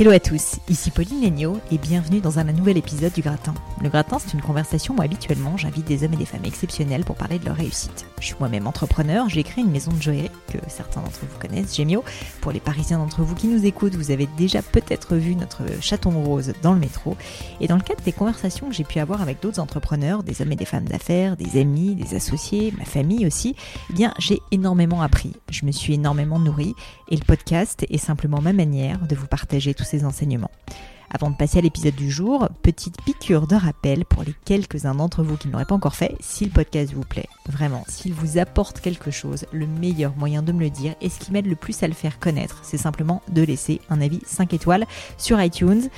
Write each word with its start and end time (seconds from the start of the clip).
Hello 0.00 0.12
à 0.12 0.18
tous, 0.18 0.56
ici 0.70 0.90
Pauline 0.90 1.20
Legnaud 1.20 1.60
et 1.70 1.76
bienvenue 1.76 2.20
dans 2.20 2.38
un 2.38 2.44
nouvel 2.44 2.78
épisode 2.78 3.12
du 3.12 3.20
Gratin. 3.20 3.52
Le 3.82 3.90
Gratin, 3.90 4.18
c'est 4.18 4.32
une 4.32 4.40
conversation 4.40 4.96
où 4.96 5.02
habituellement 5.02 5.58
j'invite 5.58 5.86
des 5.86 6.04
hommes 6.04 6.14
et 6.14 6.16
des 6.16 6.24
femmes 6.24 6.46
exceptionnels 6.46 7.04
pour 7.04 7.16
parler 7.16 7.38
de 7.38 7.44
leur 7.44 7.56
réussite. 7.56 8.06
Je 8.18 8.24
suis 8.24 8.34
moi-même 8.40 8.66
entrepreneur, 8.66 9.28
j'ai 9.28 9.42
créé 9.42 9.62
une 9.62 9.70
maison 9.70 9.92
de 9.92 10.00
joaillerie 10.00 10.30
que 10.50 10.56
certains 10.68 11.02
d'entre 11.02 11.20
vous 11.20 11.38
connaissent, 11.38 11.76
Gemio. 11.76 12.02
Pour 12.40 12.50
les 12.50 12.60
Parisiens 12.60 12.96
d'entre 12.96 13.20
vous 13.20 13.34
qui 13.34 13.46
nous 13.46 13.66
écoutent, 13.66 13.94
vous 13.94 14.10
avez 14.10 14.26
déjà 14.38 14.62
peut-être 14.62 15.16
vu 15.16 15.34
notre 15.34 15.64
chaton 15.82 16.12
rose 16.24 16.54
dans 16.62 16.72
le 16.72 16.80
métro. 16.80 17.18
Et 17.60 17.66
dans 17.66 17.76
le 17.76 17.82
cadre 17.82 18.02
des 18.02 18.12
conversations 18.12 18.70
que 18.70 18.74
j'ai 18.74 18.84
pu 18.84 19.00
avoir 19.00 19.20
avec 19.20 19.42
d'autres 19.42 19.60
entrepreneurs, 19.60 20.22
des 20.22 20.40
hommes 20.40 20.52
et 20.52 20.56
des 20.56 20.64
femmes 20.64 20.88
d'affaires, 20.88 21.36
des 21.36 21.60
amis, 21.60 21.94
des 21.94 22.14
associés, 22.14 22.72
ma 22.78 22.86
famille 22.86 23.26
aussi, 23.26 23.54
eh 23.90 23.92
bien 23.92 24.14
j'ai 24.18 24.40
énormément 24.50 25.02
appris. 25.02 25.34
Je 25.50 25.66
me 25.66 25.72
suis 25.72 25.92
énormément 25.92 26.38
nourrie 26.38 26.74
et 27.10 27.16
le 27.16 27.24
podcast 27.24 27.84
est 27.90 27.98
simplement 27.98 28.40
ma 28.40 28.54
manière 28.54 29.06
de 29.06 29.14
vous 29.14 29.26
partager 29.26 29.74
tous 29.74 29.89
enseignements. 29.98 30.50
Avant 31.12 31.28
de 31.30 31.34
passer 31.34 31.58
à 31.58 31.60
l'épisode 31.60 31.96
du 31.96 32.08
jour, 32.08 32.48
petite 32.62 33.02
piqûre 33.02 33.48
de 33.48 33.56
rappel 33.56 34.04
pour 34.04 34.22
les 34.22 34.34
quelques-uns 34.44 34.94
d'entre 34.94 35.24
vous 35.24 35.36
qui 35.36 35.48
ne 35.48 35.52
l'auraient 35.52 35.64
pas 35.64 35.74
encore 35.74 35.96
fait, 35.96 36.14
si 36.20 36.44
le 36.44 36.52
podcast 36.52 36.92
vous 36.94 37.02
plaît, 37.02 37.28
vraiment, 37.48 37.84
s'il 37.88 38.12
vous 38.12 38.38
apporte 38.38 38.80
quelque 38.80 39.10
chose, 39.10 39.44
le 39.50 39.66
meilleur 39.66 40.14
moyen 40.16 40.44
de 40.44 40.52
me 40.52 40.60
le 40.60 40.70
dire 40.70 40.94
et 41.00 41.08
ce 41.08 41.18
qui 41.18 41.32
m'aide 41.32 41.46
le 41.46 41.56
plus 41.56 41.82
à 41.82 41.88
le 41.88 41.94
faire 41.94 42.20
connaître, 42.20 42.60
c'est 42.62 42.78
simplement 42.78 43.22
de 43.28 43.42
laisser 43.42 43.80
un 43.90 44.00
avis 44.00 44.20
5 44.24 44.54
étoiles 44.54 44.86
sur 45.18 45.42
iTunes. 45.42 45.88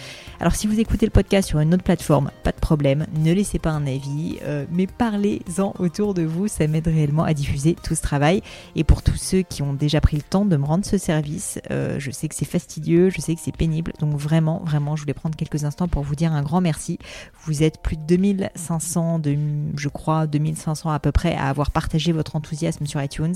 Alors 0.40 0.54
si 0.54 0.66
vous 0.66 0.80
écoutez 0.80 1.04
le 1.04 1.12
podcast 1.12 1.46
sur 1.46 1.60
une 1.60 1.74
autre 1.74 1.84
plateforme, 1.84 2.30
pas 2.42 2.52
de 2.52 2.56
problème, 2.56 3.06
ne 3.14 3.34
laissez 3.34 3.58
pas 3.58 3.70
un 3.70 3.86
avis, 3.86 4.38
euh, 4.44 4.64
mais 4.72 4.86
parlez-en 4.86 5.74
autour 5.78 6.14
de 6.14 6.22
vous, 6.22 6.48
ça 6.48 6.66
m'aide 6.66 6.88
réellement 6.88 7.24
à 7.24 7.34
diffuser 7.34 7.76
tout 7.82 7.94
ce 7.94 8.00
travail. 8.00 8.40
Et 8.76 8.82
pour 8.82 9.02
tous 9.02 9.16
ceux 9.16 9.42
qui 9.42 9.60
ont 9.60 9.74
déjà 9.74 10.00
pris 10.00 10.16
le 10.16 10.22
temps 10.22 10.46
de 10.46 10.56
me 10.56 10.64
rendre 10.64 10.86
ce 10.86 10.96
service, 10.96 11.60
euh, 11.70 11.96
je 11.98 12.10
sais 12.10 12.28
que 12.28 12.34
c'est 12.34 12.46
fastidieux, 12.46 13.10
je 13.10 13.20
sais 13.20 13.34
que 13.34 13.42
c'est 13.44 13.54
pénible, 13.54 13.92
donc 14.00 14.16
vraiment, 14.16 14.62
vraiment, 14.64 14.96
je 14.96 15.01
voulais 15.02 15.14
prendre 15.14 15.36
quelques 15.36 15.64
instants 15.64 15.88
pour 15.88 16.02
vous 16.02 16.14
dire 16.14 16.32
un 16.32 16.42
grand 16.42 16.60
merci. 16.60 16.98
Vous 17.44 17.62
êtes 17.62 17.80
plus 17.82 17.96
de 17.96 18.02
2500, 18.02 19.18
de, 19.18 19.36
je 19.76 19.88
crois 19.88 20.26
2500 20.26 20.90
à 20.90 20.98
peu 20.98 21.12
près 21.12 21.34
à 21.34 21.48
avoir 21.48 21.70
partagé 21.70 22.12
votre 22.12 22.36
enthousiasme 22.36 22.86
sur 22.86 23.02
iTunes. 23.02 23.34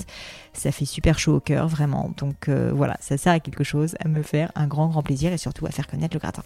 Ça 0.53 0.71
fait 0.71 0.85
super 0.85 1.19
chaud 1.19 1.35
au 1.35 1.39
cœur, 1.39 1.67
vraiment. 1.67 2.11
Donc 2.17 2.49
euh, 2.49 2.71
voilà, 2.73 2.97
ça 2.99 3.17
sert 3.17 3.33
à 3.33 3.39
quelque 3.39 3.63
chose, 3.63 3.95
à 4.03 4.07
me 4.07 4.23
faire 4.23 4.51
un 4.55 4.67
grand 4.67 4.87
grand 4.87 5.03
plaisir 5.03 5.31
et 5.31 5.37
surtout 5.37 5.65
à 5.65 5.71
faire 5.71 5.87
connaître 5.87 6.15
le 6.15 6.19
gratin. 6.19 6.43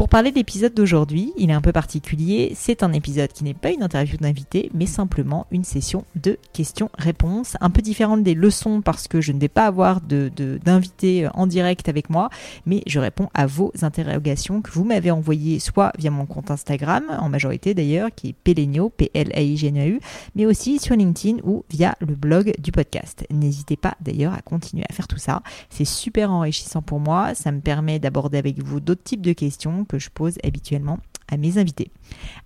Pour 0.00 0.08
parler 0.08 0.30
de 0.30 0.36
l'épisode 0.36 0.72
d'aujourd'hui, 0.72 1.34
il 1.36 1.50
est 1.50 1.52
un 1.52 1.60
peu 1.60 1.72
particulier. 1.72 2.52
C'est 2.56 2.82
un 2.82 2.94
épisode 2.94 3.34
qui 3.34 3.44
n'est 3.44 3.52
pas 3.52 3.70
une 3.70 3.82
interview 3.82 4.16
d'invité, 4.16 4.70
mais 4.72 4.86
simplement 4.86 5.46
une 5.50 5.62
session 5.62 6.06
de 6.16 6.38
questions-réponses, 6.54 7.58
un 7.60 7.68
peu 7.68 7.82
différente 7.82 8.22
des 8.22 8.32
leçons 8.32 8.80
parce 8.80 9.08
que 9.08 9.20
je 9.20 9.32
ne 9.32 9.38
vais 9.38 9.48
pas 9.48 9.66
avoir 9.66 10.00
d'invité 10.00 11.24
de, 11.24 11.28
en 11.34 11.46
direct 11.46 11.90
avec 11.90 12.08
moi, 12.08 12.30
mais 12.64 12.82
je 12.86 12.98
réponds 12.98 13.28
à 13.34 13.44
vos 13.44 13.74
interrogations 13.82 14.62
que 14.62 14.70
vous 14.70 14.84
m'avez 14.84 15.10
envoyées 15.10 15.58
soit 15.58 15.92
via 15.98 16.10
mon 16.10 16.24
compte 16.24 16.50
Instagram, 16.50 17.04
en 17.18 17.28
majorité 17.28 17.74
d'ailleurs, 17.74 18.08
qui 18.16 18.30
est 18.30 18.32
Pelenio, 18.32 18.88
p 18.88 19.10
l 19.12 19.30
a 19.34 19.42
i 19.42 19.58
g 19.58 19.66
n 19.66 19.76
a 19.76 19.86
u 19.86 20.00
mais 20.34 20.46
aussi 20.46 20.78
sur 20.78 20.96
LinkedIn 20.96 21.42
ou 21.44 21.66
via 21.68 21.94
le 22.00 22.14
blog 22.14 22.54
du 22.58 22.72
podcast. 22.72 23.26
N'hésitez 23.30 23.76
pas 23.76 23.98
d'ailleurs 24.00 24.32
à 24.32 24.40
continuer 24.40 24.86
à 24.88 24.94
faire 24.94 25.08
tout 25.08 25.18
ça. 25.18 25.42
C'est 25.68 25.84
super 25.84 26.30
enrichissant 26.30 26.80
pour 26.80 27.00
moi. 27.00 27.34
Ça 27.34 27.52
me 27.52 27.60
permet 27.60 27.98
d'aborder 27.98 28.38
avec 28.38 28.62
vous 28.62 28.80
d'autres 28.80 29.02
types 29.02 29.20
de 29.20 29.34
questions 29.34 29.84
que 29.90 29.98
je 29.98 30.10
pose 30.10 30.38
habituellement 30.44 30.98
à 31.28 31.36
mes 31.36 31.58
invités. 31.58 31.90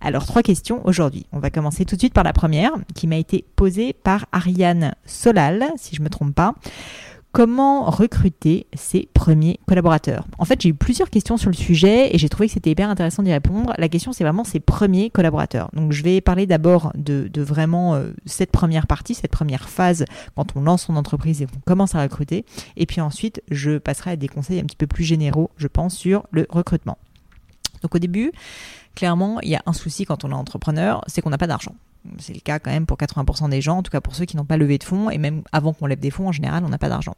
Alors 0.01 0.25
trois 0.25 0.43
questions 0.43 0.81
aujourd'hui. 0.85 1.25
On 1.31 1.39
va 1.39 1.49
commencer 1.49 1.85
tout 1.85 1.95
de 1.95 2.01
suite 2.01 2.13
par 2.13 2.23
la 2.23 2.33
première 2.33 2.71
qui 2.93 3.07
m'a 3.07 3.17
été 3.17 3.45
posée 3.55 3.93
par 3.93 4.25
Ariane 4.31 4.95
Solal, 5.05 5.65
si 5.77 5.95
je 5.95 6.01
ne 6.01 6.05
me 6.05 6.09
trompe 6.09 6.33
pas. 6.33 6.55
Comment 7.35 7.83
recruter 7.89 8.65
ses 8.73 9.09
premiers 9.13 9.59
collaborateurs? 9.67 10.25
En 10.37 10.45
fait, 10.45 10.61
j'ai 10.61 10.69
eu 10.69 10.73
plusieurs 10.73 11.09
questions 11.09 11.35
sur 11.35 11.49
le 11.49 11.55
sujet 11.55 12.15
et 12.15 12.17
j'ai 12.17 12.29
trouvé 12.29 12.47
que 12.47 12.53
c'était 12.53 12.69
hyper 12.71 12.89
intéressant 12.89 13.23
d'y 13.23 13.33
répondre. 13.33 13.73
La 13.77 13.89
question, 13.89 14.13
c'est 14.13 14.23
vraiment 14.23 14.45
ses 14.45 14.61
premiers 14.61 15.09
collaborateurs. 15.09 15.69
Donc, 15.73 15.91
je 15.91 16.01
vais 16.01 16.21
parler 16.21 16.45
d'abord 16.45 16.93
de, 16.95 17.29
vraiment 17.41 17.95
euh, 17.95 18.13
cette 18.25 18.51
première 18.51 18.87
partie, 18.87 19.15
cette 19.15 19.31
première 19.31 19.67
phase 19.67 20.05
quand 20.37 20.55
on 20.55 20.61
lance 20.61 20.83
son 20.83 20.95
entreprise 20.95 21.41
et 21.41 21.45
qu'on 21.45 21.59
commence 21.65 21.93
à 21.93 22.01
recruter. 22.01 22.45
Et 22.77 22.85
puis 22.85 23.01
ensuite, 23.01 23.43
je 23.51 23.79
passerai 23.79 24.11
à 24.11 24.15
des 24.15 24.29
conseils 24.29 24.61
un 24.61 24.63
petit 24.63 24.77
peu 24.77 24.87
plus 24.87 25.03
généraux, 25.03 25.51
je 25.57 25.67
pense, 25.67 25.93
sur 25.93 26.25
le 26.31 26.47
recrutement. 26.49 26.97
Donc 27.85 27.93
au 27.93 27.99
début, 27.99 28.31
clairement, 28.95 29.39
il 29.41 29.49
y 29.49 29.55
a 29.55 29.61
un 29.67 29.73
souci 29.73 30.05
quand 30.05 30.23
on 30.23 30.31
est 30.31 30.33
entrepreneur, 30.33 31.03
c'est 31.05 31.21
qu'on 31.21 31.29
n'a 31.29 31.37
pas 31.37 31.45
d'argent. 31.45 31.75
C'est 32.19 32.33
le 32.33 32.39
cas 32.39 32.59
quand 32.59 32.71
même 32.71 32.85
pour 32.85 32.97
80% 32.97 33.49
des 33.49 33.61
gens, 33.61 33.77
en 33.77 33.83
tout 33.83 33.91
cas 33.91 34.01
pour 34.01 34.15
ceux 34.15 34.25
qui 34.25 34.37
n'ont 34.37 34.45
pas 34.45 34.57
levé 34.57 34.77
de 34.77 34.83
fonds, 34.83 35.09
et 35.09 35.17
même 35.17 35.43
avant 35.51 35.73
qu'on 35.73 35.85
lève 35.85 35.99
des 35.99 36.11
fonds, 36.11 36.27
en 36.27 36.31
général, 36.31 36.63
on 36.65 36.69
n'a 36.69 36.77
pas 36.77 36.89
d'argent. 36.89 37.15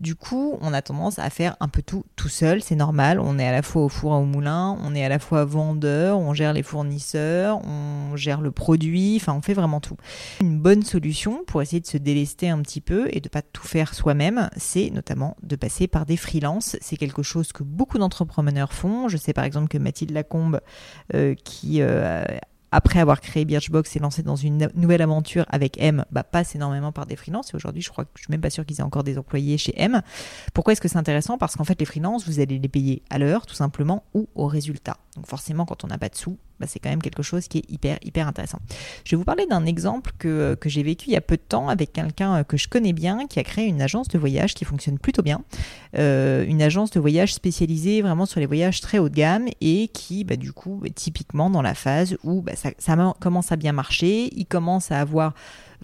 Du 0.00 0.14
coup, 0.14 0.58
on 0.60 0.72
a 0.72 0.82
tendance 0.82 1.18
à 1.18 1.28
faire 1.30 1.56
un 1.60 1.68
peu 1.68 1.82
tout 1.82 2.04
tout 2.16 2.28
seul, 2.28 2.62
c'est 2.62 2.76
normal. 2.76 3.20
On 3.20 3.38
est 3.38 3.46
à 3.46 3.52
la 3.52 3.62
fois 3.62 3.84
au 3.84 3.88
four 3.88 4.14
et 4.14 4.16
au 4.16 4.24
moulin, 4.24 4.78
on 4.82 4.94
est 4.94 5.04
à 5.04 5.08
la 5.08 5.18
fois 5.18 5.44
vendeur, 5.44 6.18
on 6.18 6.34
gère 6.34 6.52
les 6.52 6.62
fournisseurs, 6.62 7.60
on 7.66 8.16
gère 8.16 8.40
le 8.40 8.50
produit, 8.50 9.16
enfin 9.16 9.34
on 9.34 9.42
fait 9.42 9.54
vraiment 9.54 9.80
tout. 9.80 9.96
Une 10.40 10.58
bonne 10.58 10.82
solution 10.82 11.44
pour 11.46 11.62
essayer 11.62 11.80
de 11.80 11.86
se 11.86 11.96
délester 11.98 12.48
un 12.48 12.60
petit 12.62 12.80
peu 12.80 13.08
et 13.12 13.20
de 13.20 13.28
pas 13.28 13.42
tout 13.42 13.66
faire 13.66 13.94
soi-même, 13.94 14.48
c'est 14.56 14.90
notamment 14.90 15.36
de 15.42 15.56
passer 15.56 15.86
par 15.86 16.06
des 16.06 16.16
freelances. 16.16 16.76
C'est 16.80 16.96
quelque 16.96 17.22
chose 17.22 17.52
que 17.52 17.62
beaucoup 17.62 17.98
d'entrepreneurs 17.98 18.72
font. 18.72 19.08
Je 19.08 19.16
sais 19.16 19.32
par 19.32 19.44
exemple 19.44 19.68
que 19.68 19.78
Mathilde 19.78 20.12
Lacombe, 20.12 20.60
euh, 21.14 21.34
qui 21.34 21.82
euh, 21.82 22.24
après 22.72 23.00
avoir 23.00 23.20
créé 23.20 23.44
Birchbox, 23.44 23.90
s'est 23.90 23.98
lancé 23.98 24.22
dans 24.22 24.36
une 24.36 24.70
nouvelle 24.74 25.02
aventure 25.02 25.44
avec 25.48 25.80
M, 25.80 26.04
bah, 26.10 26.24
passe 26.24 26.54
énormément 26.54 26.92
par 26.92 27.06
des 27.06 27.16
freelances. 27.16 27.52
Et 27.52 27.56
aujourd'hui, 27.56 27.82
je 27.82 27.90
crois 27.90 28.04
que 28.04 28.10
je 28.16 28.22
suis 28.22 28.30
même 28.30 28.40
pas 28.40 28.50
sûr 28.50 28.64
qu'ils 28.64 28.78
aient 28.78 28.84
encore 28.84 29.04
des 29.04 29.18
employés 29.18 29.58
chez 29.58 29.72
M. 29.76 30.02
Pourquoi 30.54 30.72
est-ce 30.72 30.80
que 30.80 30.88
c'est 30.88 30.98
intéressant? 30.98 31.38
Parce 31.38 31.56
qu'en 31.56 31.64
fait, 31.64 31.78
les 31.80 31.86
freelances, 31.86 32.26
vous 32.26 32.40
allez 32.40 32.58
les 32.58 32.68
payer 32.68 33.02
à 33.10 33.18
l'heure, 33.18 33.46
tout 33.46 33.54
simplement, 33.54 34.04
ou 34.14 34.28
au 34.34 34.46
résultat. 34.46 34.96
Donc 35.16 35.26
forcément, 35.26 35.64
quand 35.64 35.84
on 35.84 35.88
n'a 35.88 35.98
pas 35.98 36.08
de 36.08 36.16
sous, 36.16 36.38
bah, 36.60 36.66
c'est 36.68 36.78
quand 36.78 36.90
même 36.90 37.02
quelque 37.02 37.22
chose 37.22 37.48
qui 37.48 37.58
est 37.58 37.70
hyper, 37.70 37.98
hyper 38.02 38.28
intéressant. 38.28 38.58
Je 39.04 39.12
vais 39.12 39.16
vous 39.16 39.24
parler 39.24 39.46
d'un 39.46 39.66
exemple 39.66 40.12
que, 40.18 40.54
que 40.54 40.68
j'ai 40.68 40.82
vécu 40.82 41.08
il 41.08 41.12
y 41.12 41.16
a 41.16 41.20
peu 41.20 41.36
de 41.36 41.42
temps 41.42 41.68
avec 41.68 41.92
quelqu'un 41.92 42.36
euh, 42.36 42.44
que 42.44 42.56
je 42.56 42.68
connais 42.68 42.92
bien, 42.92 43.26
qui 43.26 43.38
a 43.38 43.44
créé 43.44 43.66
une 43.66 43.82
agence 43.82 44.08
de 44.08 44.18
voyage 44.18 44.54
qui 44.54 44.64
fonctionne 44.64 44.98
plutôt 44.98 45.22
bien. 45.22 45.42
Euh, 45.96 46.44
une 46.46 46.62
agence 46.62 46.90
de 46.90 47.00
voyage 47.00 47.34
spécialisée 47.34 48.02
vraiment 48.02 48.26
sur 48.26 48.40
les 48.40 48.46
voyages 48.46 48.80
très 48.80 48.98
haut 48.98 49.08
de 49.08 49.14
gamme 49.14 49.48
et 49.60 49.88
qui, 49.88 50.24
bah, 50.24 50.36
du 50.36 50.52
coup, 50.52 50.82
est 50.84 50.94
typiquement 50.94 51.50
dans 51.50 51.62
la 51.62 51.74
phase 51.74 52.16
où 52.22 52.42
bah, 52.42 52.52
ça 52.54 53.14
commence 53.20 53.52
à 53.52 53.56
bien 53.56 53.72
marcher, 53.72 54.30
il 54.36 54.46
commence 54.46 54.92
à 54.92 55.00
avoir 55.00 55.34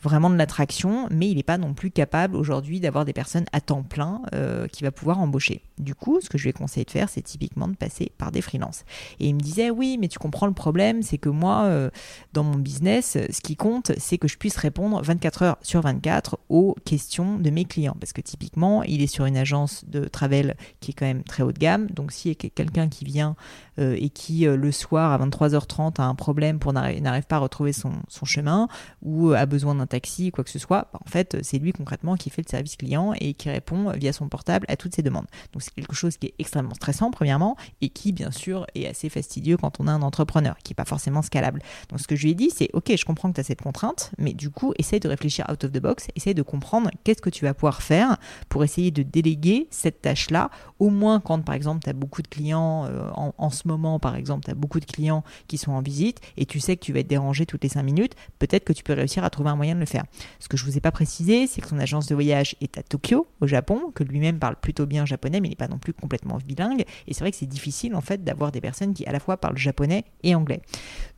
vraiment 0.03 0.31
de 0.31 0.37
l'attraction, 0.37 1.09
mais 1.11 1.29
il 1.29 1.37
n'est 1.37 1.43
pas 1.43 1.59
non 1.59 1.75
plus 1.75 1.91
capable 1.91 2.37
aujourd'hui 2.37 2.81
d'avoir 2.81 3.05
des 3.05 3.13
personnes 3.13 3.47
à 3.53 3.61
temps 3.61 3.83
plein 3.83 4.23
euh, 4.35 4.67
qui 4.69 4.83
va 4.83 4.91
pouvoir 4.91 5.21
embaucher. 5.21 5.63
Du 5.79 5.95
coup, 5.95 6.21
ce 6.21 6.29
que 6.29 6.39
je 6.39 6.45
lui 6.45 6.51
ai 6.51 6.53
conseillé 6.53 6.85
de 6.85 6.91
faire, 6.91 7.09
c'est 7.09 7.23
typiquement 7.23 7.69
de 7.69 7.77
passer 7.77 8.13
par 8.19 8.31
des 8.31 8.43
freelances. 8.43 8.85
Et 9.21 9.29
il 9.29 9.35
me 9.35 9.41
disait, 9.41 9.71
oui, 9.71 9.97
mais 9.99 10.09
tu 10.09 10.19
comprends 10.19 10.47
le 10.47 10.53
problème, 10.53 11.03
c'est 11.03 11.19
que 11.19 11.29
moi, 11.29 11.65
euh, 11.65 11.91
dans 12.33 12.45
mon 12.45 12.59
business, 12.59 13.17
ce 13.31 13.41
qui 13.41 13.57
compte, 13.57 13.93
c'est 13.99 14.19
que 14.19 14.29
je 14.29 14.37
puisse 14.37 14.57
répondre 14.57 15.01
24 15.03 15.43
heures 15.43 15.59
sur 15.63 15.81
24 15.81 16.39
aux 16.49 16.75
questions 16.85 17.39
de 17.39 17.51
mes 17.51 17.65
clients. 17.65 17.97
Parce 17.99 18.13
que 18.13 18.21
typiquement, 18.21 18.83
il 18.83 19.03
est 19.03 19.07
sur 19.07 19.25
une 19.25 19.37
agence 19.37 19.85
de 19.87 20.05
travel 20.05 20.57
qui 20.81 20.91
est 20.91 20.95
quand 20.95 21.07
même 21.07 21.23
très 21.23 21.43
haut 21.43 21.53
de 21.53 21.59
gamme. 21.59 21.87
Donc, 21.89 22.13
s'il 22.13 22.33
y 22.33 22.35
a 22.35 22.51
quelqu'un 22.51 22.89
qui 22.89 23.05
vient 23.05 23.37
euh, 23.79 23.97
et 23.99 24.11
qui, 24.11 24.45
le 24.45 24.73
soir 24.73 25.13
à 25.13 25.27
23h30, 25.27 26.01
a 26.01 26.05
un 26.05 26.15
problème 26.15 26.59
pour 26.59 26.73
n'arrive 26.73 27.27
pas 27.27 27.37
à 27.37 27.41
retrouver 27.41 27.73
son, 27.73 27.93
chemin 28.25 28.69
ou 29.03 29.33
a 29.33 29.47
besoin 29.47 29.75
d'un 29.75 29.86
taxi, 29.87 30.31
quoi 30.31 30.45
que 30.45 30.51
ce 30.51 30.59
soit, 30.59 30.89
bah, 30.93 31.01
en 31.05 31.11
fait, 31.11 31.37
c'est 31.43 31.59
lui 31.59 31.73
concrètement 31.73 32.17
qui 32.17 32.31
fait 32.31 32.43
le 32.45 32.51
service 32.51 32.77
client 32.77 33.13
et 33.21 33.35
qui 33.35 33.51
répond 33.51 33.91
via 33.93 34.13
son 34.13 34.29
portable 34.29 34.67
à 34.69 34.77
toutes 34.77 34.95
ces 34.95 35.03
demandes. 35.03 35.27
Donc 35.53 35.63
c'est 35.63 35.73
quelque 35.75 35.95
chose 35.95 36.17
qui 36.17 36.27
est 36.29 36.35
extrêmement 36.39 36.75
stressant 36.75 37.11
premièrement 37.11 37.57
et 37.81 37.89
qui 37.89 38.13
bien 38.13 38.31
sûr 38.31 38.67
est 38.75 38.87
assez 38.87 39.09
fastidieux 39.09 39.57
quand 39.57 39.81
on 39.81 39.87
a 39.87 39.93
un 39.93 40.03
entrepreneur 40.03 40.57
qui 40.63 40.73
n'est 40.73 40.77
pas 40.77 40.85
forcément 40.85 41.23
scalable. 41.23 41.63
Donc 41.89 42.01
ce 42.01 42.07
que 42.07 42.17
je 42.17 42.25
lui 42.25 42.33
ai 42.33 42.35
dit 42.35 42.51
c'est 42.55 42.69
ok 42.73 42.93
je 42.97 43.05
comprends 43.05 43.31
que 43.31 43.35
tu 43.35 43.41
as 43.41 43.45
cette 43.45 43.63
contrainte 43.63 44.13
mais 44.19 44.33
du 44.33 44.51
coup 44.51 44.73
essaye 44.79 45.01
de 45.01 45.09
réfléchir 45.09 45.47
out 45.51 45.65
of 45.65 45.73
the 45.73 45.81
box, 45.81 46.09
essaye 46.17 46.35
de 46.35 46.43
comprendre 46.43 46.91
qu'est-ce 47.05 47.23
que 47.23 47.31
tu 47.31 47.45
vas 47.45 47.55
pouvoir 47.55 47.83
faire 47.83 48.17
pour 48.49 48.65
essayer 48.65 48.91
de 48.91 49.03
déléguer 49.03 49.69
cette 49.71 50.03
tâche 50.03 50.31
là 50.31 50.51
au 50.79 50.91
moins 50.91 51.21
quand 51.21 51.43
par 51.43 51.55
exemple 51.55 51.83
tu 51.85 51.91
as 51.91 51.95
beaucoup 51.95 52.23
de 52.23 52.29
clients 52.29 52.85
euh, 52.87 53.09
en, 53.15 53.35
en, 53.39 53.51
ce 53.51 53.69
moment 53.69 53.99
par 53.99 54.17
exemple 54.17 54.45
tu 54.45 54.51
as 54.51 54.55
beaucoup 54.55 54.81
de 54.81 54.85
clients 54.85 55.25
qui 55.49 55.59
sont 55.59 55.73
en 55.73 55.81
visite 55.81 56.21
et 56.37 56.47
tu 56.47 56.61
sais 56.61 56.77
que 56.77 56.85
tu 56.85 56.93
vas 56.93 57.01
être 57.01 57.07
dérangé 57.07 57.47
toutes 57.47 57.63
les 57.63 57.71
5 57.71 57.83
minutes, 57.83 58.15
peut-être 58.39 58.65
que 58.65 58.73
tu 58.73 58.83
peux 58.83 58.93
réussir 58.93 59.25
à 59.25 59.31
trouver 59.31 59.51
un 59.51 59.57
moyen 59.57 59.76
le 59.81 59.87
faire. 59.87 60.05
Ce 60.41 60.49
que 60.49 60.57
je 60.57 60.65
vous 60.65 60.77
ai 60.77 60.81
pas 60.81 60.93
précisé, 60.93 61.47
c'est 61.47 61.61
que 61.61 61.69
son 61.69 61.79
agence 61.79 62.07
de 62.07 62.15
voyage 62.15 62.57
est 62.61 62.79
à 62.79 62.83
Tokyo, 62.83 63.27
au 63.41 63.47
Japon, 63.47 63.93
que 63.95 64.05
lui-même 64.05 64.39
parle 64.39 64.57
plutôt 64.57 64.87
bien 64.87 65.07
japonais, 65.07 65.41
mais 65.41 65.49
il 65.49 65.51
n'est 65.51 65.57
pas 65.57 65.69
non 65.69 65.79
plus 65.79 65.93
complètement 65.93 66.39
bilingue. 66.39 66.85
Et 67.07 67.15
c'est 67.15 67.21
vrai 67.21 67.31
que 67.31 67.37
c'est 67.37 67.47
difficile 67.47 67.95
en 67.95 68.01
fait 68.01 68.25
d'avoir 68.25 68.53
des 68.53 68.61
personnes 68.61 68.95
qui 68.95 69.07
à 69.07 69.13
la 69.13 69.21
fois 69.21 69.37
parlent 69.37 69.57
japonais 69.57 70.05
et 70.23 70.35
anglais. 70.35 70.61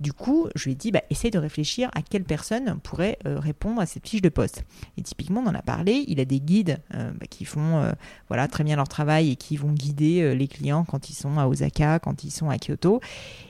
Du 0.01 0.13
coup, 0.13 0.49
je 0.55 0.65
lui 0.65 0.73
ai 0.73 0.75
dit, 0.75 0.91
bah, 0.91 1.03
essaye 1.11 1.31
de 1.31 1.39
réfléchir 1.39 1.91
à 1.95 2.03
quelle 2.03 2.25
personne 2.25 2.79
pourrait 2.81 3.19
euh, 3.27 3.39
répondre 3.39 3.81
à 3.81 3.87
cette 3.87 4.09
fiche 4.09 4.23
de 4.23 4.29
poste. 4.29 4.65
Et 4.97 5.03
typiquement, 5.03 5.43
on 5.45 5.49
en 5.49 5.55
a 5.55 5.63
parlé, 5.63 6.05
il 6.09 6.21
a 6.21 6.25
des 6.25 6.41
guides 6.41 6.79
euh, 6.95 7.11
bah, 7.13 7.27
qui 7.29 7.45
font 7.45 7.79
euh, 7.79 7.93
voilà, 8.29 8.49
très 8.49 8.65
bien 8.65 8.77
leur 8.77 8.89
travail 8.89 9.31
et 9.31 9.37
qui 9.37 9.57
vont 9.57 9.73
guider 9.73 10.35
les 10.35 10.49
clients 10.49 10.85
quand 10.85 11.11
ils 11.11 11.15
sont 11.15 11.39
à 11.39 11.47
Osaka, 11.47 11.99
quand 11.99 12.25
ils 12.25 12.31
sont 12.31 12.51
à 12.51 12.59
Kyoto. 12.59 13.01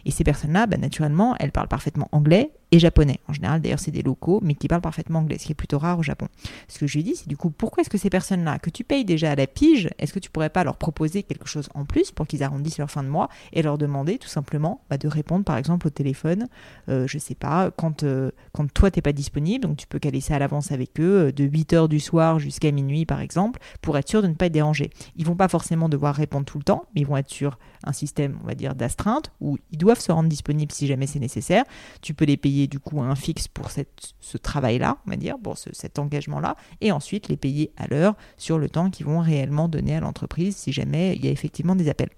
Et 0.05 0.11
ces 0.11 0.25
personnes-là, 0.25 0.67
bah, 0.67 0.77
naturellement, 0.77 1.37
elles 1.39 1.53
parlent 1.53 1.69
parfaitement 1.69 2.09
anglais 2.13 2.51
et 2.71 2.79
japonais. 2.79 3.21
En 3.29 3.33
général, 3.33 3.61
d'ailleurs, 3.61 3.79
c'est 3.79 3.91
des 3.91 4.03
locaux, 4.03 4.41
mais 4.43 4.55
qui 4.55 4.69
parlent 4.69 4.83
parfaitement 4.83 5.21
anglais, 5.21 5.39
ce 5.39 5.47
qui 5.47 5.53
est 5.53 5.55
plutôt 5.55 5.79
rare 5.79 5.99
au 5.99 6.03
Japon. 6.03 6.29
Ce 6.69 6.79
que 6.79 6.87
je 6.87 6.97
lui 6.97 7.05
dit, 7.05 7.17
c'est 7.17 7.29
du 7.29 7.37
coup, 7.37 7.51
pourquoi 7.51 7.81
est-ce 7.81 7.91
que 7.91 7.99
ces 7.99 8.11
personnes-là, 8.11 8.59
que 8.59 8.71
tu 8.71 8.85
payes 8.85 9.05
déjà 9.05 9.33
à 9.33 9.35
la 9.35 9.47
pige, 9.47 9.89
est-ce 9.99 10.13
que 10.13 10.19
tu 10.19 10.31
pourrais 10.31 10.51
pas 10.51 10.65
leur 10.65 10.77
proposer 10.77 11.23
quelque 11.23 11.49
chose 11.49 11.69
en 11.75 11.85
plus 11.85 12.11
pour 12.11 12.27
qu'ils 12.27 12.43
arrondissent 12.43 12.79
leur 12.79 12.91
fin 12.91 13.03
de 13.03 13.09
mois 13.09 13.29
et 13.53 13.63
leur 13.63 13.79
demander 13.79 14.19
tout 14.19 14.29
simplement 14.29 14.83
bah, 14.91 14.99
de 14.99 15.09
répondre, 15.09 15.45
par 15.45 15.57
exemple, 15.57 15.87
au 15.87 15.91
téléphone, 15.91 16.49
euh, 16.89 17.07
je 17.07 17.19
sais 17.19 17.35
pas, 17.35 17.71
quand, 17.71 18.03
euh, 18.03 18.31
quand 18.53 18.71
toi, 18.73 18.91
t'es 18.91 19.03
pas 19.03 19.13
disponible, 19.13 19.67
donc 19.67 19.77
tu 19.77 19.87
peux 19.87 19.99
caler 19.99 20.21
ça 20.21 20.37
à 20.37 20.39
l'avance 20.39 20.73
avec 20.73 21.01
eux, 21.01 21.29
euh, 21.29 21.33
de 21.33 21.45
8 21.45 21.73
heures 21.73 21.89
du 21.89 22.01
soir 22.01 22.39
jusqu'à 22.39 22.71
minuit, 22.71 23.07
par 23.07 23.21
exemple, 23.21 23.61
pour 23.81 23.97
être 23.97 24.09
sûr 24.09 24.23
de 24.23 24.29
ne 24.29 24.35
pas 24.35 24.47
être 24.47 24.53
dérangé. 24.53 24.91
Ils 25.17 25.25
vont 25.25 25.37
pas 25.37 25.49
forcément 25.49 25.89
devoir 25.89 26.15
répondre 26.15 26.45
tout 26.45 26.59
le 26.59 26.65
temps, 26.65 26.85
mais 26.95 27.03
ils 27.03 27.07
vont 27.07 27.17
être 27.17 27.31
sur 27.31 27.59
un 27.85 27.93
système, 27.93 28.39
on 28.43 28.47
va 28.47 28.55
dire, 28.55 28.75
d'astreinte, 28.75 29.33
où 29.41 29.59
ils 29.71 29.79
doivent 29.79 30.01
se 30.01 30.13
rendre 30.13 30.29
disponibles 30.29 30.73
si 30.73 30.87
jamais 30.87 31.07
c'est 31.07 31.21
nécessaire. 31.21 31.65
Tu 32.03 32.15
peux 32.15 32.25
les 32.25 32.37
payer 32.37 32.58
du 32.67 32.81
coup 32.81 33.01
un 33.01 33.15
fixe 33.15 33.49
pour 33.49 33.71
ce 33.71 34.39
travail-là, 34.39 34.99
on 35.07 35.11
va 35.11 35.17
dire, 35.17 35.37
pour 35.43 35.57
cet 35.59 35.99
engagement-là, 35.99 36.57
et 36.81 36.93
ensuite 36.93 37.29
les 37.29 37.37
payer 37.37 37.73
à 37.77 37.87
l'heure 37.87 38.15
sur 38.37 38.59
le 38.59 38.69
temps 38.69 38.91
qu'ils 38.91 39.07
vont 39.07 39.21
réellement 39.21 39.69
donner 39.69 39.97
à 39.97 40.01
l'entreprise 40.01 40.57
si 40.57 40.73
jamais 40.73 41.15
il 41.17 41.25
y 41.25 41.29
a 41.29 41.31
effectivement 41.31 41.77
des 41.77 41.89
appels. 41.89 42.11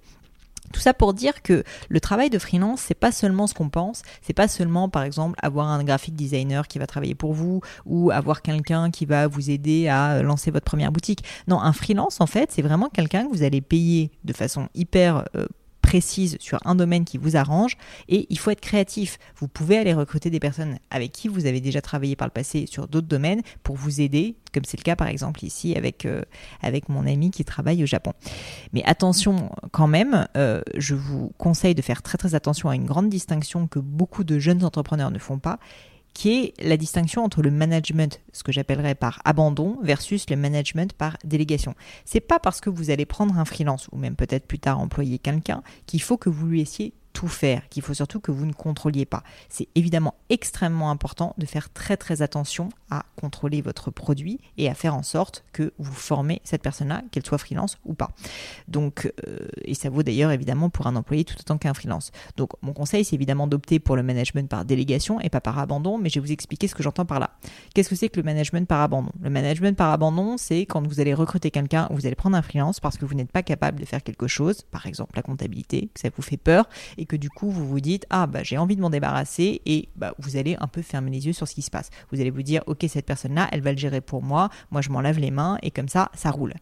Tout 0.72 0.80
ça 0.80 0.94
pour 0.94 1.14
dire 1.14 1.42
que 1.42 1.64
le 1.88 2.00
travail 2.00 2.30
de 2.30 2.38
freelance, 2.38 2.80
c'est 2.80 2.94
pas 2.94 3.10
seulement 3.10 3.48
ce 3.48 3.54
qu'on 3.54 3.70
pense, 3.70 4.02
c'est 4.22 4.34
pas 4.34 4.46
seulement 4.46 4.88
par 4.88 5.02
exemple 5.02 5.36
avoir 5.42 5.66
un 5.66 5.82
graphic 5.82 6.14
designer 6.14 6.68
qui 6.68 6.78
va 6.78 6.86
travailler 6.86 7.16
pour 7.16 7.32
vous 7.32 7.60
ou 7.86 8.12
avoir 8.12 8.40
quelqu'un 8.40 8.90
qui 8.90 9.04
va 9.04 9.26
vous 9.26 9.50
aider 9.50 9.88
à 9.88 10.22
lancer 10.22 10.52
votre 10.52 10.64
première 10.64 10.92
boutique. 10.92 11.24
Non, 11.48 11.60
un 11.60 11.72
freelance 11.72 12.20
en 12.20 12.26
fait, 12.26 12.52
c'est 12.52 12.62
vraiment 12.62 12.88
quelqu'un 12.88 13.26
que 13.26 13.32
vous 13.32 13.42
allez 13.42 13.60
payer 13.60 14.12
de 14.22 14.32
façon 14.32 14.68
hyper 14.74 15.24
euh, 15.34 15.46
précise 15.90 16.36
sur 16.38 16.60
un 16.64 16.76
domaine 16.76 17.04
qui 17.04 17.18
vous 17.18 17.36
arrange 17.36 17.76
et 18.08 18.28
il 18.30 18.38
faut 18.38 18.52
être 18.52 18.60
créatif. 18.60 19.18
Vous 19.34 19.48
pouvez 19.48 19.76
aller 19.76 19.92
recruter 19.92 20.30
des 20.30 20.38
personnes 20.38 20.78
avec 20.92 21.10
qui 21.10 21.26
vous 21.26 21.46
avez 21.46 21.60
déjà 21.60 21.80
travaillé 21.80 22.14
par 22.14 22.28
le 22.28 22.30
passé 22.30 22.66
sur 22.70 22.86
d'autres 22.86 23.08
domaines 23.08 23.42
pour 23.64 23.74
vous 23.74 24.00
aider, 24.00 24.36
comme 24.54 24.64
c'est 24.64 24.78
le 24.78 24.84
cas 24.84 24.94
par 24.94 25.08
exemple 25.08 25.44
ici 25.44 25.74
avec, 25.74 26.06
euh, 26.06 26.22
mon 26.88 27.08
ami 27.08 27.32
qui 27.32 27.44
travaille 27.44 27.82
au 27.82 27.86
Japon. 27.86 28.12
Mais 28.72 28.84
attention 28.84 29.50
quand 29.72 29.88
même, 29.88 30.28
euh, 30.36 30.60
je 30.76 30.94
vous 30.94 31.32
conseille 31.38 31.74
de 31.74 31.82
faire 31.82 32.02
très 32.02 32.18
très 32.18 32.36
attention 32.36 32.68
à 32.68 32.76
une 32.76 32.86
grande 32.86 33.08
distinction 33.08 33.66
que 33.66 33.80
beaucoup 33.80 34.22
de 34.22 34.38
jeunes 34.38 34.64
entrepreneurs 34.64 35.10
ne 35.10 35.18
font 35.18 35.40
pas 35.40 35.58
qui 36.14 36.38
est 36.38 36.54
la 36.62 36.76
distinction 36.76 37.24
entre 37.24 37.42
le 37.42 37.50
management, 37.50 38.20
ce 38.32 38.42
que 38.42 38.52
j'appellerais 38.52 38.94
par 38.94 39.20
abandon, 39.24 39.78
versus 39.82 40.28
le 40.28 40.36
management 40.36 40.92
par 40.92 41.16
délégation. 41.24 41.74
C'est 42.04 42.20
pas 42.20 42.38
parce 42.38 42.60
que 42.60 42.70
vous 42.70 42.90
allez 42.90 43.06
prendre 43.06 43.38
un 43.38 43.44
freelance 43.44 43.88
ou 43.92 43.96
même 43.96 44.16
peut-être 44.16 44.46
plus 44.46 44.58
tard 44.58 44.80
employer 44.80 45.18
quelqu'un 45.18 45.62
qu'il 45.86 46.02
faut 46.02 46.16
que 46.16 46.28
vous 46.28 46.46
lui 46.46 46.58
laissiez 46.58 46.92
tout 47.12 47.28
faire, 47.28 47.68
qu'il 47.68 47.82
faut 47.82 47.94
surtout 47.94 48.20
que 48.20 48.30
vous 48.30 48.46
ne 48.46 48.52
contrôliez 48.52 49.04
pas. 49.04 49.22
C'est 49.48 49.68
évidemment 49.74 50.14
extrêmement 50.28 50.90
important 50.90 51.34
de 51.38 51.46
faire 51.46 51.70
très 51.70 51.96
très 51.96 52.22
attention 52.22 52.68
à 52.90 53.04
contrôler 53.16 53.62
votre 53.62 53.90
produit 53.90 54.40
et 54.56 54.68
à 54.68 54.74
faire 54.74 54.94
en 54.94 55.02
sorte 55.02 55.44
que 55.52 55.72
vous 55.78 55.92
formez 55.92 56.40
cette 56.44 56.62
personne-là, 56.62 57.02
qu'elle 57.10 57.24
soit 57.24 57.38
freelance 57.38 57.78
ou 57.84 57.94
pas. 57.94 58.10
Donc, 58.68 59.12
euh, 59.26 59.48
et 59.64 59.74
ça 59.74 59.90
vaut 59.90 60.02
d'ailleurs 60.02 60.30
évidemment 60.30 60.70
pour 60.70 60.86
un 60.86 60.96
employé 60.96 61.24
tout 61.24 61.36
autant 61.38 61.58
qu'un 61.58 61.74
freelance. 61.74 62.10
Donc, 62.36 62.50
mon 62.62 62.72
conseil, 62.72 63.04
c'est 63.04 63.16
évidemment 63.16 63.46
d'opter 63.46 63.78
pour 63.78 63.96
le 63.96 64.02
management 64.02 64.48
par 64.48 64.64
délégation 64.64 65.20
et 65.20 65.28
pas 65.28 65.40
par 65.40 65.58
abandon, 65.58 65.98
mais 65.98 66.08
je 66.08 66.20
vais 66.20 66.26
vous 66.26 66.32
expliquer 66.32 66.68
ce 66.68 66.74
que 66.74 66.82
j'entends 66.82 67.04
par 67.04 67.20
là. 67.20 67.30
Qu'est-ce 67.74 67.88
que 67.88 67.94
c'est 67.94 68.08
que 68.08 68.18
le 68.18 68.24
management 68.24 68.66
par 68.66 68.80
abandon? 68.80 69.10
Le 69.20 69.30
management 69.30 69.76
par 69.76 69.90
abandon, 69.90 70.36
c'est 70.36 70.60
quand 70.60 70.86
vous 70.86 71.00
allez 71.00 71.14
recruter 71.14 71.50
quelqu'un, 71.50 71.88
vous 71.90 72.06
allez 72.06 72.14
prendre 72.14 72.36
un 72.36 72.42
freelance 72.42 72.80
parce 72.80 72.96
que 72.96 73.04
vous 73.04 73.14
n'êtes 73.14 73.30
pas 73.30 73.42
capable 73.42 73.80
de 73.80 73.84
faire 73.84 74.02
quelque 74.02 74.26
chose, 74.26 74.62
par 74.62 74.86
exemple 74.86 75.16
la 75.16 75.22
comptabilité, 75.22 75.90
que 75.92 76.00
ça 76.00 76.08
vous 76.14 76.22
fait 76.22 76.36
peur, 76.36 76.68
et 77.00 77.06
que 77.06 77.16
du 77.16 77.30
coup 77.30 77.50
vous 77.50 77.66
vous 77.66 77.80
dites 77.80 78.06
ah 78.10 78.26
bah 78.26 78.42
j'ai 78.44 78.58
envie 78.58 78.76
de 78.76 78.80
m'en 78.80 78.90
débarrasser 78.90 79.62
et 79.66 79.88
bah 79.96 80.14
vous 80.18 80.36
allez 80.36 80.56
un 80.60 80.68
peu 80.68 80.82
fermer 80.82 81.10
les 81.10 81.26
yeux 81.26 81.32
sur 81.32 81.48
ce 81.48 81.54
qui 81.54 81.62
se 81.62 81.70
passe. 81.70 81.90
Vous 82.12 82.20
allez 82.20 82.30
vous 82.30 82.42
dire 82.42 82.62
ok 82.66 82.84
cette 82.88 83.06
personne 83.06 83.34
là 83.34 83.48
elle 83.50 83.62
va 83.62 83.72
le 83.72 83.78
gérer 83.78 84.00
pour 84.00 84.22
moi, 84.22 84.50
moi 84.70 84.82
je 84.82 84.90
m'en 84.90 85.00
lave 85.00 85.18
les 85.18 85.30
mains 85.30 85.58
et 85.62 85.70
comme 85.70 85.88
ça 85.88 86.10
ça 86.14 86.30
roule. 86.30 86.54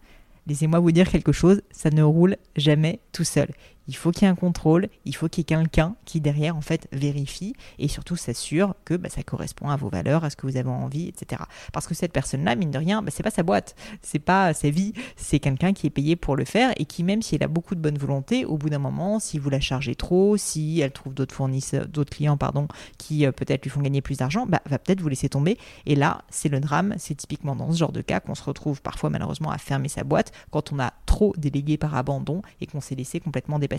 Laissez-moi 0.46 0.79
vous 0.79 0.93
dire 0.93 1.11
quelque 1.11 1.32
chose, 1.32 1.61
ça 1.70 1.90
ne 1.90 2.02
roule 2.02 2.37
jamais 2.56 3.00
tout 3.12 3.25
seul 3.25 3.49
il 3.88 3.96
faut 3.96 4.12
qu'il 4.12 4.23
y 4.23 4.25
ait 4.26 4.31
un 4.31 4.35
contrôle, 4.35 4.88
il 5.05 5.17
faut 5.17 5.29
qu'il 5.29 5.40
y 5.40 5.43
ait 5.43 5.56
quelqu'un 5.56 5.96
qui 6.05 6.20
derrière 6.20 6.56
en 6.56 6.61
fait 6.61 6.87
vérifie 6.93 7.55
et 7.79 7.88
surtout 7.88 8.17
s'assure 8.17 8.75
que 8.85 8.94
bah, 8.94 9.08
ça 9.08 9.23
correspond 9.23 9.70
à 9.70 9.76
vos 9.76 9.88
valeurs, 9.88 10.25
à 10.25 10.31
ce 10.31 10.37
que 10.37 10.46
vous 10.46 10.56
avez 10.56 10.69
envie, 10.69 11.08
etc. 11.08 11.43
Parce 11.73 11.87
que 11.87 11.94
cette 11.94 12.12
personne-là, 12.12 12.55
mine 12.55 12.70
de 12.70 12.79
rien, 12.79 13.02
bah, 13.02 13.11
c'est 13.12 13.23
pas 13.23 13.31
sa 13.31 13.43
boîte, 13.43 13.75
c'est 14.02 14.19
pas 14.19 14.52
sa 14.52 14.70
vie, 14.70 14.93
c'est 15.17 15.40
quelqu'un 15.40 15.72
qui 15.72 15.86
est 15.86 15.91
payé 15.91 16.17
pour 16.17 16.36
le 16.36 16.44
faire 16.44 16.72
et 16.77 16.84
qui 16.84 17.03
même 17.03 17.22
si 17.22 17.34
elle 17.34 17.43
a 17.43 17.48
beaucoup 17.48 17.74
de 17.74 17.81
bonne 17.81 17.98
volonté, 17.98 18.44
au 18.44 18.58
bout 18.58 18.69
d'un 18.69 18.79
moment, 18.79 19.19
si 19.19 19.39
vous 19.39 19.48
la 19.48 19.60
chargez 19.60 19.94
trop, 19.94 20.36
si 20.36 20.81
elle 20.81 20.93
trouve 20.93 21.15
d'autres 21.15 21.34
fournisseurs, 21.34 21.89
d'autres 21.89 22.15
clients 22.15 22.36
pardon, 22.36 22.69
qui 22.98 23.24
euh, 23.24 23.32
peut-être 23.32 23.65
lui 23.65 23.70
font 23.70 23.81
gagner 23.81 24.03
plus 24.03 24.19
d'argent, 24.19 24.44
bah, 24.46 24.60
va 24.67 24.79
peut-être 24.79 25.01
vous 25.01 25.08
laisser 25.08 25.31
tomber. 25.31 25.56
Et 25.86 25.94
là, 25.94 26.22
c'est 26.29 26.51
le 26.51 26.60
drame, 26.60 26.94
c'est 26.98 27.15
typiquement 27.15 27.56
dans 27.56 27.72
ce 27.72 27.79
genre 27.79 27.93
de 27.93 28.03
cas 28.03 28.20
qu'on 28.20 28.34
se 28.34 28.43
retrouve 28.43 28.82
parfois 28.82 29.08
malheureusement 29.08 29.51
à 29.51 29.58
fermer 29.58 29.89
sa 29.89 30.05
boîte 30.05 30.32
quand 30.51 30.72
on 30.72 30.79
a 30.79 30.93
trop 31.06 31.32
délégué 31.39 31.79
par 31.79 31.94
abandon 31.94 32.43
et 32.60 32.67
qu'on 32.67 32.82
s'est 32.82 32.94
laissé 32.94 33.19
complètement 33.19 33.58
dépasser. 33.58 33.78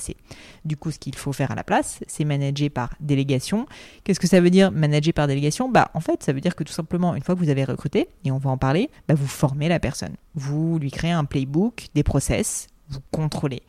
Du 0.66 0.78
coup, 0.78 0.92
ce 0.92 1.00
qu'il 1.00 1.16
faut 1.16 1.34
faire 1.34 1.52
à 1.52 1.56
la 1.56 1.64
place, 1.64 2.00
c'est 2.08 2.26
manager 2.26 2.70
par 2.70 2.94
délégation. 3.00 3.66
Qu'est-ce 4.04 4.20
que 4.20 4.28
ça 4.28 4.42
veut 4.42 4.50
dire 4.50 4.72
manager 4.72 5.14
par 5.14 5.28
délégation? 5.28 5.70
Bah, 5.70 5.92
en 5.94 6.00
fait, 6.00 6.24
ça 6.24 6.34
veut 6.34 6.42
dire 6.42 6.56
que 6.56 6.64
tout 6.64 6.74
simplement, 6.74 7.16
une 7.16 7.24
fois 7.24 7.36
que 7.36 7.40
vous 7.40 7.50
avez 7.50 7.64
recruté, 7.64 8.10
et 8.24 8.32
on 8.32 8.38
va 8.38 8.50
en 8.50 8.58
parler, 8.58 8.90
bah, 9.08 9.16
vous 9.16 9.28
formez 9.28 9.70
la 9.70 9.80
personne. 9.80 10.16
Vous 10.36 10.80
lui 10.80 10.92
créez 10.92 11.12
un 11.12 11.26
playbook, 11.26 11.88
des 11.96 12.04
process, 12.04 12.68
vous 12.90 13.00
contrôlez. 13.12 13.64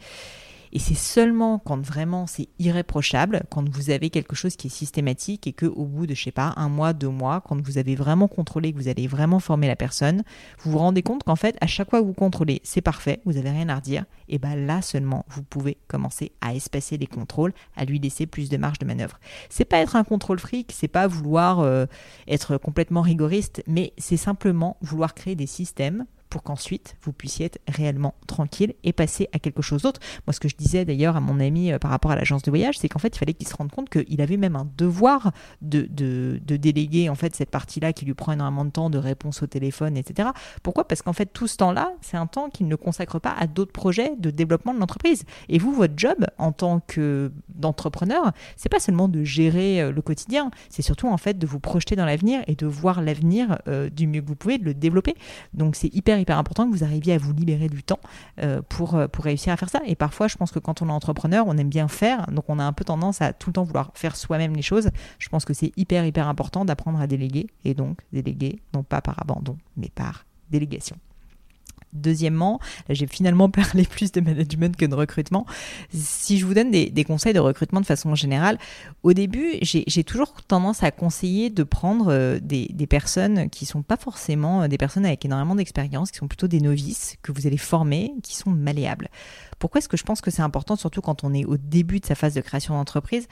Et 0.72 0.78
c'est 0.78 0.94
seulement 0.94 1.58
quand 1.58 1.84
vraiment 1.84 2.26
c'est 2.26 2.48
irréprochable, 2.58 3.42
quand 3.50 3.68
vous 3.68 3.90
avez 3.90 4.10
quelque 4.10 4.36
chose 4.36 4.56
qui 4.56 4.68
est 4.68 4.70
systématique 4.70 5.46
et 5.46 5.52
que 5.52 5.66
au 5.66 5.84
bout 5.84 6.06
de, 6.06 6.14
je 6.14 6.22
sais 6.22 6.30
pas, 6.30 6.52
un 6.56 6.68
mois, 6.68 6.92
deux 6.92 7.08
mois, 7.08 7.40
quand 7.40 7.60
vous 7.60 7.78
avez 7.78 7.96
vraiment 7.96 8.28
contrôlé, 8.28 8.72
que 8.72 8.78
vous 8.78 8.88
allez 8.88 9.06
vraiment 9.06 9.40
former 9.40 9.66
la 9.66 9.76
personne, 9.76 10.22
vous 10.60 10.72
vous 10.72 10.78
rendez 10.78 11.02
compte 11.02 11.24
qu'en 11.24 11.36
fait, 11.36 11.56
à 11.60 11.66
chaque 11.66 11.90
fois 11.90 12.00
que 12.00 12.06
vous 12.06 12.12
contrôlez, 12.12 12.60
c'est 12.62 12.80
parfait, 12.80 13.20
vous 13.24 13.36
avez 13.36 13.50
rien 13.50 13.68
à 13.68 13.76
redire, 13.76 14.04
et 14.28 14.38
bien 14.38 14.54
là 14.54 14.80
seulement, 14.82 15.24
vous 15.28 15.42
pouvez 15.42 15.76
commencer 15.88 16.32
à 16.40 16.54
espacer 16.54 16.96
les 16.98 17.06
contrôles, 17.06 17.52
à 17.76 17.84
lui 17.84 17.98
laisser 17.98 18.26
plus 18.26 18.48
de 18.48 18.56
marge 18.56 18.78
de 18.78 18.86
manœuvre. 18.86 19.18
C'est 19.48 19.64
pas 19.64 19.78
être 19.78 19.96
un 19.96 20.04
contrôle 20.04 20.38
fric, 20.38 20.72
c'est 20.72 20.88
pas 20.88 21.06
vouloir 21.06 21.60
euh, 21.60 21.86
être 22.28 22.58
complètement 22.58 23.02
rigoriste, 23.02 23.62
mais 23.66 23.92
c'est 23.98 24.16
simplement 24.16 24.76
vouloir 24.82 25.14
créer 25.14 25.34
des 25.34 25.46
systèmes 25.46 26.06
pour 26.30 26.42
qu'ensuite 26.42 26.96
vous 27.02 27.12
puissiez 27.12 27.46
être 27.46 27.58
réellement 27.68 28.14
tranquille 28.26 28.74
et 28.84 28.92
passer 28.92 29.28
à 29.32 29.38
quelque 29.38 29.62
chose 29.62 29.82
d'autre. 29.82 30.00
Moi, 30.26 30.32
ce 30.32 30.40
que 30.40 30.48
je 30.48 30.56
disais 30.56 30.84
d'ailleurs 30.84 31.16
à 31.16 31.20
mon 31.20 31.40
ami 31.40 31.72
euh, 31.72 31.78
par 31.78 31.90
rapport 31.90 32.12
à 32.12 32.16
l'agence 32.16 32.42
de 32.42 32.50
voyage, 32.50 32.78
c'est 32.78 32.88
qu'en 32.88 32.98
fait, 32.98 33.14
il 33.14 33.18
fallait 33.18 33.34
qu'il 33.34 33.48
se 33.48 33.54
rende 33.54 33.70
compte 33.70 33.90
qu'il 33.90 34.20
avait 34.20 34.36
même 34.36 34.56
un 34.56 34.68
devoir 34.78 35.32
de, 35.60 35.86
de, 35.90 36.40
de 36.44 36.56
déléguer 36.56 37.08
en 37.08 37.14
fait 37.14 37.34
cette 37.34 37.50
partie-là 37.50 37.92
qui 37.92 38.06
lui 38.06 38.14
prend 38.14 38.32
énormément 38.32 38.64
de 38.64 38.70
temps, 38.70 38.90
de 38.90 38.98
réponse 38.98 39.42
au 39.42 39.46
téléphone, 39.46 39.96
etc. 39.96 40.30
Pourquoi? 40.62 40.86
Parce 40.86 41.02
qu'en 41.02 41.12
fait, 41.12 41.26
tout 41.26 41.46
ce 41.46 41.56
temps-là, 41.56 41.92
c'est 42.00 42.16
un 42.16 42.26
temps 42.26 42.48
qu'il 42.48 42.68
ne 42.68 42.76
consacre 42.76 43.18
pas 43.18 43.32
à 43.32 43.46
d'autres 43.46 43.72
projets 43.72 44.14
de 44.18 44.30
développement 44.30 44.72
de 44.72 44.78
l'entreprise. 44.78 45.24
Et 45.48 45.58
vous, 45.58 45.72
votre 45.72 45.94
job 45.96 46.26
en 46.38 46.52
tant 46.52 46.80
que 46.80 47.32
d'entrepreneur, 47.48 48.32
c'est 48.56 48.68
pas 48.68 48.80
seulement 48.80 49.08
de 49.08 49.24
gérer 49.24 49.82
euh, 49.82 49.92
le 49.92 50.02
quotidien, 50.02 50.50
c'est 50.68 50.82
surtout 50.82 51.08
en 51.08 51.16
fait 51.16 51.38
de 51.38 51.46
vous 51.46 51.60
projeter 51.60 51.96
dans 51.96 52.04
l'avenir 52.04 52.42
et 52.46 52.54
de 52.54 52.66
voir 52.66 53.02
l'avenir 53.02 53.58
euh, 53.68 53.90
du 53.90 54.06
mieux 54.06 54.20
que 54.20 54.26
vous 54.28 54.36
pouvez, 54.36 54.58
de 54.58 54.64
le 54.64 54.74
développer. 54.74 55.14
Donc 55.54 55.76
c'est 55.76 55.92
hyper 55.94 56.18
hyper 56.20 56.38
important 56.38 56.66
que 56.66 56.76
vous 56.76 56.84
arriviez 56.84 57.14
à 57.14 57.18
vous 57.18 57.32
libérer 57.32 57.68
du 57.68 57.82
temps 57.82 58.00
euh, 58.42 58.60
pour, 58.68 58.98
pour 59.12 59.24
réussir 59.24 59.52
à 59.52 59.56
faire 59.56 59.70
ça. 59.70 59.80
Et 59.86 59.94
parfois, 59.94 60.28
je 60.28 60.36
pense 60.36 60.50
que 60.52 60.58
quand 60.58 60.82
on 60.82 60.88
est 60.88 60.92
entrepreneur, 60.92 61.44
on 61.46 61.56
aime 61.56 61.68
bien 61.68 61.88
faire, 61.88 62.26
donc 62.30 62.44
on 62.48 62.58
a 62.58 62.64
un 62.64 62.72
peu 62.72 62.84
tendance 62.84 63.22
à 63.22 63.32
tout 63.32 63.50
le 63.50 63.54
temps 63.54 63.64
vouloir 63.64 63.90
faire 63.94 64.16
soi-même 64.16 64.54
les 64.54 64.62
choses. 64.62 64.90
Je 65.18 65.28
pense 65.28 65.44
que 65.44 65.54
c'est 65.54 65.72
hyper 65.76 66.04
hyper 66.04 66.28
important 66.28 66.64
d'apprendre 66.64 67.00
à 67.00 67.06
déléguer 67.06 67.46
et 67.64 67.74
donc 67.74 67.98
déléguer 68.12 68.60
non 68.74 68.82
pas 68.82 69.00
par 69.00 69.20
abandon, 69.20 69.56
mais 69.76 69.90
par 69.94 70.26
délégation. 70.50 70.96
Deuxièmement, 71.92 72.60
j'ai 72.88 73.06
finalement 73.06 73.48
parlé 73.50 73.84
plus 73.84 74.12
de 74.12 74.20
management 74.20 74.76
que 74.76 74.86
de 74.86 74.94
recrutement. 74.94 75.46
Si 75.92 76.38
je 76.38 76.46
vous 76.46 76.54
donne 76.54 76.70
des, 76.70 77.04
conseils 77.04 77.32
de 77.32 77.40
recrutement 77.40 77.80
de 77.80 77.86
façon 77.86 78.14
générale, 78.14 78.58
au 79.02 79.12
début, 79.12 79.58
j'ai 79.62 80.04
toujours 80.04 80.32
tendance 80.46 80.82
à 80.82 80.90
conseiller 80.90 81.50
de 81.50 81.62
prendre 81.62 82.08
euh, 82.08 82.38
des, 82.40 82.68
des, 82.72 82.86
personnes 82.86 83.50
qui 83.50 83.66
sont 83.66 83.82
pas 83.82 83.96
forcément 83.96 84.62
euh, 84.62 84.68
des 84.68 84.78
personnes 84.78 85.06
avec 85.06 85.24
énormément 85.24 85.54
d'expérience, 85.54 86.10
qui 86.10 86.18
sont 86.18 86.28
plutôt 86.28 86.48
des 86.48 86.60
novices, 86.60 87.16
que 87.22 87.32
vous 87.32 87.46
allez 87.46 87.56
former, 87.56 88.12
qui 88.22 88.36
sont 88.36 88.50
malléables. 88.50 89.08
Pourquoi 89.58 89.80
est-ce 89.80 89.88
que 89.88 89.96
je 89.96 90.04
pense 90.04 90.20
que 90.20 90.30
c'est 90.30 90.42
important, 90.42 90.76
surtout 90.76 91.00
quand 91.00 91.24
on 91.24 91.34
est 91.34 91.44
au 91.44 91.56
début 91.56 92.00
de 92.00 92.06
sa 92.06 92.14
phase 92.14 92.34
de 92.34 92.40
création 92.40 92.74
d'entreprise? 92.74 93.26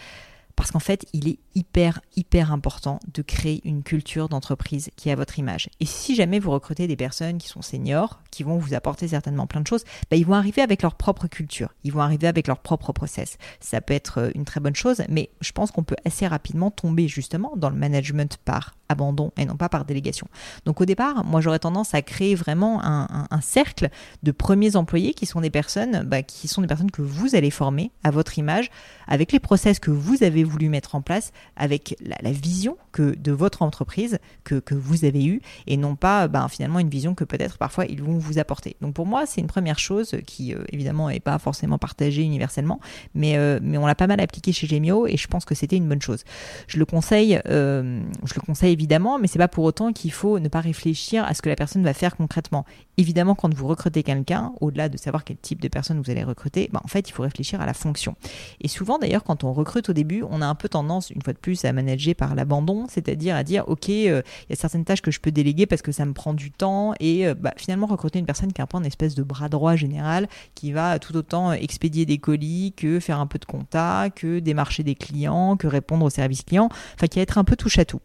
Parce 0.59 0.73
qu'en 0.73 0.81
fait, 0.81 1.07
il 1.12 1.29
est 1.29 1.38
hyper, 1.55 2.00
hyper 2.17 2.53
important 2.53 2.99
de 3.15 3.23
créer 3.23 3.61
une 3.65 3.85
culture 3.85 4.29
d'entreprise 4.29 4.91
qui 4.97 5.09
est 5.09 5.12
à 5.12 5.15
votre 5.15 5.38
image. 5.38 5.71
Et 5.79 5.87
si 5.87 6.17
jamais 6.17 6.41
vous 6.41 6.50
recrutez 6.50 6.88
des 6.88 6.97
personnes 6.97 7.38
qui 7.38 7.47
sont 7.47 7.62
seniors, 7.62 8.21
qui 8.33 8.43
vont 8.43 8.59
vous 8.59 8.75
apporter 8.75 9.07
certainement 9.07 9.47
plein 9.47 9.61
de 9.61 9.69
choses, 9.69 9.85
bah, 10.11 10.17
ils 10.17 10.27
vont 10.27 10.35
arriver 10.35 10.61
avec 10.61 10.83
leur 10.83 10.97
propre 10.97 11.29
culture, 11.29 11.73
ils 11.85 11.93
vont 11.93 12.00
arriver 12.00 12.27
avec 12.27 12.49
leur 12.49 12.59
propre 12.59 12.93
process. 12.93 13.38
Ça 13.61 13.81
peut 13.81 13.95
être 13.95 14.19
euh, 14.19 14.31
une 14.35 14.45
très 14.45 14.59
bonne 14.59 14.75
chose, 14.75 15.03
mais 15.09 15.31
je 15.41 15.53
pense 15.53 15.71
qu'on 15.71 15.85
peut 15.85 15.97
assez 16.05 16.27
rapidement 16.27 16.73
tomber 16.73 17.07
justement 17.07 17.53
dans 17.57 17.71
le 17.71 17.77
management 17.77 18.37
par 18.45 18.75
abandon 18.88 19.33
et 19.37 19.45
non 19.45 19.57
pas 19.57 19.69
par 19.69 19.85
délégation. 19.85 20.27
Donc 20.65 20.81
au 20.81 20.85
départ, 20.85 21.25
moi 21.25 21.41
j'aurais 21.41 21.59
tendance 21.59 21.95
à 21.95 22.03
créer 22.03 22.35
vraiment 22.35 22.81
un, 22.83 23.29
cercle 23.41 23.88
de 24.23 24.33
premiers 24.33 24.77
employés 24.77 25.15
qui 25.15 25.27
sont 25.27 25.41
des 25.41 25.50
personnes, 25.50 26.03
bah, 26.05 26.23
qui 26.23 26.49
sont 26.49 26.61
des 26.61 26.67
personnes 26.67 26.91
que 26.91 27.03
vous 27.03 27.37
allez 27.37 27.50
former 27.50 27.93
à 28.03 28.11
votre 28.11 28.38
image, 28.38 28.71
avec 29.07 29.33
les 29.33 29.38
process 29.38 29.79
que 29.79 29.91
vous 29.91 30.23
avez 30.23 30.43
voulu 30.49 30.69
mettre 30.69 30.95
en 30.95 31.02
place, 31.02 31.33
avec 31.57 31.97
la, 32.00 32.31
vision 32.31 32.76
que 32.93 33.14
de 33.17 33.33
votre 33.33 33.62
entreprise 33.62 34.19
que, 34.45 34.57
que, 34.57 34.75
vous 34.75 35.05
avez 35.05 35.25
eue, 35.25 35.40
et 35.67 35.76
non 35.76 35.97
pas 35.97 36.28
bah, 36.28 36.47
finalement 36.50 36.78
une 36.78 36.90
vision 36.90 37.14
que 37.14 37.25
peut-être 37.25 37.59
parfois 37.59 37.87
ils 37.87 38.02
vont 38.02 38.19
vous 38.19 38.38
apporter. 38.38 38.76
Donc 38.81 38.95
pour 38.95 39.07
moi, 39.07 39.26
c'est 39.26 39.40
une 39.40 39.47
première 39.47 39.78
chose 39.78 40.17
qui 40.26 40.55
euh, 40.55 40.64
évidemment 40.73 41.09
n'est 41.09 41.21
pas 41.21 41.38
forcément 41.38 41.78
partagée 41.78 42.23
universellement, 42.23 42.81
mais, 43.14 43.37
euh, 43.37 43.59
mais 43.62 43.78
on 43.78 43.87
l'a 43.87 43.95
pas 43.95 44.07
mal 44.07 44.21
appliqué 44.21 44.52
chez 44.52 44.67
Gemio 44.67 45.07
et 45.07 45.17
je 45.17 45.26
pense 45.26 45.45
que 45.45 45.55
c'était 45.55 45.76
une 45.76 45.88
bonne 45.88 46.02
chose. 46.02 46.25
Je 46.67 46.78
le 46.78 46.85
conseille, 46.85 47.40
euh, 47.47 48.00
je 48.25 48.35
le 48.35 48.40
conseille 48.40 48.73
évidemment, 48.73 49.19
mais 49.19 49.26
c'est 49.26 49.38
pas 49.38 49.49
pour 49.49 49.64
autant 49.64 49.93
qu'il 49.93 50.12
faut 50.12 50.38
ne 50.38 50.49
pas 50.49 50.61
réfléchir 50.61 51.25
à 51.25 51.35
ce 51.35 51.43
que 51.43 51.49
la 51.49 51.57
personne 51.57 51.83
va 51.83 51.95
faire 51.95 52.17
concrètement. 52.17 52.64
Évidemment, 52.97 53.35
quand 53.35 53.52
vous 53.55 53.67
recrutez 53.67 54.02
quelqu'un, 54.02 54.52
au-delà 54.61 54.88
de 54.88 54.97
savoir 54.97 55.25
quel 55.25 55.37
type 55.37 55.61
de 55.61 55.69
personne 55.69 56.00
vous 56.00 56.11
allez 56.11 56.25
recruter, 56.25 56.69
bah, 56.73 56.81
en 56.85 56.88
fait, 56.88 57.09
il 57.09 57.12
faut 57.12 57.23
réfléchir 57.23 57.61
à 57.61 57.67
la 57.67 57.75
fonction. 57.75 58.17
Et 58.61 58.69
souvent, 58.69 58.99
d'ailleurs, 58.99 59.25
quand 59.25 59.45
on 59.45 59.52
recrute 59.52 59.88
au 59.88 59.93
début, 59.93 60.25
on 60.28 60.38
a 60.42 60.47
un 60.47 60.54
peu 60.54 60.68
tendance, 60.68 61.11
une 61.11 61.23
fois 61.23 61.33
de 61.33 61.38
plus, 61.38 61.64
à 61.64 61.73
manager 61.73 62.14
par 62.14 62.35
l'abandon, 62.35 62.87
c'est-à-dire 62.88 63.37
à 63.37 63.45
dire, 63.45 63.64
ok, 63.68 63.88
euh, 63.88 64.23
il 64.49 64.50
y 64.50 64.52
a 64.52 64.57
certaines 64.57 64.85
tâches 64.85 65.02
que 65.02 65.11
je 65.11 65.21
peux 65.21 65.30
déléguer 65.30 65.66
parce 65.66 65.83
que 65.83 65.92
ça 65.92 66.04
me 66.04 66.12
prend 66.12 66.35
du 66.35 66.50
temps, 66.50 66.95
et 67.00 67.26
euh, 67.26 67.35
bah, 67.35 67.52
finalement 67.57 67.87
recruter 67.87 68.18
une 68.18 68.26
personne 68.26 68.52
qui 68.52 68.61
a 68.61 68.64
un 68.64 68.66
peu 68.66 68.78
une 68.78 68.87
espèce 68.87 69.14
de 69.14 69.23
bras 69.23 69.49
droit 69.49 69.76
général, 69.76 70.28
qui 70.54 70.73
va 70.73 70.99
tout 70.99 71.16
autant 71.16 71.52
expédier 71.52 72.07
des 72.07 72.18
colis 72.18 72.73
que 72.76 73.00
faire 73.00 73.21
un 73.21 73.26
peu 73.26 73.38
de 73.38 73.45
compta, 73.45 74.09
que 74.14 74.38
démarcher 74.38 74.83
des 74.83 74.95
clients, 74.95 75.57
que 75.57 75.66
répondre 75.66 76.04
aux 76.04 76.11
services 76.11 76.42
clients, 76.42 76.68
enfin 76.95 77.07
qui 77.07 77.18
va 77.18 77.23
être 77.23 77.38
un 77.38 77.45
peu 77.45 77.57
touche 77.57 77.78
à 77.78 77.85
tout. 77.85 78.00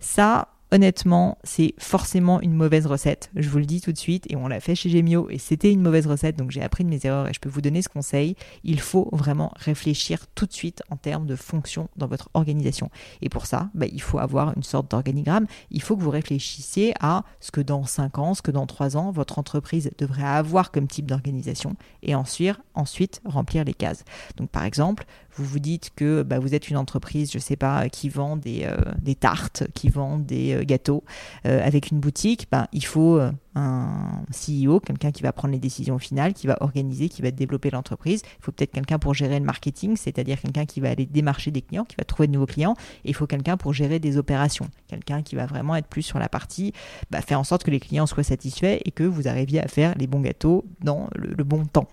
Ça, 0.00 0.48
honnêtement, 0.76 1.38
c'est 1.42 1.74
forcément 1.78 2.38
une 2.42 2.52
mauvaise 2.52 2.86
recette. 2.86 3.30
Je 3.34 3.48
vous 3.48 3.58
le 3.58 3.64
dis 3.64 3.80
tout 3.80 3.92
de 3.92 3.98
suite, 3.98 4.26
et 4.30 4.36
on 4.36 4.46
l'a 4.46 4.60
fait 4.60 4.74
chez 4.74 4.90
Gemio, 4.90 5.28
et 5.30 5.38
c'était 5.38 5.72
une 5.72 5.80
mauvaise 5.80 6.06
recette, 6.06 6.36
donc 6.36 6.50
j'ai 6.50 6.62
appris 6.62 6.84
de 6.84 6.90
mes 6.90 7.00
erreurs 7.04 7.28
et 7.28 7.32
je 7.32 7.40
peux 7.40 7.48
vous 7.48 7.62
donner 7.62 7.80
ce 7.80 7.88
conseil. 7.88 8.36
Il 8.62 8.78
faut 8.78 9.08
vraiment 9.12 9.52
réfléchir 9.56 10.26
tout 10.34 10.44
de 10.44 10.52
suite 10.52 10.82
en 10.90 10.96
termes 10.96 11.26
de 11.26 11.34
fonction 11.34 11.88
dans 11.96 12.06
votre 12.06 12.28
organisation. 12.34 12.90
Et 13.22 13.30
pour 13.30 13.46
ça, 13.46 13.70
bah, 13.74 13.86
il 13.90 14.02
faut 14.02 14.18
avoir 14.18 14.54
une 14.54 14.62
sorte 14.62 14.90
d'organigramme. 14.90 15.46
Il 15.70 15.80
faut 15.80 15.96
que 15.96 16.02
vous 16.02 16.10
réfléchissiez 16.10 16.92
à 17.00 17.24
ce 17.40 17.50
que 17.50 17.62
dans 17.62 17.84
5 17.84 18.18
ans, 18.18 18.34
ce 18.34 18.42
que 18.42 18.50
dans 18.50 18.66
3 18.66 18.98
ans, 18.98 19.10
votre 19.10 19.38
entreprise 19.38 19.90
devrait 19.96 20.24
avoir 20.24 20.70
comme 20.72 20.88
type 20.88 21.06
d'organisation, 21.06 21.74
et 22.02 22.14
ensuite, 22.14 22.56
ensuite 22.74 23.22
remplir 23.24 23.64
les 23.64 23.72
cases. 23.72 24.04
Donc 24.36 24.50
par 24.50 24.64
exemple, 24.64 25.06
vous 25.36 25.44
vous 25.44 25.58
dites 25.58 25.90
que 25.94 26.22
bah, 26.22 26.38
vous 26.38 26.54
êtes 26.54 26.68
une 26.68 26.76
entreprise, 26.76 27.30
je 27.30 27.38
ne 27.38 27.42
sais 27.42 27.56
pas, 27.56 27.88
qui 27.88 28.08
vend 28.08 28.36
des, 28.36 28.64
euh, 28.64 29.14
tartes, 29.18 29.64
qui 29.74 29.88
vend 29.88 30.18
des 30.18 30.54
euh, 30.54 30.64
gâteaux 30.64 31.04
euh, 31.46 31.64
avec 31.64 31.90
une 31.90 32.00
boutique, 32.00 32.48
bah, 32.50 32.68
il 32.72 32.84
faut 32.84 33.20
un 33.54 34.22
CEO, 34.30 34.80
quelqu'un 34.80 35.12
qui 35.12 35.22
va 35.22 35.32
prendre 35.32 35.52
les 35.52 35.58
décisions 35.58 35.98
finales, 35.98 36.34
qui 36.34 36.46
va 36.46 36.56
organiser, 36.60 37.08
qui 37.08 37.22
va 37.22 37.30
développer 37.30 37.70
l'entreprise. 37.70 38.22
Il 38.24 38.44
faut 38.44 38.52
peut-être 38.52 38.72
quelqu'un 38.72 38.98
pour 38.98 39.14
gérer 39.14 39.38
le 39.38 39.44
marketing, 39.44 39.96
c'est-à-dire 39.96 40.40
quelqu'un 40.40 40.66
qui 40.66 40.80
va 40.80 40.90
aller 40.90 41.06
démarcher 41.06 41.50
des 41.50 41.62
clients, 41.62 41.84
qui 41.84 41.96
va 41.96 42.04
trouver 42.04 42.26
de 42.26 42.32
nouveaux 42.32 42.46
clients. 42.46 42.74
Et 43.04 43.10
il 43.10 43.14
faut 43.14 43.26
quelqu'un 43.26 43.56
pour 43.56 43.72
gérer 43.72 43.98
des 43.98 44.18
opérations, 44.18 44.68
quelqu'un 44.88 45.22
qui 45.22 45.36
va 45.36 45.46
vraiment 45.46 45.76
être 45.76 45.86
plus 45.86 46.02
sur 46.02 46.18
la 46.18 46.28
partie, 46.28 46.72
bah, 47.10 47.22
faire 47.22 47.40
en 47.40 47.44
sorte 47.44 47.64
que 47.64 47.70
les 47.70 47.80
clients 47.80 48.06
soient 48.06 48.22
satisfaits 48.22 48.78
et 48.84 48.90
que 48.90 49.04
vous 49.04 49.28
arriviez 49.28 49.62
à 49.62 49.68
faire 49.68 49.94
les 49.96 50.06
bons 50.06 50.20
gâteaux 50.20 50.64
dans 50.82 51.08
le 51.14 51.44
bon 51.44 51.64
temps, 51.64 51.88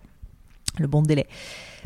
le 0.79 0.87
bon 0.87 1.01
délai. 1.01 1.27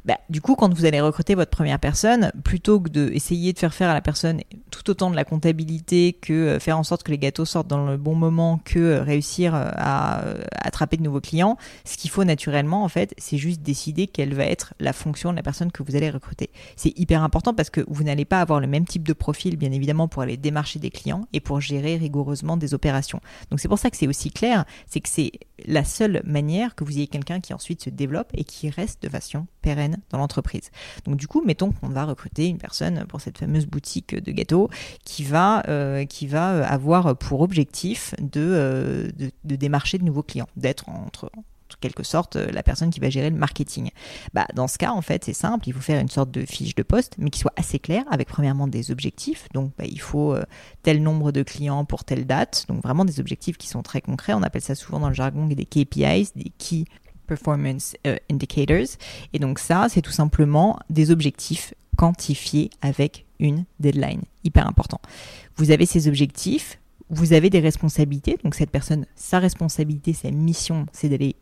Bah, 0.08 0.18
du 0.30 0.40
coup, 0.40 0.56
quand 0.56 0.74
vous 0.74 0.86
allez 0.86 1.02
recruter 1.02 1.36
votre 1.36 1.52
première 1.52 1.80
personne, 1.80 2.32
plutôt 2.46 2.80
que 2.80 2.88
d'essayer 2.88 3.52
de 3.52 3.60
faire 3.60 3.74
faire 3.74 3.90
à 3.90 3.94
la 3.94 4.00
personne 4.00 4.40
tout 4.72 4.90
autant 4.90 5.12
de 5.12 5.18
la 5.18 5.26
comptabilité 5.26 6.14
que 6.14 6.32
euh, 6.32 6.60
faire 6.62 6.78
en 6.78 6.84
sorte 6.84 7.04
que 7.04 7.12
les 7.12 7.18
gâteaux 7.18 7.44
sortent 7.44 7.68
dans 7.68 7.86
le 7.86 7.98
bon 7.98 8.16
moment, 8.16 8.62
que 8.64 8.80
euh, 8.80 9.04
réussir 9.04 9.54
euh, 9.54 9.70
à 9.76 10.24
attraper 10.62 10.96
de 10.96 11.04
nouveaux 11.04 11.20
clients, 11.20 11.58
ce 11.84 11.98
qu'il 11.98 12.10
faut 12.10 12.24
naturellement, 12.24 12.86
en 12.86 12.88
fait, 12.88 13.14
c'est 13.18 13.38
juste 13.38 13.62
décider 13.62 14.08
quelle 14.08 14.34
va 14.34 14.46
être 14.46 14.74
la 14.80 14.94
fonction 14.94 15.32
de 15.32 15.36
la 15.36 15.44
personne 15.44 15.74
que 15.74 15.84
vous 15.84 15.98
allez 15.98 16.10
recruter. 16.10 16.52
C'est 16.78 16.98
hyper 16.98 17.22
important 17.22 17.54
parce 17.54 17.70
que 17.70 17.84
vous 17.90 18.06
n'allez 18.06 18.24
pas 18.24 18.40
avoir 18.40 18.62
le 18.62 18.68
même 18.68 18.86
type 18.86 19.06
de 19.06 19.14
profil, 19.14 19.58
bien 19.58 19.74
évidemment, 19.74 20.08
pour 20.08 20.22
aller 20.22 20.38
démarcher 20.38 20.80
des 20.80 20.90
clients 20.90 21.28
et 21.34 21.42
pour 21.42 21.60
gérer 21.60 21.98
rigoureusement 21.98 22.56
des 22.56 22.74
opérations. 22.74 23.20
Donc 23.52 23.60
c'est 23.60 23.68
pour 23.68 23.80
ça 23.80 23.90
que 23.90 23.98
c'est 23.98 24.08
aussi 24.08 24.32
clair, 24.32 24.64
c'est 24.86 25.02
que 25.02 25.10
c'est 25.10 25.34
la 25.66 25.84
seule 25.84 26.22
manière 26.24 26.76
que 26.76 26.86
vous 26.86 26.98
ayez 26.98 27.08
quelqu'un 27.08 27.42
qui 27.42 27.54
ensuite 27.54 27.84
se 27.84 27.90
développe 27.90 28.30
et 28.34 28.46
qui 28.46 28.70
reste 28.70 29.04
de 29.04 29.10
façon 29.10 29.48
pérenne 29.62 29.97
dans 30.10 30.18
l'entreprise. 30.18 30.72
Donc 31.06 31.18
du 31.18 31.28
coup, 31.28 31.44
mettons 31.46 31.72
qu'on 31.72 31.90
va 31.90 32.06
recruter 32.06 32.48
une 32.48 32.58
personne 32.58 33.06
pour 33.08 33.22
cette 33.22 33.38
fameuse 33.38 33.66
boutique 33.66 34.16
de 34.16 34.32
gâteaux 34.32 34.70
qui 35.04 35.24
va, 35.24 35.64
euh, 35.68 36.06
va 36.24 36.68
avoir 36.68 37.18
pour 37.18 37.42
objectif 37.42 38.14
de, 38.20 38.42
euh, 38.42 39.10
de, 39.44 39.56
démarcher 39.56 39.98
de 39.98 40.04
nouveaux 40.04 40.24
clients, 40.24 40.48
d'être 40.56 40.90
entre 40.90 41.32
quelque 41.80 42.04
sorte 42.04 42.36
la 42.36 42.64
personne 42.64 42.90
qui 42.90 43.00
va 43.00 43.10
gérer 43.10 43.30
le 43.30 43.36
marketing. 43.36 43.92
Bah, 44.34 44.46
dans 44.56 44.68
ce 44.68 44.78
cas, 44.78 44.92
en 44.92 45.02
fait, 45.02 45.26
c'est 45.26 45.34
simple, 45.34 45.68
il 45.68 45.74
faut 45.74 45.82
faire 45.82 46.00
une 46.00 46.10
sorte 46.10 46.32
de 46.32 46.46
fiche 46.46 46.76
de 46.76 46.84
poste, 46.84 47.16
mais 47.18 47.30
qui 47.30 47.40
soit 47.40 47.54
assez 47.56 47.80
claire, 47.80 48.06
avec 48.10 48.28
premièrement 48.28 48.68
des 48.68 48.92
objectifs. 48.92 49.48
Donc, 49.54 49.72
bah, 49.78 49.86
il 49.86 50.00
faut 50.00 50.34
euh, 50.34 50.44
tel 50.84 51.02
nombre 51.02 51.32
de 51.32 51.44
clients 51.44 51.86
pour 51.86 52.04
telle 52.04 52.26
date. 52.26 52.66
Donc, 52.68 52.82
vraiment 52.84 53.06
des 53.06 53.20
objectifs 53.20 53.58
qui 53.58 53.68
sont 53.68 53.84
très 53.84 54.02
concrets. 54.02 54.34
On 54.34 54.44
appelle 54.44 54.62
ça 54.62 54.76
souvent 54.76 55.00
dans 55.00 55.10
le 55.10 55.16
jargon 55.16 55.46
des 55.46 55.66
KPIs, 55.66 56.32
des 56.36 56.52
Key 56.58 56.86
Performance 57.28 57.96
euh, 58.08 58.18
Indicators. 58.32 58.98
Et 59.34 59.40
donc 59.40 59.60
ça, 59.60 59.88
c'est 59.90 60.02
tout 60.02 60.12
simplement 60.12 60.80
des 60.90 61.12
objectifs 61.12 61.74
quantifiés 61.96 62.70
avec 62.82 63.26
une 63.40 63.66
deadline. 63.80 64.22
Hyper 64.44 64.68
important. 64.68 65.00
Vous 65.58 65.72
avez 65.72 65.86
ces 65.86 66.08
objectifs, 66.08 66.80
vous 67.10 67.34
avez 67.34 67.50
des 67.50 67.60
responsabilités. 67.60 68.38
Donc 68.44 68.56
cette 68.56 68.72
personne, 68.72 69.06
sa 69.16 69.40
responsabilité, 69.40 70.14
sa 70.14 70.32
mission, 70.32 70.86
c'est 70.92 71.10
d'aller 71.10 71.36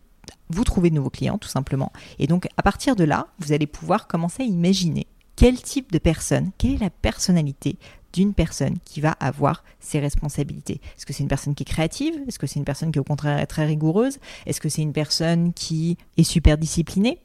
vous 0.50 0.64
trouver 0.64 0.90
de 0.90 0.96
nouveaux 0.96 1.10
clients, 1.10 1.38
tout 1.38 1.50
simplement. 1.50 1.92
Et 2.20 2.28
donc 2.28 2.48
à 2.58 2.64
partir 2.64 2.96
de 2.96 3.04
là, 3.04 3.28
vous 3.40 3.52
allez 3.52 3.68
pouvoir 3.68 4.08
commencer 4.08 4.44
à 4.44 4.46
imaginer 4.46 5.08
quel 5.36 5.62
type 5.62 5.92
de 5.92 5.98
personne, 5.98 6.52
quelle 6.58 6.76
est 6.76 6.78
la 6.78 6.90
personnalité 6.90 7.78
d'une 8.16 8.34
personne 8.34 8.78
qui 8.86 9.02
va 9.02 9.12
avoir 9.20 9.64
ses 9.82 10.00
responsabilités. 10.00 10.80
Est-ce 10.96 11.06
que 11.06 11.12
c'est 11.12 11.24
une 11.24 11.28
personne 11.28 11.54
qui 11.54 11.64
est 11.64 11.66
créative? 11.66 12.16
Est-ce 12.28 12.40
que 12.40 12.48
c'est 12.48 12.60
une 12.60 12.66
personne 12.66 12.94
qui 12.94 13.00
au 13.00 13.04
contraire 13.04 13.38
est 13.40 13.46
très 13.46 13.66
rigoureuse? 13.66 14.20
Est-ce 14.46 14.62
que 14.62 14.70
c'est 14.70 14.82
une 14.82 14.94
personne 14.94 15.52
qui 15.52 15.98
est 16.16 16.24
super 16.24 16.58
disciplinée? 16.58 17.20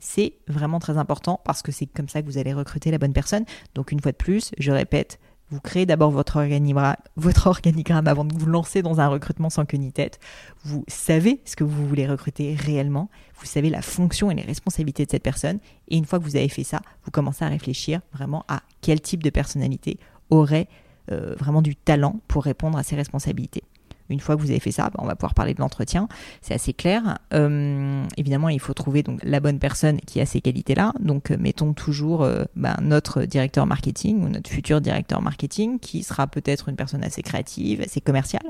C'est 0.00 0.32
vraiment 0.48 0.80
très 0.80 0.98
important 0.98 1.40
parce 1.44 1.62
que 1.62 1.70
c'est 1.70 1.86
comme 1.86 2.08
ça 2.08 2.22
que 2.22 2.26
vous 2.26 2.38
allez 2.38 2.52
recruter 2.52 2.90
la 2.90 2.98
bonne 2.98 3.12
personne. 3.12 3.44
Donc 3.76 3.92
une 3.92 4.00
fois 4.00 4.10
de 4.10 4.16
plus, 4.16 4.50
je 4.58 4.72
répète, 4.72 5.20
Vous 5.52 5.60
créez 5.60 5.84
d'abord 5.84 6.10
votre 6.10 6.38
organigramme, 6.38 8.08
avant 8.08 8.24
de 8.24 8.34
vous 8.34 8.46
lancer 8.46 8.80
dans 8.80 9.00
un 9.00 9.08
recrutement 9.08 9.50
sans 9.50 9.66
queue 9.66 9.76
ni 9.76 9.92
tête. 9.92 10.18
Vous 10.64 10.82
savez 10.88 11.42
ce 11.44 11.56
que 11.56 11.62
vous 11.62 11.86
voulez 11.86 12.06
recruter 12.06 12.54
réellement. 12.54 13.10
Vous 13.38 13.44
savez 13.44 13.68
la 13.68 13.82
fonction 13.82 14.30
et 14.30 14.34
les 14.34 14.44
responsabilités 14.44 15.04
de 15.04 15.10
cette 15.10 15.22
personne. 15.22 15.58
Et 15.88 15.98
une 15.98 16.06
fois 16.06 16.18
que 16.18 16.24
vous 16.24 16.36
avez 16.36 16.48
fait 16.48 16.64
ça, 16.64 16.80
vous 17.04 17.10
commencez 17.10 17.44
à 17.44 17.48
réfléchir 17.48 18.00
vraiment 18.14 18.46
à 18.48 18.62
quel 18.80 19.02
type 19.02 19.22
de 19.22 19.28
personnalité 19.28 19.98
aurait 20.32 20.68
euh, 21.10 21.34
vraiment 21.38 21.62
du 21.62 21.76
talent 21.76 22.20
pour 22.28 22.44
répondre 22.44 22.78
à 22.78 22.82
ces 22.82 22.96
responsabilités. 22.96 23.62
Une 24.08 24.20
fois 24.20 24.36
que 24.36 24.40
vous 24.40 24.50
avez 24.50 24.60
fait 24.60 24.72
ça, 24.72 24.84
bah, 24.84 24.98
on 24.98 25.06
va 25.06 25.14
pouvoir 25.14 25.34
parler 25.34 25.54
de 25.54 25.60
l'entretien. 25.60 26.08
C'est 26.42 26.54
assez 26.54 26.72
clair. 26.72 27.18
Euh, 27.32 28.04
évidemment, 28.16 28.48
il 28.48 28.60
faut 28.60 28.74
trouver 28.74 29.02
la 29.22 29.40
bonne 29.40 29.58
personne 29.58 30.00
qui 30.00 30.20
a 30.20 30.26
ces 30.26 30.40
qualités-là. 30.40 30.92
Donc, 31.00 31.30
euh, 31.30 31.36
mettons 31.38 31.72
toujours 31.72 32.26
bah, 32.56 32.76
notre 32.82 33.22
directeur 33.22 33.66
marketing 33.66 34.22
ou 34.22 34.28
notre 34.28 34.50
futur 34.50 34.80
directeur 34.80 35.22
marketing 35.22 35.78
qui 35.78 36.02
sera 36.02 36.26
peut-être 36.26 36.68
une 36.68 36.76
personne 36.76 37.04
assez 37.04 37.22
créative, 37.22 37.80
assez 37.80 38.00
commerciale, 38.00 38.46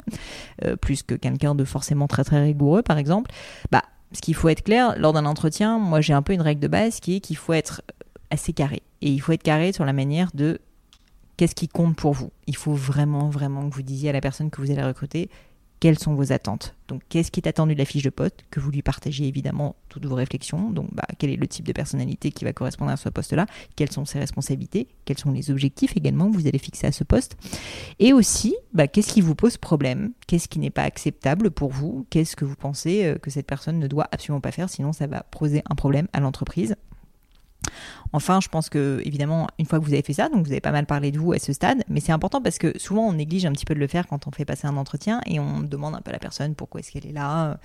plus 0.80 1.02
que 1.02 1.14
quelqu'un 1.14 1.54
de 1.54 1.64
forcément 1.64 2.08
très 2.08 2.24
très 2.24 2.42
rigoureux, 2.42 2.82
par 2.82 2.98
exemple. 2.98 3.30
Bah, 3.70 3.82
ce 4.12 4.20
qu'il 4.20 4.34
faut 4.34 4.48
être 4.48 4.62
clair 4.62 4.98
lors 4.98 5.12
d'un 5.12 5.26
entretien, 5.26 5.78
moi 5.78 6.00
j'ai 6.00 6.12
un 6.12 6.22
peu 6.22 6.32
une 6.32 6.42
règle 6.42 6.60
de 6.60 6.68
base 6.68 7.00
qui 7.00 7.16
est 7.16 7.20
qu'il 7.20 7.36
faut 7.36 7.52
être 7.52 7.82
assez 8.30 8.52
carré. 8.52 8.82
Et 9.00 9.10
il 9.10 9.20
faut 9.20 9.32
être 9.32 9.42
carré 9.42 9.72
sur 9.72 9.84
la 9.84 9.92
manière 9.92 10.30
de 10.34 10.60
qu'est-ce 11.42 11.56
qui 11.56 11.66
compte 11.66 11.96
pour 11.96 12.12
vous? 12.12 12.30
Il 12.46 12.54
faut 12.54 12.72
vraiment, 12.72 13.28
vraiment 13.28 13.68
que 13.68 13.74
vous 13.74 13.82
disiez 13.82 14.10
à 14.10 14.12
la 14.12 14.20
personne 14.20 14.48
que 14.48 14.60
vous 14.60 14.70
allez 14.70 14.84
recruter 14.84 15.28
quelles 15.80 15.98
sont 15.98 16.14
vos 16.14 16.32
attentes? 16.32 16.76
Donc, 16.86 17.02
qu'est-ce 17.08 17.32
qui 17.32 17.40
est 17.40 17.48
attendu 17.48 17.74
de 17.74 17.80
la 17.80 17.84
fiche 17.84 18.04
de 18.04 18.10
poste 18.10 18.44
Que 18.52 18.60
vous 18.60 18.70
lui 18.70 18.82
partagez 18.82 19.26
évidemment 19.26 19.74
toutes 19.88 20.06
vos 20.06 20.14
réflexions? 20.14 20.70
Donc, 20.70 20.94
bah, 20.94 21.02
quel 21.18 21.30
est 21.30 21.36
le 21.36 21.48
type 21.48 21.66
de 21.66 21.72
personnalité 21.72 22.30
qui 22.30 22.44
va 22.44 22.52
correspondre 22.52 22.92
à 22.92 22.96
ce 22.96 23.08
poste-là? 23.08 23.46
Quelles 23.74 23.90
sont 23.90 24.04
ses 24.04 24.20
responsabilités? 24.20 24.86
Quels 25.04 25.18
sont 25.18 25.32
les 25.32 25.50
objectifs 25.50 25.96
également 25.96 26.30
que 26.30 26.36
vous 26.36 26.46
allez 26.46 26.60
fixer 26.60 26.86
à 26.86 26.92
ce 26.92 27.02
poste? 27.02 27.36
Et 27.98 28.12
aussi, 28.12 28.54
bah, 28.72 28.86
qu'est-ce 28.86 29.12
qui 29.12 29.22
vous 29.22 29.34
pose 29.34 29.56
problème? 29.56 30.12
Qu'est-ce 30.28 30.46
qui 30.46 30.60
n'est 30.60 30.70
pas 30.70 30.84
acceptable 30.84 31.50
pour 31.50 31.72
vous? 31.72 32.06
Qu'est-ce 32.10 32.36
que 32.36 32.44
vous 32.44 32.54
pensez 32.54 33.04
euh, 33.04 33.18
que 33.18 33.30
cette 33.30 33.48
personne 33.48 33.80
ne 33.80 33.88
doit 33.88 34.06
absolument 34.12 34.40
pas 34.40 34.52
faire 34.52 34.70
Sinon, 34.70 34.92
ça 34.92 35.08
va 35.08 35.24
poser 35.24 35.64
un 35.68 35.74
problème 35.74 36.06
à 36.12 36.20
l'entreprise? 36.20 36.76
Enfin, 38.12 38.40
je 38.40 38.48
pense 38.48 38.68
que, 38.68 39.00
évidemment, 39.04 39.46
une 39.58 39.66
fois 39.66 39.78
que 39.78 39.84
vous 39.84 39.92
avez 39.92 40.02
fait 40.02 40.12
ça, 40.12 40.28
donc 40.28 40.44
vous 40.44 40.52
avez 40.52 40.60
pas 40.60 40.72
mal 40.72 40.86
parlé 40.86 41.10
de 41.10 41.18
vous 41.18 41.32
à 41.32 41.38
ce 41.38 41.52
stade, 41.52 41.82
mais 41.88 42.00
c'est 42.00 42.12
important 42.12 42.42
parce 42.42 42.58
que 42.58 42.78
souvent 42.78 43.06
on 43.06 43.12
néglige 43.14 43.46
un 43.46 43.52
petit 43.52 43.64
peu 43.64 43.74
de 43.74 43.80
le 43.80 43.86
faire 43.86 44.06
quand 44.06 44.26
on 44.26 44.30
fait 44.30 44.44
passer 44.44 44.66
un 44.66 44.76
entretien 44.76 45.20
et 45.26 45.40
on 45.40 45.60
demande 45.60 45.94
un 45.94 46.00
peu 46.00 46.10
à 46.10 46.12
la 46.12 46.18
personne 46.18 46.54
pourquoi 46.54 46.80
est-ce 46.80 46.92
qu'elle 46.92 47.06
est 47.06 47.12
là, 47.12 47.58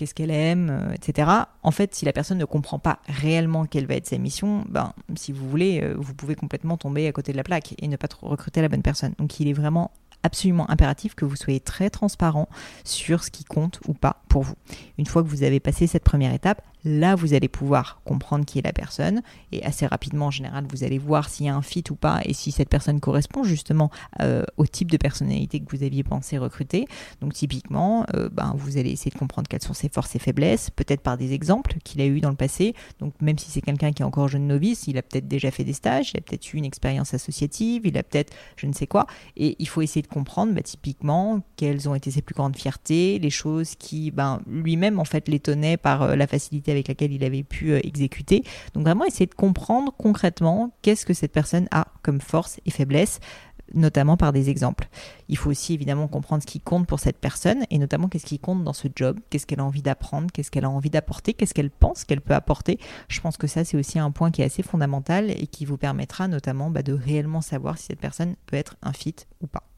qu'est-ce 0.00 0.14
qu'elle 0.14 0.30
aime, 0.30 0.70
euh, 0.70 0.94
etc. 0.94 1.30
En 1.62 1.70
fait, 1.70 1.94
si 1.94 2.06
la 2.06 2.12
personne 2.12 2.38
ne 2.38 2.46
comprend 2.46 2.78
pas 2.78 3.00
réellement 3.06 3.66
quelle 3.66 3.86
va 3.86 3.94
être 3.96 4.06
sa 4.06 4.16
mission, 4.16 4.64
ben, 4.68 4.94
si 5.14 5.30
vous 5.30 5.46
voulez, 5.48 5.82
euh, 5.82 5.94
vous 5.98 6.14
pouvez 6.14 6.34
complètement 6.34 6.78
tomber 6.78 7.06
à 7.06 7.12
côté 7.12 7.32
de 7.32 7.36
la 7.36 7.44
plaque 7.44 7.74
et 7.78 7.86
ne 7.86 7.96
pas 7.96 8.08
recruter 8.22 8.62
la 8.62 8.68
bonne 8.68 8.82
personne. 8.82 9.12
Donc, 9.18 9.40
il 9.40 9.48
est 9.48 9.52
vraiment 9.52 9.90
absolument 10.22 10.70
impératif 10.70 11.14
que 11.14 11.26
vous 11.26 11.36
soyez 11.36 11.60
très 11.60 11.90
transparent 11.90 12.48
sur 12.84 13.24
ce 13.24 13.30
qui 13.30 13.44
compte 13.44 13.80
ou 13.86 13.92
pas 13.92 14.22
pour 14.28 14.42
vous. 14.42 14.54
Une 14.98 15.06
fois 15.06 15.22
que 15.22 15.28
vous 15.28 15.42
avez 15.42 15.60
passé 15.60 15.86
cette 15.86 16.04
première 16.04 16.32
étape, 16.32 16.62
là 16.84 17.14
vous 17.14 17.34
allez 17.34 17.48
pouvoir 17.48 18.00
comprendre 18.04 18.44
qui 18.44 18.58
est 18.58 18.64
la 18.64 18.72
personne 18.72 19.22
et 19.52 19.64
assez 19.64 19.86
rapidement 19.86 20.26
en 20.26 20.30
général 20.30 20.64
vous 20.70 20.84
allez 20.84 20.98
voir 20.98 21.28
s'il 21.28 21.46
y 21.46 21.48
a 21.48 21.54
un 21.54 21.62
fit 21.62 21.84
ou 21.90 21.94
pas 21.94 22.20
et 22.24 22.32
si 22.32 22.52
cette 22.52 22.68
personne 22.68 23.00
correspond 23.00 23.44
justement 23.44 23.90
euh, 24.20 24.44
au 24.56 24.66
type 24.66 24.90
de 24.90 24.96
personnalité 24.96 25.60
que 25.60 25.76
vous 25.76 25.82
aviez 25.82 26.02
pensé 26.02 26.38
recruter. 26.38 26.86
Donc 27.20 27.32
typiquement, 27.34 28.04
euh, 28.14 28.28
ben, 28.30 28.54
vous 28.56 28.78
allez 28.78 28.90
essayer 28.90 29.10
de 29.10 29.18
comprendre 29.18 29.48
quelles 29.48 29.62
sont 29.62 29.74
ses 29.74 29.88
forces 29.88 30.14
et 30.16 30.18
faiblesses, 30.18 30.70
peut-être 30.70 31.00
par 31.00 31.16
des 31.16 31.32
exemples 31.32 31.74
qu'il 31.84 32.00
a 32.00 32.06
eu 32.06 32.20
dans 32.20 32.30
le 32.30 32.36
passé. 32.36 32.74
Donc 32.98 33.14
même 33.20 33.38
si 33.38 33.50
c'est 33.50 33.60
quelqu'un 33.60 33.92
qui 33.92 34.02
est 34.02 34.04
encore 34.04 34.28
jeune 34.28 34.46
novice, 34.46 34.86
il 34.86 34.98
a 34.98 35.02
peut-être 35.02 35.28
déjà 35.28 35.50
fait 35.50 35.64
des 35.64 35.72
stages, 35.72 36.12
il 36.12 36.18
a 36.18 36.20
peut-être 36.20 36.52
eu 36.52 36.56
une 36.56 36.64
expérience 36.64 37.14
associative, 37.14 37.86
il 37.86 37.96
a 37.98 38.02
peut-être 38.02 38.32
je 38.56 38.66
ne 38.66 38.72
sais 38.72 38.86
quoi 38.86 39.06
et 39.36 39.56
il 39.58 39.68
faut 39.68 39.82
essayer 39.82 40.02
de 40.02 40.08
comprendre 40.08 40.52
bah, 40.52 40.62
typiquement 40.62 41.40
quelles 41.56 41.88
ont 41.88 41.94
été 41.94 42.10
ses 42.10 42.22
plus 42.22 42.34
grandes 42.34 42.56
fiertés, 42.56 43.18
les 43.18 43.30
choses 43.30 43.74
qui 43.76 44.10
ben, 44.10 44.40
lui-même 44.46 44.98
en 44.98 45.04
fait 45.04 45.28
l'étonnaient 45.28 45.76
par 45.76 46.02
euh, 46.02 46.16
la 46.16 46.26
facilité 46.26 46.69
avec 46.70 46.88
laquelle 46.88 47.12
il 47.12 47.24
avait 47.24 47.42
pu 47.42 47.72
euh, 47.72 47.80
exécuter. 47.82 48.44
Donc 48.74 48.84
vraiment 48.84 49.04
essayer 49.04 49.26
de 49.26 49.34
comprendre 49.34 49.92
concrètement 49.96 50.72
qu'est-ce 50.82 51.06
que 51.06 51.14
cette 51.14 51.32
personne 51.32 51.68
a 51.70 51.88
comme 52.02 52.20
force 52.20 52.60
et 52.66 52.70
faiblesse 52.70 53.20
notamment 53.74 54.16
par 54.16 54.32
des 54.32 54.50
exemples. 54.50 54.88
Il 55.28 55.36
faut 55.36 55.50
aussi 55.50 55.74
évidemment 55.74 56.08
comprendre 56.08 56.42
ce 56.42 56.46
qui 56.46 56.60
compte 56.60 56.86
pour 56.86 57.00
cette 57.00 57.18
personne 57.18 57.64
et 57.70 57.78
notamment 57.78 58.08
qu'est-ce 58.08 58.26
qui 58.26 58.38
compte 58.38 58.64
dans 58.64 58.72
ce 58.72 58.88
job, 58.94 59.18
qu'est-ce 59.30 59.46
qu'elle 59.46 59.60
a 59.60 59.64
envie 59.64 59.82
d'apprendre, 59.82 60.30
qu'est-ce 60.32 60.50
qu'elle 60.50 60.64
a 60.64 60.70
envie 60.70 60.90
d'apporter, 60.90 61.34
qu'est-ce 61.34 61.54
qu'elle 61.54 61.70
pense 61.70 62.04
qu'elle 62.04 62.20
peut 62.20 62.34
apporter? 62.34 62.78
Je 63.08 63.20
pense 63.20 63.36
que 63.36 63.46
ça 63.46 63.64
c'est 63.64 63.76
aussi 63.76 63.98
un 63.98 64.10
point 64.10 64.30
qui 64.30 64.42
est 64.42 64.46
assez 64.46 64.62
fondamental 64.62 65.30
et 65.30 65.46
qui 65.46 65.64
vous 65.64 65.76
permettra 65.76 66.28
notamment 66.28 66.70
bah, 66.70 66.82
de 66.82 66.92
réellement 66.92 67.40
savoir 67.40 67.78
si 67.78 67.86
cette 67.86 68.00
personne 68.00 68.34
peut 68.46 68.56
être 68.56 68.76
un 68.82 68.92
fit 68.92 69.16
ou 69.40 69.46
pas. 69.46 69.69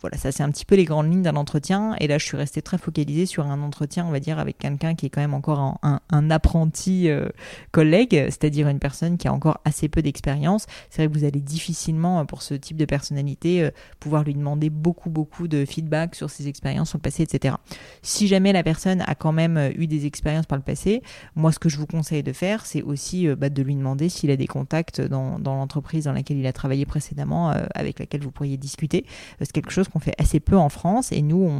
Voilà, 0.00 0.16
ça 0.16 0.32
c'est 0.32 0.42
un 0.42 0.50
petit 0.50 0.64
peu 0.64 0.76
les 0.76 0.84
grandes 0.84 1.10
lignes 1.10 1.22
d'un 1.22 1.36
entretien. 1.36 1.94
Et 2.00 2.06
là, 2.06 2.18
je 2.18 2.24
suis 2.24 2.36
restée 2.36 2.62
très 2.62 2.78
focalisée 2.78 3.26
sur 3.26 3.46
un 3.46 3.62
entretien, 3.62 4.06
on 4.06 4.10
va 4.10 4.20
dire, 4.20 4.38
avec 4.38 4.58
quelqu'un 4.58 4.94
qui 4.94 5.06
est 5.06 5.10
quand 5.10 5.20
même 5.20 5.34
encore 5.34 5.78
un, 5.82 6.30
apprenti 6.30 7.08
euh, 7.08 7.28
collègue, 7.72 8.14
c'est-à-dire 8.26 8.68
une 8.68 8.78
personne 8.78 9.18
qui 9.18 9.26
a 9.26 9.32
encore 9.32 9.60
assez 9.64 9.88
peu 9.88 10.02
d'expérience. 10.02 10.66
C'est 10.90 11.02
vrai 11.02 11.12
que 11.12 11.18
vous 11.18 11.24
allez 11.24 11.40
difficilement, 11.40 12.20
euh, 12.20 12.24
pour 12.24 12.42
ce 12.42 12.54
type 12.54 12.76
de 12.76 12.84
personnalité, 12.84 13.62
euh, 13.62 13.70
pouvoir 13.98 14.22
lui 14.22 14.34
demander 14.34 14.70
beaucoup, 14.70 15.10
beaucoup 15.10 15.48
de 15.48 15.64
feedback 15.64 16.14
sur 16.14 16.30
ses 16.30 16.48
expériences 16.48 16.94
le 16.94 17.00
passé, 17.00 17.22
etc. 17.22 17.56
Si 18.02 18.28
jamais 18.28 18.52
la 18.52 18.62
personne 18.62 19.02
a 19.06 19.14
quand 19.14 19.32
même 19.32 19.72
eu 19.76 19.86
des 19.86 20.06
expériences 20.06 20.46
par 20.46 20.58
le 20.58 20.64
passé, 20.64 21.02
moi, 21.34 21.52
ce 21.52 21.58
que 21.58 21.68
je 21.68 21.78
vous 21.78 21.86
conseille 21.86 22.22
de 22.22 22.32
faire, 22.32 22.66
c'est 22.66 22.82
aussi 22.82 23.26
bah, 23.34 23.48
de 23.48 23.62
lui 23.62 23.74
demander 23.74 24.08
s'il 24.08 24.30
a 24.30 24.36
des 24.36 24.46
contacts 24.46 25.00
dans, 25.00 25.38
l'entreprise 25.38 26.04
dans 26.04 26.12
laquelle 26.12 26.38
il 26.38 26.46
a 26.46 26.52
travaillé 26.52 26.86
précédemment, 26.86 27.50
avec 27.74 27.98
laquelle 27.98 28.22
vous 28.22 28.30
pourriez 28.30 28.56
discuter 28.56 29.06
c'est 29.44 29.52
quelque 29.52 29.70
chose 29.70 29.88
qu'on 29.88 29.98
fait 29.98 30.14
assez 30.18 30.40
peu 30.40 30.56
en 30.56 30.68
France 30.68 31.12
et 31.12 31.22
nous, 31.22 31.50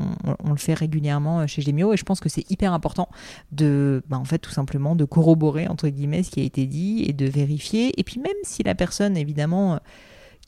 on, 0.44 0.50
le 0.50 0.56
fait 0.56 0.74
régulièrement 0.74 1.40
euh, 1.40 1.46
chez 1.46 1.62
Gemio 1.62 1.92
et 1.92 1.96
je 1.96 2.04
pense 2.04 2.20
que 2.20 2.28
c'est 2.28 2.50
hyper 2.50 2.72
important 2.72 3.08
de, 3.52 4.02
bah, 4.08 4.18
en 4.18 4.24
fait, 4.24 4.38
tout 4.38 4.50
simplement 4.50 4.94
de 4.96 5.04
corroborer, 5.04 5.68
entre 5.68 5.88
guillemets, 5.88 6.22
ce 6.22 6.30
qui 6.30 6.40
a 6.40 6.44
été 6.44 6.66
dit 6.66 7.04
et 7.06 7.12
de 7.12 7.26
vérifier. 7.26 7.98
Et 7.98 8.04
puis 8.04 8.20
même 8.20 8.32
si 8.42 8.62
la 8.62 8.74
personne, 8.74 9.16
évidemment, 9.16 9.80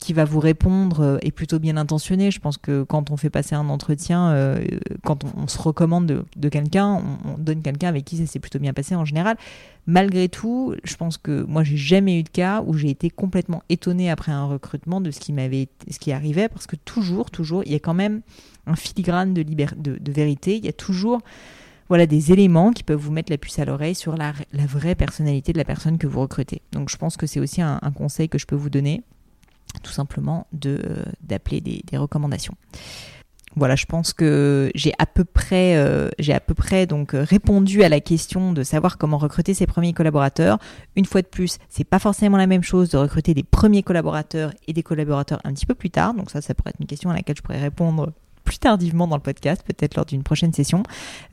qui 0.03 0.11
va 0.11 0.25
vous 0.25 0.41
répondre 0.41 0.99
euh, 0.99 1.17
est 1.21 1.31
plutôt 1.31 1.59
bien 1.59 1.77
intentionné. 1.77 2.29
Je 2.29 2.39
pense 2.39 2.57
que 2.57 2.83
quand 2.83 3.09
on 3.09 3.15
fait 3.15 3.29
passer 3.29 3.55
un 3.55 3.69
entretien, 3.69 4.31
euh, 4.31 4.61
quand 5.05 5.23
on, 5.37 5.47
se 5.47 5.57
recommande 5.57 6.25
de, 6.35 6.49
quelqu'un, 6.49 7.01
on, 7.25 7.37
donne 7.37 7.61
quelqu'un 7.61 7.87
avec 7.87 8.03
qui 8.03 8.17
ça 8.17 8.25
s'est 8.25 8.39
plutôt 8.39 8.59
bien 8.59 8.73
passé 8.73 8.95
en 8.95 9.05
général. 9.05 9.37
Malgré 9.87 10.27
tout, 10.27 10.75
je 10.83 10.95
pense 10.95 11.17
que 11.17 11.43
moi 11.43 11.63
j'ai 11.63 11.77
jamais 11.77 12.19
eu 12.19 12.23
de 12.23 12.29
cas 12.29 12.63
où 12.67 12.73
j'ai 12.73 12.89
été 12.89 13.09
complètement 13.09 13.63
étonné 13.69 14.09
après 14.09 14.33
un 14.33 14.45
recrutement 14.45 14.99
de 14.99 15.09
ce 15.09 15.21
qui 15.21 15.31
m'avait, 15.31 15.69
ce 15.89 15.99
qui 15.99 16.11
arrivait, 16.11 16.49
parce 16.49 16.67
que 16.67 16.75
toujours, 16.75 17.31
toujours, 17.31 17.63
il 17.65 17.71
y 17.71 17.75
a 17.75 17.79
quand 17.79 17.93
même 17.93 18.21
un 18.67 18.75
filigrane 18.75 19.33
de, 19.33 19.43
de, 19.43 20.11
vérité. 20.11 20.57
Il 20.57 20.65
y 20.65 20.69
a 20.69 20.73
toujours 20.73 21.21
voilà 21.87 22.07
des 22.07 22.33
éléments 22.33 22.71
qui 22.71 22.83
peuvent 22.83 22.99
vous 22.99 23.11
mettre 23.11 23.31
la 23.31 23.37
puce 23.37 23.59
à 23.59 23.65
l'oreille 23.65 23.95
sur 23.95 24.17
la, 24.17 24.33
vraie 24.67 24.95
personnalité 24.95 25.53
de 25.53 25.57
la 25.57 25.65
personne 25.65 25.97
que 25.97 26.07
vous 26.07 26.19
recrutez. 26.19 26.61
Donc 26.73 26.89
je 26.89 26.97
pense 26.97 27.15
que 27.15 27.25
c'est 27.25 27.39
aussi 27.39 27.61
un, 27.61 27.79
conseil 27.95 28.27
que 28.27 28.37
je 28.37 28.45
peux 28.45 28.55
vous 28.55 28.69
donner 28.69 29.01
tout 29.81 29.91
simplement 29.91 30.47
de 30.53 30.81
euh, 30.83 31.03
d'appeler 31.21 31.61
des, 31.61 31.97
recommandations. 31.97 32.55
Voilà, 33.55 33.75
je 33.75 33.85
pense 33.85 34.13
que 34.13 34.71
j'ai 34.73 34.93
à 34.97 35.05
peu 35.05 35.23
près, 35.23 35.75
euh, 35.75 36.09
à 36.27 36.39
peu 36.39 36.55
près 36.55 36.87
donc 36.87 37.13
euh, 37.13 37.23
répondu 37.23 37.83
à 37.83 37.89
la 37.89 37.99
question 37.99 38.51
de 38.51 38.63
savoir 38.63 38.97
comment 38.97 39.19
recruter 39.19 39.53
ses 39.53 39.67
premiers 39.67 39.93
collaborateurs. 39.93 40.57
Une 40.95 41.05
fois 41.05 41.21
de 41.21 41.27
plus, 41.27 41.59
c'est 41.69 41.83
pas 41.83 41.99
forcément 41.99 42.37
la 42.37 42.47
même 42.47 42.63
chose 42.63 42.89
de 42.89 42.97
recruter 42.97 43.35
des 43.35 43.43
premiers 43.43 43.83
collaborateurs 43.83 44.51
et 44.67 44.73
des 44.73 44.81
collaborateurs 44.81 45.39
un 45.43 45.53
petit 45.53 45.67
peu 45.67 45.75
plus 45.75 45.91
tard. 45.91 46.15
Donc 46.15 46.31
ça, 46.31 46.41
ça 46.41 46.55
pourrait 46.55 46.71
être 46.71 46.79
une 46.79 46.87
question 46.87 47.11
à 47.11 47.13
laquelle 47.13 47.37
je 47.37 47.43
pourrais 47.43 47.61
répondre 47.61 48.11
plus 48.43 48.57
tardivement 48.57 49.07
dans 49.07 49.15
le 49.15 49.21
podcast, 49.21 49.63
peut-être 49.65 49.95
lors 49.95 50.05
d'une 50.05 50.23
prochaine 50.23 50.51
session. 50.51 50.83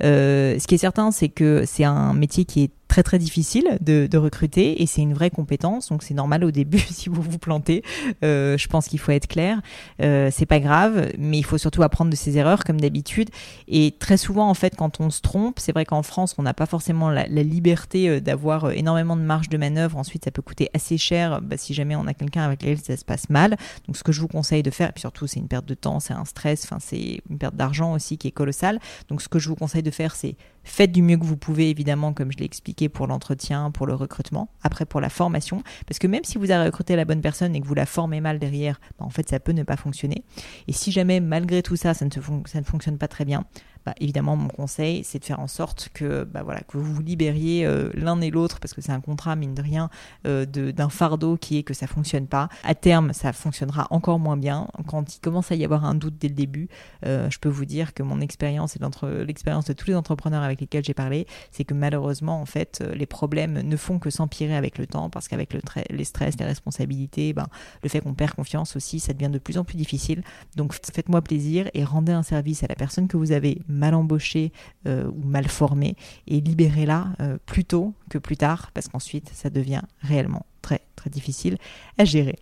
ce 0.01 0.65
qui 0.67 0.75
est 0.75 0.79
certain, 0.79 1.11
c'est 1.11 1.31
que 1.31 1.65
c'est 1.67 1.85
un 1.85 2.13
métier 2.13 2.45
qui 2.45 2.65
est 2.65 2.71
très 2.91 3.05
très 3.05 3.21
difficile 3.21 3.79
de, 3.81 4.09
de 4.11 4.19
recruter 4.19 4.83
et 4.83 4.87
c'est 4.87 5.01
une 5.01 5.15
vraie 5.15 5.31
compétence. 5.31 5.91
Donc 5.91 6.03
c'est 6.03 6.13
normal 6.13 6.43
au 6.43 6.51
début 6.51 6.79
si 6.91 7.09
vous 7.09 7.23
vous 7.23 7.39
plantez. 7.39 7.85
Euh, 8.25 8.59
je 8.59 8.67
pense 8.67 8.89
qu'il 8.89 8.99
faut 8.99 9.13
être 9.13 9.29
clair. 9.29 9.61
Euh, 10.03 10.29
c'est 10.33 10.45
pas 10.45 10.59
grave, 10.59 11.09
mais 11.17 11.39
il 11.39 11.45
faut 11.45 11.57
surtout 11.57 11.85
apprendre 11.85 12.11
de 12.11 12.17
ses 12.17 12.37
erreurs 12.37 12.65
comme 12.65 12.81
d'habitude. 12.81 13.31
Et 13.69 13.95
très 13.97 14.17
souvent 14.17 14.51
en 14.51 14.55
fait, 14.55 14.75
quand 14.75 15.01
on 15.01 15.11
se 15.11 15.21
trompe, 15.21 15.61
c'est 15.61 15.71
vrai 15.71 15.85
qu'en 15.85 16.03
France 16.03 16.35
on 16.37 16.43
n'a 16.43 16.53
pas 16.53 16.67
forcément 16.67 17.11
la, 17.11 17.27
liberté 17.27 18.09
euh, 18.09 18.21
d'avoir 18.21 18.65
euh, 18.65 18.71
énormément 18.73 19.17
de 19.17 19.23
marge 19.23 19.49
de 19.49 19.57
manœuvre. 19.57 19.97
Ensuite, 19.97 20.25
ça 20.25 20.33
peut 20.33 20.43
coûter 20.43 20.69
assez 20.75 20.99
cher 20.99 21.41
bah, 21.41 21.57
si 21.57 21.75
jamais 21.75 21.95
on 21.95 22.09
a 22.09 22.15
quelqu'un 22.15 22.43
avec 22.43 22.63
lequel 22.63 22.79
ça 22.79 22.97
se 22.97 23.05
passe 23.05 23.31
mal. 23.31 23.57
Donc 23.87 23.97
ce 23.97 24.03
que 24.03 24.11
je 24.11 24.21
vous 24.21 24.29
conseille 24.29 24.65
de 24.65 24.71
faire, 24.71 24.89
et 24.89 24.93
puis 24.93 25.03
surtout 25.03 25.29
c'est 25.29 25.39
une 25.39 25.49
perte 25.49 25.67
de 25.67 25.75
temps, 25.75 26.01
c'est 26.01 26.15
un 26.15 26.25
stress, 26.25 26.65
enfin 26.65 26.79
c'est 26.81 27.21
une 27.31 27.39
perte 27.39 27.55
d'argent 27.55 27.93
aussi 27.93 28.19
qui 28.19 28.27
est 28.27 28.33
colossale. 28.33 28.81
Donc 29.09 29.23
ce 29.23 29.29
que 29.29 29.39
je 29.39 29.49
vous 29.49 29.55
conseille 29.55 29.85
de 29.85 29.93
faire, 29.93 30.17
c'est 30.17 30.35
Faites 30.73 30.93
du 30.93 31.03
mieux 31.03 31.17
que 31.17 31.25
vous 31.25 31.37
pouvez, 31.37 31.69
évidemment, 31.69 32.13
comme 32.13 32.31
je 32.31 32.39
l'ai 32.39 32.45
expliqué 32.45 32.89
pour 32.89 33.09
l'entretien, 33.09 33.73
pour 33.73 33.89
le 33.89 33.95
recrutement, 33.95 34.51
après 34.63 34.87
pour 34.87 35.01
la 35.01 35.09
formation, 35.09 35.65
parce 35.85 35.99
que 35.99 36.07
même 36.07 36.23
si 36.23 36.39
vous 36.39 36.53
avez 36.53 36.67
recruté 36.67 36.95
la 36.95 37.05
bonne 37.05 37.21
personne 37.21 37.57
et 37.57 37.61
que 37.61 37.67
vous 37.67 37.75
la 37.75 37.87
formez 37.87 38.21
mal 38.21 38.39
derrière, 38.39 38.81
bah, 38.97 39.05
en 39.05 39.11
fait, 39.11 39.29
ça 39.29 39.41
peut 39.41 39.51
ne 39.51 39.65
pas 39.65 39.77
fonctionner. 39.77 40.23
Et 40.69 40.73
si 40.73 40.93
jamais, 40.93 41.19
malgré 41.19 41.65
tout 41.65 41.75
ça, 41.75 41.93
ça 41.93 42.05
ne 42.05 42.63
fonctionne 42.63 42.99
pas 42.99 43.09
très 43.09 43.25
bien, 43.25 43.47
bah, 43.87 43.95
évidemment, 44.01 44.37
mon 44.37 44.49
conseil, 44.49 45.05
c'est 45.05 45.19
de 45.19 45.25
faire 45.25 45.41
en 45.41 45.47
sorte 45.47 45.89
que, 45.95 46.25
bah, 46.25 46.43
voilà, 46.43 46.61
que 46.61 46.77
vous 46.77 46.95
vous 46.95 47.03
libériez 47.03 47.65
euh, 47.65 47.91
l'un 47.95 48.21
et 48.21 48.31
l'autre, 48.31 48.61
parce 48.61 48.75
que 48.75 48.81
c'est 48.81 48.93
un 48.93 49.01
contrat, 49.01 49.37
mine 49.37 49.55
de 49.55 49.63
rien, 49.63 49.91
euh, 50.27 50.45
d'un 50.45 50.89
fardeau 50.89 51.37
qui 51.37 51.59
est 51.59 51.63
que 51.63 51.75
ça 51.75 51.87
fonctionne 51.87 52.27
pas. 52.27 52.49
À 52.65 52.75
terme, 52.75 53.13
ça 53.13 53.33
fonctionnera 53.33 53.87
encore 53.91 54.19
moins 54.19 54.37
bien. 54.37 54.69
Quand 54.87 55.15
il 55.15 55.21
commence 55.21 55.53
à 55.53 55.55
y 55.55 55.65
avoir 55.65 55.85
un 55.85 55.95
doute 55.95 56.17
dès 56.19 56.29
le 56.29 56.35
début, 56.35 56.69
je 57.03 57.39
peux 57.39 57.49
vous 57.49 57.65
dire 57.65 57.95
que 57.95 58.03
mon 58.03 58.21
expérience 58.21 58.77
et 58.77 58.81
l'expérience 59.25 59.67
de 59.67 59.73
tous 59.73 59.87
les 59.87 59.95
entrepreneurs 59.95 60.43
avec 60.43 60.61
lesquels 60.61 60.85
j'ai 60.85 60.95
parlé, 60.95 61.27
c'est 61.51 61.65
que 61.65 61.75
malheureusement, 61.75 62.41
en 62.41 62.47
fait, 62.47 62.85
les 62.95 63.07
problèmes 63.07 63.61
ne 63.61 63.77
font 63.77 63.99
que 63.99 64.11
s'empirer 64.11 64.57
avec 64.57 64.79
le 64.79 64.87
temps, 64.87 65.11
parce 65.11 65.29
qu'avec 65.29 65.53
le 65.53 65.61
les 65.91 66.05
stress, 66.05 66.39
les 66.39 66.45
responsabilités, 66.45 67.33
ben, 67.33 67.49
le 67.83 67.89
fait 67.89 68.01
qu'on 68.01 68.15
perd 68.15 68.35
confiance 68.35 68.77
aussi, 68.77 69.01
ça 69.01 69.13
devient 69.13 69.31
de 69.31 69.39
plus 69.39 69.59
en 69.59 69.65
plus 69.65 69.77
difficile. 69.77 70.23
Donc 70.57 70.75
faites-moi 70.75 71.23
plaisir 71.23 71.69
et 71.75 71.85
rendez 71.85 72.13
un 72.13 72.23
service 72.23 72.63
à 72.63 72.67
la 72.67 72.75
personne 72.75 73.09
que 73.09 73.17
vous 73.17 73.33
avez 73.33 73.61
mal 73.71 73.95
embauchée 73.95 74.53
euh, 74.87 75.09
ou 75.09 75.25
mal 75.25 75.49
formée 75.49 75.97
et 76.27 76.41
libérez-la 76.41 77.09
euh, 77.21 77.39
plus 77.47 77.65
tôt 77.65 77.95
que 78.09 78.19
plus 78.19 78.37
tard 78.37 78.71
parce 78.75 78.89
qu'ensuite 78.89 79.31
ça 79.33 79.51
devient 79.51 79.83
réellement 80.01 80.47
très 80.63 80.81
très 80.97 81.11
difficile 81.11 81.57
à 81.99 82.05
gérer. 82.05 82.39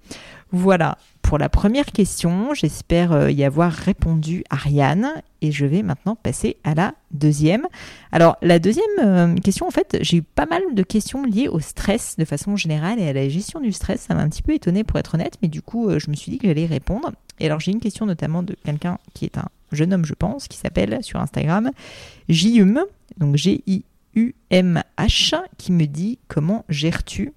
Voilà 0.50 0.98
pour 1.28 1.36
la 1.36 1.50
première 1.50 1.84
question. 1.84 2.54
J'espère 2.54 3.12
euh, 3.12 3.30
y 3.30 3.44
avoir 3.44 3.70
répondu 3.70 4.44
Ariane 4.48 5.12
et 5.42 5.52
je 5.52 5.66
vais 5.66 5.82
maintenant 5.82 6.16
passer 6.16 6.56
à 6.64 6.74
la 6.74 6.94
deuxième. 7.10 7.66
Alors 8.12 8.38
la 8.40 8.58
deuxième 8.58 8.86
euh, 9.00 9.34
question, 9.34 9.66
en 9.66 9.70
fait, 9.70 9.98
j'ai 10.00 10.16
eu 10.16 10.22
pas 10.22 10.46
mal 10.46 10.62
de 10.72 10.82
questions 10.82 11.24
liées 11.24 11.48
au 11.48 11.60
stress 11.60 12.16
de 12.16 12.24
façon 12.24 12.56
générale 12.56 12.98
et 12.98 13.06
à 13.06 13.12
la 13.12 13.28
gestion 13.28 13.60
du 13.60 13.72
stress. 13.72 14.06
Ça 14.08 14.14
m'a 14.14 14.22
un 14.22 14.30
petit 14.30 14.40
peu 14.42 14.54
étonné 14.54 14.84
pour 14.84 14.98
être 14.98 15.16
honnête, 15.16 15.34
mais 15.42 15.48
du 15.48 15.60
coup, 15.60 15.90
euh, 15.90 15.98
je 15.98 16.08
me 16.08 16.16
suis 16.16 16.32
dit 16.32 16.38
que 16.38 16.48
j'allais 16.48 16.64
répondre. 16.64 17.12
Et 17.40 17.44
alors 17.44 17.60
j'ai 17.60 17.72
une 17.72 17.80
question 17.80 18.06
notamment 18.06 18.42
de 18.42 18.56
quelqu'un 18.64 18.96
qui 19.12 19.26
est 19.26 19.36
un 19.36 19.50
jeune 19.70 19.92
homme, 19.92 20.06
je 20.06 20.14
pense, 20.14 20.48
qui 20.48 20.56
s'appelle 20.56 20.96
sur 21.02 21.20
Instagram 21.20 21.72
JUM, 22.30 22.80
donc 23.18 23.36
G-I-U-M-H, 23.36 25.34
qui 25.58 25.72
me 25.72 25.84
dit 25.84 26.18
comment 26.26 26.64
gères-tu 26.70 27.34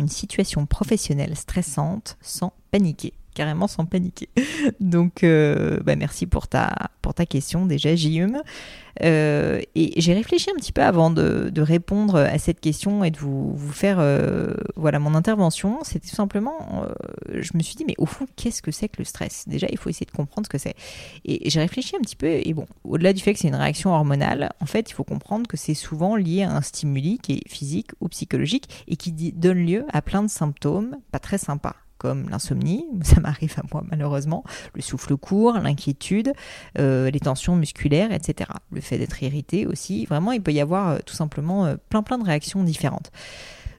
une 0.00 0.08
situation 0.08 0.66
professionnelle 0.66 1.36
stressante 1.36 2.16
sans 2.20 2.52
paniquer 2.70 3.14
carrément 3.34 3.66
sans 3.66 3.86
paniquer. 3.86 4.28
Donc, 4.80 5.24
euh, 5.24 5.80
bah 5.84 5.96
merci 5.96 6.26
pour 6.26 6.48
ta, 6.48 6.90
pour 7.00 7.14
ta 7.14 7.26
question 7.26 7.66
déjà, 7.66 7.94
JUM. 7.96 8.40
Euh, 9.02 9.62
et 9.74 9.98
j'ai 9.98 10.12
réfléchi 10.12 10.50
un 10.50 10.54
petit 10.54 10.72
peu 10.72 10.82
avant 10.82 11.10
de, 11.10 11.48
de, 11.50 11.62
répondre 11.62 12.16
à 12.16 12.38
cette 12.38 12.60
question 12.60 13.04
et 13.04 13.10
de 13.10 13.16
vous, 13.16 13.54
vous 13.56 13.72
faire 13.72 13.96
euh, 14.00 14.52
voilà 14.76 14.98
mon 14.98 15.14
intervention. 15.14 15.78
C'était 15.82 16.08
tout 16.08 16.14
simplement, 16.14 16.84
je 17.32 17.50
me 17.54 17.62
suis 17.62 17.74
dit, 17.74 17.84
mais 17.86 17.94
au 17.98 18.06
fond, 18.06 18.26
qu'est-ce 18.36 18.60
que 18.60 18.70
c'est 18.70 18.88
que 18.88 18.98
le 18.98 19.04
stress? 19.04 19.44
Déjà, 19.48 19.66
il 19.70 19.78
faut 19.78 19.88
essayer 19.88 20.06
de 20.06 20.10
comprendre 20.10 20.46
ce 20.46 20.50
que 20.50 20.58
c'est. 20.58 20.74
Et 21.24 21.48
j'ai 21.48 21.60
réfléchi 21.60 21.96
un 21.96 22.00
petit 22.00 22.16
peu, 22.16 22.26
et 22.26 22.52
bon, 22.52 22.66
au-delà 22.84 23.14
du 23.14 23.22
fait 23.22 23.32
que 23.32 23.38
c'est 23.38 23.48
une 23.48 23.54
réaction 23.54 23.94
hormonale, 23.94 24.50
en 24.60 24.66
fait, 24.66 24.90
il 24.90 24.92
faut 24.92 25.04
comprendre 25.04 25.46
que 25.46 25.56
c'est 25.56 25.74
souvent 25.74 26.14
lié 26.14 26.42
à 26.42 26.54
un 26.54 26.62
stimuli 26.62 27.18
qui 27.22 27.32
est 27.32 27.48
physique 27.48 27.90
ou 28.00 28.08
psychologique 28.08 28.84
et 28.88 28.96
qui 28.96 29.32
donne 29.32 29.64
lieu 29.64 29.86
à 29.92 30.02
plein 30.02 30.22
de 30.22 30.28
symptômes 30.28 30.82
pas 31.10 31.18
très 31.18 31.38
sympas 31.38 31.76
comme 32.02 32.28
l'insomnie, 32.28 32.84
ça 33.02 33.20
m'arrive 33.20 33.54
à 33.56 33.62
moi 33.72 33.84
malheureusement, 33.88 34.42
le 34.74 34.82
souffle 34.82 35.16
court, 35.16 35.54
l'inquiétude, 35.58 36.32
euh, 36.78 37.10
les 37.10 37.20
tensions 37.20 37.54
musculaires, 37.54 38.12
etc. 38.12 38.50
Le 38.72 38.80
fait 38.80 38.98
d'être 38.98 39.22
irrité 39.22 39.66
aussi, 39.66 40.04
vraiment 40.06 40.32
il 40.32 40.42
peut 40.42 40.52
y 40.52 40.60
avoir 40.60 40.88
euh, 40.88 40.98
tout 41.06 41.14
simplement 41.14 41.64
euh, 41.64 41.76
plein 41.88 42.02
plein 42.02 42.18
de 42.18 42.24
réactions 42.24 42.64
différentes. 42.64 43.12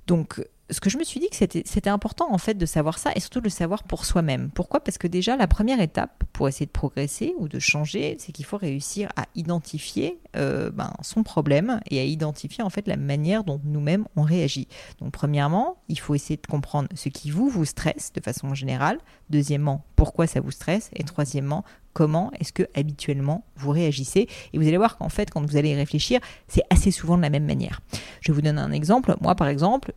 Donc 0.08 0.42
ce 0.74 0.82
que 0.82 0.90
je 0.90 0.98
me 0.98 1.04
suis 1.04 1.20
dit 1.20 1.30
que 1.30 1.36
c'était 1.36 1.90
important 1.90 2.28
en 2.32 2.38
fait 2.38 2.56
de 2.56 2.66
savoir 2.66 2.98
ça 3.00 3.12
et 3.16 3.20
surtout 3.20 3.40
de 3.40 3.46
le 3.46 3.50
savoir 3.50 3.84
pour 3.84 4.06
soi-même. 4.06 4.50
Pourquoi? 4.54 4.80
Parce 4.82 4.98
que 4.98 5.08
déjà 5.08 5.38
la 5.38 5.48
première 5.48 5.80
étape 5.80 6.24
pour 6.34 6.48
essayer 6.48 6.66
de 6.66 6.72
progresser 6.72 7.34
ou 7.38 7.48
de 7.48 7.60
changer, 7.60 8.16
c'est 8.20 8.32
qu'il 8.32 8.46
faut 8.46 8.58
réussir 8.58 9.10
à 9.16 9.26
identifier 9.36 10.20
euh, 10.36 10.72
ben, 10.72 10.94
son 11.02 11.24
problème 11.24 11.80
et 11.90 12.00
à 12.00 12.04
identifier 12.04 12.64
en 12.64 12.70
fait 12.70 12.88
la 12.88 12.98
manière 12.98 13.44
dont 13.44 13.62
nous-mêmes 13.64 14.06
on 14.16 14.24
réagit. 14.24 14.68
Donc 15.00 15.12
premièrement, 15.12 15.78
il 15.88 16.00
faut 16.00 16.16
essayer 16.16 16.38
de 16.38 16.48
comprendre 16.48 16.90
ce 16.96 17.10
qui 17.10 17.32
vous 17.32 17.50
vous 17.50 17.66
stresse 17.66 18.12
de 18.14 18.22
façon 18.22 18.54
générale. 18.54 18.98
Deuxièmement, 19.30 19.86
pourquoi 19.96 20.28
ça 20.28 20.42
vous 20.42 20.52
stresse 20.52 20.90
et 20.96 21.04
troisièmement, 21.04 21.64
comment 21.94 22.32
est-ce 22.40 22.52
que 22.52 22.64
habituellement 22.76 23.46
vous 23.56 23.72
réagissez. 23.72 24.28
Et 24.52 24.58
vous 24.58 24.68
allez 24.68 24.78
voir 24.78 24.98
qu'en 24.98 25.10
fait, 25.10 25.30
quand 25.30 25.46
vous 25.46 25.58
allez 25.58 25.70
y 25.70 25.76
réfléchir, 25.76 26.20
c'est 26.48 26.64
assez 26.70 26.92
souvent 26.92 27.18
de 27.18 27.22
la 27.22 27.30
même 27.30 27.46
manière. 27.46 27.82
Je 28.22 28.32
vous 28.32 28.42
donne 28.42 28.58
un 28.58 28.72
exemple. 28.72 29.16
Moi, 29.22 29.36
par 29.36 29.48
exemple, 29.48 29.94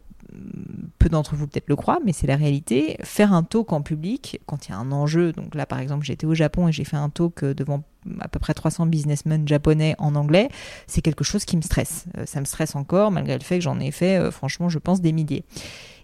peu 0.99 1.09
d'entre 1.09 1.37
vous 1.37 1.46
peut-être 1.46 1.68
le 1.68 1.77
croient, 1.77 2.01
mais 2.05 2.12
c'est 2.12 2.27
la 2.27 2.37
réalité. 2.37 2.96
Faire 3.03 3.33
un 3.33 3.42
talk 3.42 3.72
en 3.72 3.83
public, 3.83 4.40
quand 4.46 4.66
il 4.66 4.72
y 4.72 4.75
a 4.75 4.79
un 4.79 4.92
enjeu, 4.92 5.33
donc 5.33 5.55
là 5.55 5.66
par 5.66 5.79
exemple 5.79 6.05
j'étais 6.05 6.27
au 6.27 6.35
Japon 6.35 6.68
et 6.68 6.72
j'ai 6.72 6.85
fait 6.85 6.96
un 6.96 7.09
talk 7.09 7.44
devant 7.44 7.83
à 8.21 8.29
peu 8.29 8.38
près 8.38 8.55
300 8.55 8.87
businessmen 8.87 9.47
japonais 9.47 9.95
en 9.99 10.14
anglais, 10.14 10.49
c'est 10.87 11.03
quelque 11.03 11.25
chose 11.25 11.45
qui 11.45 11.57
me 11.57 11.62
stresse. 11.62 12.07
Euh, 12.16 12.27
ça 12.27 12.40
me 12.40 12.45
stresse 12.45 12.75
encore 12.75 13.11
malgré 13.11 13.37
le 13.37 13.45
fait 13.45 13.59
que 13.59 13.64
j'en 13.64 13.81
ai 13.81 13.90
fait 13.90 14.19
euh, 14.19 14.31
franchement 14.31 14.69
je 14.69 14.79
pense 14.79 15.01
des 15.01 15.12
milliers. 15.12 15.45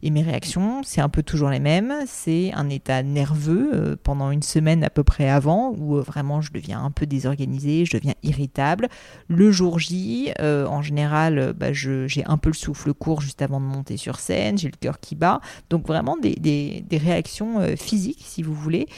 Et 0.05 0.11
mes 0.11 0.23
réactions, 0.23 0.83
c'est 0.83 1.01
un 1.01 1.09
peu 1.09 1.23
toujours 1.23 1.49
les 1.49 1.61
mêmes. 1.61 1.95
C'est 2.07 2.53
un 2.55 2.69
état 2.69 3.05
nerveux 3.05 3.71
euh, 3.73 3.97
pendant 4.03 4.33
une 4.33 4.43
semaine 4.43 4.83
à 4.83 4.91
peu 4.91 5.05
près 5.05 5.29
avant, 5.29 5.73
où 5.79 5.95
vraiment 6.01 6.41
je 6.41 6.51
deviens 6.53 6.83
un 6.83 6.91
peu 6.91 7.07
désorganisé, 7.07 7.85
je 7.85 7.97
deviens 7.97 8.15
irritable. 8.25 8.89
Le 9.29 9.53
jour 9.53 9.79
J, 9.79 10.33
en 10.41 10.83
général, 10.83 11.53
bah, 11.57 11.73
j'ai 11.73 12.25
un 12.27 12.37
peu 12.37 12.51
le 12.51 12.55
souffle 12.55 12.93
court 12.93 13.21
juste 13.21 13.43
avant 13.43 13.61
de 13.61 13.67
monter 13.67 13.97
sur 13.97 14.19
scène, 14.19 14.59
j'ai 14.59 14.67
le 14.67 14.77
cœur 14.77 14.99
qui 14.99 15.15
bat. 15.15 15.41
Donc 15.71 15.87
vraiment 15.87 16.17
des 16.17 16.85
réactions 16.91 17.61
physiques, 17.77 18.25
si 18.25 18.43
vous 18.43 18.55
voulez, 18.55 18.89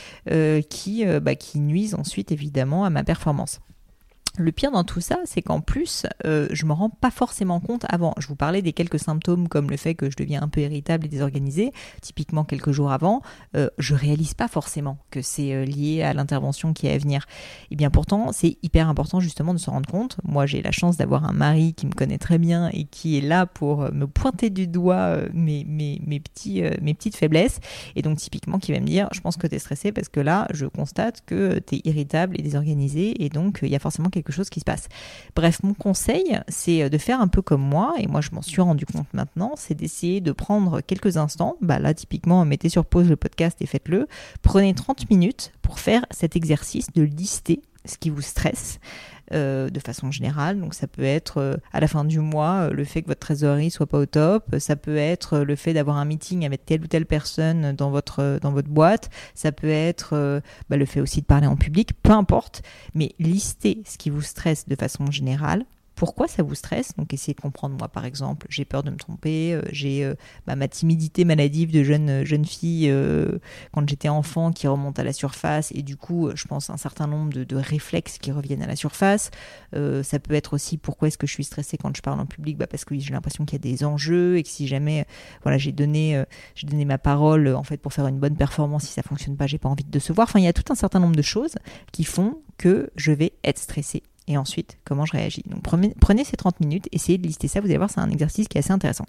qui, 0.71 1.05
bah, 1.21 1.35
qui 1.35 1.61
nuisent 1.61 1.95
ensuite 1.95 2.33
évidemment 2.33 2.87
à 2.87 2.91
ma 2.95 3.03
performance. 3.03 3.61
Le 4.37 4.51
pire 4.51 4.73
dans 4.73 4.83
tout 4.83 5.01
ça, 5.01 5.19
c'est 5.27 5.43
qu'en 5.43 5.61
plus, 5.61 6.07
euh, 6.25 6.49
je 6.51 6.67
me 6.67 6.73
rends 6.73 6.91
pas 6.91 7.13
forcément 7.13 7.61
compte 7.61 7.87
avant. 7.89 8.15
Je 8.19 8.27
vous 8.27 8.35
parlais 8.35 8.63
des 8.63 8.73
quelques 8.73 8.99
symptômes 8.99 9.47
comme 9.47 9.71
le 9.71 9.77
fait 9.77 9.95
que 9.95 10.11
je 10.11 10.17
deviens 10.17 10.43
un 10.43 10.49
peu 10.49 10.61
irritable 10.61 11.07
et 11.07 11.09
désorganisé, 11.09 11.73
typiquement 12.03 12.43
quelques 12.43 12.73
jours 12.73 12.91
avant. 12.91 13.23
Euh, 13.55 13.69
je 13.79 13.95
réalise 13.95 14.35
pas 14.35 14.49
forcément 14.49 14.99
que 15.13 15.23
c'est 15.23 15.55
euh, 15.55 15.65
lié 15.65 16.03
à 16.03 16.15
l'intervention 16.15 16.73
qui 16.73 16.89
est 16.89 16.93
à 16.93 16.99
venir. 16.99 17.27
Et 17.71 17.77
bien 17.77 17.91
pourtant, 17.91 18.33
c'est 18.33 18.59
hyper 18.65 18.89
important 18.89 19.21
justement 19.21 19.55
de 19.55 19.59
se 19.61 19.71
rendre 19.71 19.89
compte. 19.89 20.17
Moi, 20.25 20.47
j'ai 20.47 20.63
la 20.63 20.73
chance 20.73 20.97
d'avoir 20.97 21.25
un 21.27 21.33
mari 21.33 21.73
qui 21.73 21.87
me 21.87 21.93
connaît 21.93 22.19
très 22.19 22.39
bien 22.39 22.71
et 22.73 22.87
qui 22.87 23.17
est 23.17 23.21
là 23.21 23.47
pour 23.47 23.93
me 23.93 24.09
pointer 24.09 24.51
du 24.51 24.67
doigt 24.67 24.97
euh, 24.97 25.29
mes, 25.33 26.21
petites 26.21 27.17
faiblesses. 27.17 27.61
Et 27.95 28.03
donc 28.03 28.19
typiquement, 28.19 28.59
qui 28.59 28.73
va 28.73 28.81
me 28.81 28.87
dire, 28.87 29.09
je 29.13 29.21
pense 29.21 29.37
que 29.37 29.47
tu 29.47 29.55
es 29.55 29.61
stressé 29.61 29.93
parce 29.93 30.09
que 30.09 30.19
là, 30.19 30.49
je 30.53 30.67
constate 30.67 31.23
que 31.25 31.61
tu 31.61 31.77
es 31.77 31.83
irritable 31.85 32.35
et 32.37 32.43
désorganisé 32.43 33.23
et 33.25 33.29
donc 33.29 33.61
il 33.63 33.69
y 33.69 33.77
a 33.77 33.79
forcément 33.79 34.11
quelque 34.11 34.24
chose 34.33 34.51
qui 34.51 34.61
se 34.61 34.65
passe. 34.65 34.89
Bref, 35.35 35.63
mon 35.63 35.75
conseil, 35.75 36.39
c'est 36.49 36.83
euh, 36.83 36.89
de 36.89 36.99
faire 36.99 37.21
un 37.21 37.29
peu 37.29 37.43
comme 37.43 37.63
moi, 37.63 37.95
et 37.99 38.07
moi 38.07 38.21
je 38.21 38.31
m'en 38.33 38.43
suis 38.43 38.61
rendu 38.61 38.87
compte 38.87 39.13
maintenant, 39.13 39.53
c'est 39.57 39.75
d'essayer 39.75 40.21
de 40.21 40.33
prendre 40.33 40.81
quelques 40.81 41.17
instants, 41.17 41.57
bah 41.61 41.79
là 41.79 41.95
typiquement 41.95 42.45
mettez 42.45 42.69
sur 42.69 42.85
pause 42.85 43.09
le 43.09 43.17
podcast 43.17 43.61
et 43.61 43.67
faites-le, 43.67 44.09
prenez 44.43 44.75
30 44.75 45.11
minutes 45.11 45.53
pour 45.63 45.79
faire 45.79 46.05
cet 46.11 46.37
exercice 46.37 46.89
de 46.95 47.03
lister 47.03 47.63
ce 47.85 47.99
qui 47.99 48.11
vous 48.11 48.23
stresse, 48.23 48.79
euh, 49.33 49.71
de 49.71 49.81
façon 49.81 50.11
générale. 50.11 50.61
Donc 50.61 50.75
ça 50.75 50.87
peut 50.87 51.03
être 51.03 51.39
euh, 51.39 51.57
à 51.73 51.81
la 51.81 51.89
fin 51.89 52.05
du 52.05 52.19
mois 52.19 52.69
euh, 52.69 52.71
le 52.71 52.85
fait 52.85 53.01
que 53.01 53.07
votre 53.07 53.21
trésorerie 53.21 53.71
soit 53.71 53.87
pas 53.87 53.99
au 53.99 54.07
top, 54.07 54.57
ça 54.59 54.77
peut 54.77 54.97
être 54.97 55.39
le 55.39 55.57
fait 55.57 55.73
d'avoir 55.73 55.97
un 55.97 56.05
meeting 56.05 56.45
avec 56.45 56.67
telle 56.67 56.83
ou 56.83 56.87
telle 56.87 57.07
personne 57.07 57.73
dans 57.73 57.91
votre 57.91 58.39
dans 58.43 58.53
votre 58.53 58.69
boîte, 58.69 59.09
ça 59.35 59.51
peut 59.51 59.69
être 59.69 60.43
bah, 60.69 60.77
le 60.77 60.85
fait 60.85 61.01
aussi 61.01 61.21
de 61.21 61.27
parler 61.27 61.47
en 61.47 61.57
public, 61.57 61.93
peu 62.03 62.13
importe. 62.13 62.63
Mais 62.95 63.15
listez 63.19 63.83
ce 63.87 63.97
qui 63.97 64.11
vous 64.11 64.23
stresse 64.23 64.69
de 64.69 64.77
façon 64.77 65.11
générale 65.11 65.65
pourquoi 65.95 66.27
ça 66.27 66.43
vous 66.43 66.55
stresse? 66.55 66.93
Donc 66.97 67.13
essayez 67.13 67.35
de 67.35 67.41
comprendre, 67.41 67.77
moi 67.79 67.89
par 67.89 68.05
exemple, 68.05 68.47
j'ai 68.51 68.65
peur 68.65 68.83
de 68.83 68.91
me 68.91 68.97
tromper, 68.97 69.55
euh, 69.55 69.63
j'ai 69.71 70.05
euh, 70.05 70.15
bah, 70.47 70.57
ma 70.57 70.69
timidité 70.69 71.25
maladive 71.25 71.73
de 71.73 71.83
jeune, 71.83 72.11
euh, 72.11 72.45
fille 72.45 72.93
quand 73.73 73.89
j'étais 73.89 74.09
enfant 74.09 74.51
qui 74.51 74.67
remonte 74.67 74.99
à 74.99 75.05
la 75.05 75.13
surface 75.13 75.71
et 75.73 75.83
du 75.83 75.97
coup 75.97 76.31
je 76.35 76.45
pense 76.47 76.69
un 76.69 76.77
certain 76.77 77.07
nombre 77.07 77.33
de, 77.33 77.57
réflexes 77.57 78.19
qui 78.19 78.33
reviennent 78.33 78.63
à 78.63 78.67
la 78.67 78.77
surface. 78.77 79.31
ça 79.73 80.19
peut 80.19 80.35
être 80.35 80.55
aussi 80.55 80.77
pourquoi 80.77 81.09
est-ce 81.09 81.17
que 81.17 81.27
je 81.27 81.33
suis 81.33 81.45
stressée 81.45 81.79
quand 81.79 81.97
je 81.97 82.03
parle 82.03 82.21
en 82.21 82.27
public? 82.27 82.59
Bah, 82.59 82.67
Parce 82.67 82.85
que 82.85 82.99
j'ai 82.99 83.13
l'impression 83.13 83.45
qu'il 83.45 83.57
y 83.59 83.63
a 83.69 83.73
des 83.73 83.85
enjeux 83.85 84.37
et 84.37 84.43
que 84.43 84.49
si 84.49 84.67
jamais 84.67 85.07
voilà, 85.43 85.59
j'ai 85.59 85.73
donné, 85.73 86.23
j'ai 86.55 86.67
donné 86.67 86.85
ma 86.85 86.99
parole 86.99 87.49
en 87.55 87.63
fait 87.63 87.77
pour 87.77 87.93
faire 87.93 88.07
une 88.09 88.19
bonne 88.19 88.37
performance, 88.37 88.85
si 88.85 88.93
ça 88.93 89.03
fonctionne 89.03 89.37
pas, 89.37 89.47
j'ai 89.47 89.59
pas 89.59 89.69
envie 89.69 89.85
de 89.85 89.91
décevoir. 89.91 90.29
Enfin, 90.29 90.41
il 90.41 90.45
y 90.45 90.49
a 90.49 90.53
tout 90.53 90.71
un 90.73 90.77
certain 90.77 90.99
nombre 90.99 91.17
de 91.17 91.23
choses 91.23 91.55
qui 91.93 92.05
font 92.05 92.41
que 92.59 92.91
je 92.97 93.13
vais 93.13 93.33
être 93.45 93.59
stressée 93.59 94.03
et 94.27 94.37
ensuite 94.37 94.79
comment 94.85 95.05
je 95.05 95.13
réagis. 95.13 95.43
Donc 95.47 95.63
prenez, 95.63 96.25
ces 96.25 96.37
30 96.37 96.61
minutes, 96.61 96.89
essayez 96.93 97.19
de 97.19 97.27
lister 97.27 97.49
ça, 97.49 97.61
vous 97.61 97.67
allez 97.67 97.77
voir, 97.77 97.91
c'est 97.91 98.01
un 98.01 98.11
exercice 98.11 98.49
qui 98.49 98.59
est 98.59 98.61
assez 98.61 98.73
intéressant. 98.73 99.07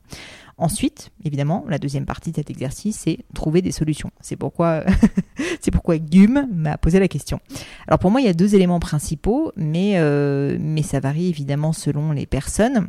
Ensuite, 0.57 1.11
évidemment, 1.23 1.65
la 1.67 1.77
deuxième 1.77 2.05
partie 2.05 2.31
de 2.31 2.35
cet 2.37 2.49
exercice, 2.49 2.99
c'est 3.03 3.19
trouver 3.33 3.61
des 3.61 3.71
solutions. 3.71 4.11
C'est 4.21 4.35
pourquoi, 4.35 4.83
c'est 5.61 5.71
pourquoi 5.71 5.97
Gume 5.97 6.47
m'a 6.53 6.77
posé 6.77 6.99
la 6.99 7.07
question. 7.07 7.39
Alors 7.87 7.99
pour 7.99 8.11
moi, 8.11 8.21
il 8.21 8.25
y 8.25 8.29
a 8.29 8.33
deux 8.33 8.55
éléments 8.55 8.79
principaux, 8.79 9.51
mais, 9.55 9.93
euh, 9.95 10.57
mais 10.59 10.83
ça 10.83 10.99
varie 10.99 11.27
évidemment 11.27 11.73
selon 11.73 12.11
les 12.11 12.25
personnes. 12.25 12.87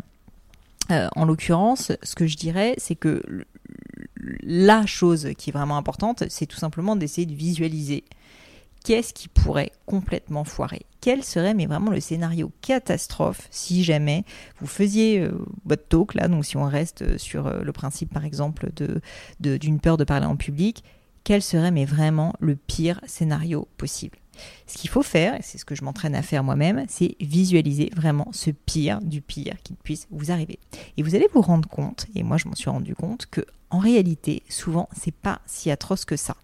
Euh, 0.90 1.08
en 1.16 1.24
l'occurrence, 1.24 1.92
ce 2.02 2.14
que 2.14 2.26
je 2.26 2.36
dirais, 2.36 2.74
c'est 2.78 2.94
que 2.94 3.22
la 4.42 4.86
chose 4.86 5.30
qui 5.36 5.50
est 5.50 5.52
vraiment 5.52 5.76
importante, 5.76 6.24
c'est 6.28 6.46
tout 6.46 6.56
simplement 6.56 6.96
d'essayer 6.96 7.26
de 7.26 7.34
visualiser 7.34 8.04
qu'est-ce 8.86 9.12
qui 9.12 9.26
pourrait 9.26 9.72
complètement 9.84 10.44
foirer? 10.44 10.82
Quel 11.00 11.24
serait 11.24 11.54
mais 11.54 11.66
vraiment 11.66 11.90
le 11.90 11.98
scénario 11.98 12.52
catastrophe 12.62 13.48
si 13.50 13.82
jamais 13.82 14.24
vous 14.60 14.68
faisiez 14.68 15.18
euh, 15.18 15.44
votre 15.64 15.88
talk 15.88 16.14
là, 16.14 16.28
donc 16.28 16.44
si 16.44 16.56
on 16.56 16.64
reste 16.64 17.18
sur 17.18 17.50
le 17.50 17.72
principe 17.72 18.14
par 18.14 18.24
exemple 18.24 18.70
de 18.76 19.00
d'une 19.40 19.80
peur 19.80 19.96
de 19.96 20.04
parler 20.04 20.26
en 20.26 20.36
public, 20.36 20.84
quel 21.24 21.42
serait 21.42 21.72
mais 21.72 21.84
vraiment 21.84 22.32
le 22.38 22.54
pire 22.54 23.00
scénario 23.06 23.66
possible? 23.76 24.18
Ce 24.68 24.78
qu'il 24.78 24.88
faut 24.88 25.02
faire, 25.02 25.34
et 25.34 25.42
c'est 25.42 25.58
ce 25.58 25.64
que 25.64 25.74
je 25.74 25.82
m'entraîne 25.82 26.14
à 26.14 26.22
faire 26.22 26.44
moi-même, 26.44 26.84
c'est 26.88 27.16
visualiser 27.20 27.90
vraiment 27.96 28.28
ce 28.30 28.50
pire 28.50 29.00
du 29.00 29.22
pire 29.22 29.56
qui 29.64 29.72
puisse 29.74 30.06
vous 30.12 30.30
arriver. 30.30 30.60
Et 30.96 31.02
vous 31.02 31.16
allez 31.16 31.26
vous 31.32 31.40
rendre 31.40 31.68
compte, 31.68 32.06
et 32.14 32.22
moi 32.22 32.36
je 32.36 32.46
m'en 32.46 32.54
suis 32.54 32.70
rendu 32.70 32.94
compte, 32.94 33.26
que 33.26 33.40
en 33.70 33.78
réalité, 33.78 34.44
souvent, 34.48 34.88
c'est 34.96 35.14
pas 35.14 35.40
si 35.46 35.72
atroce 35.72 36.04
que 36.04 36.16
ça. 36.16 36.36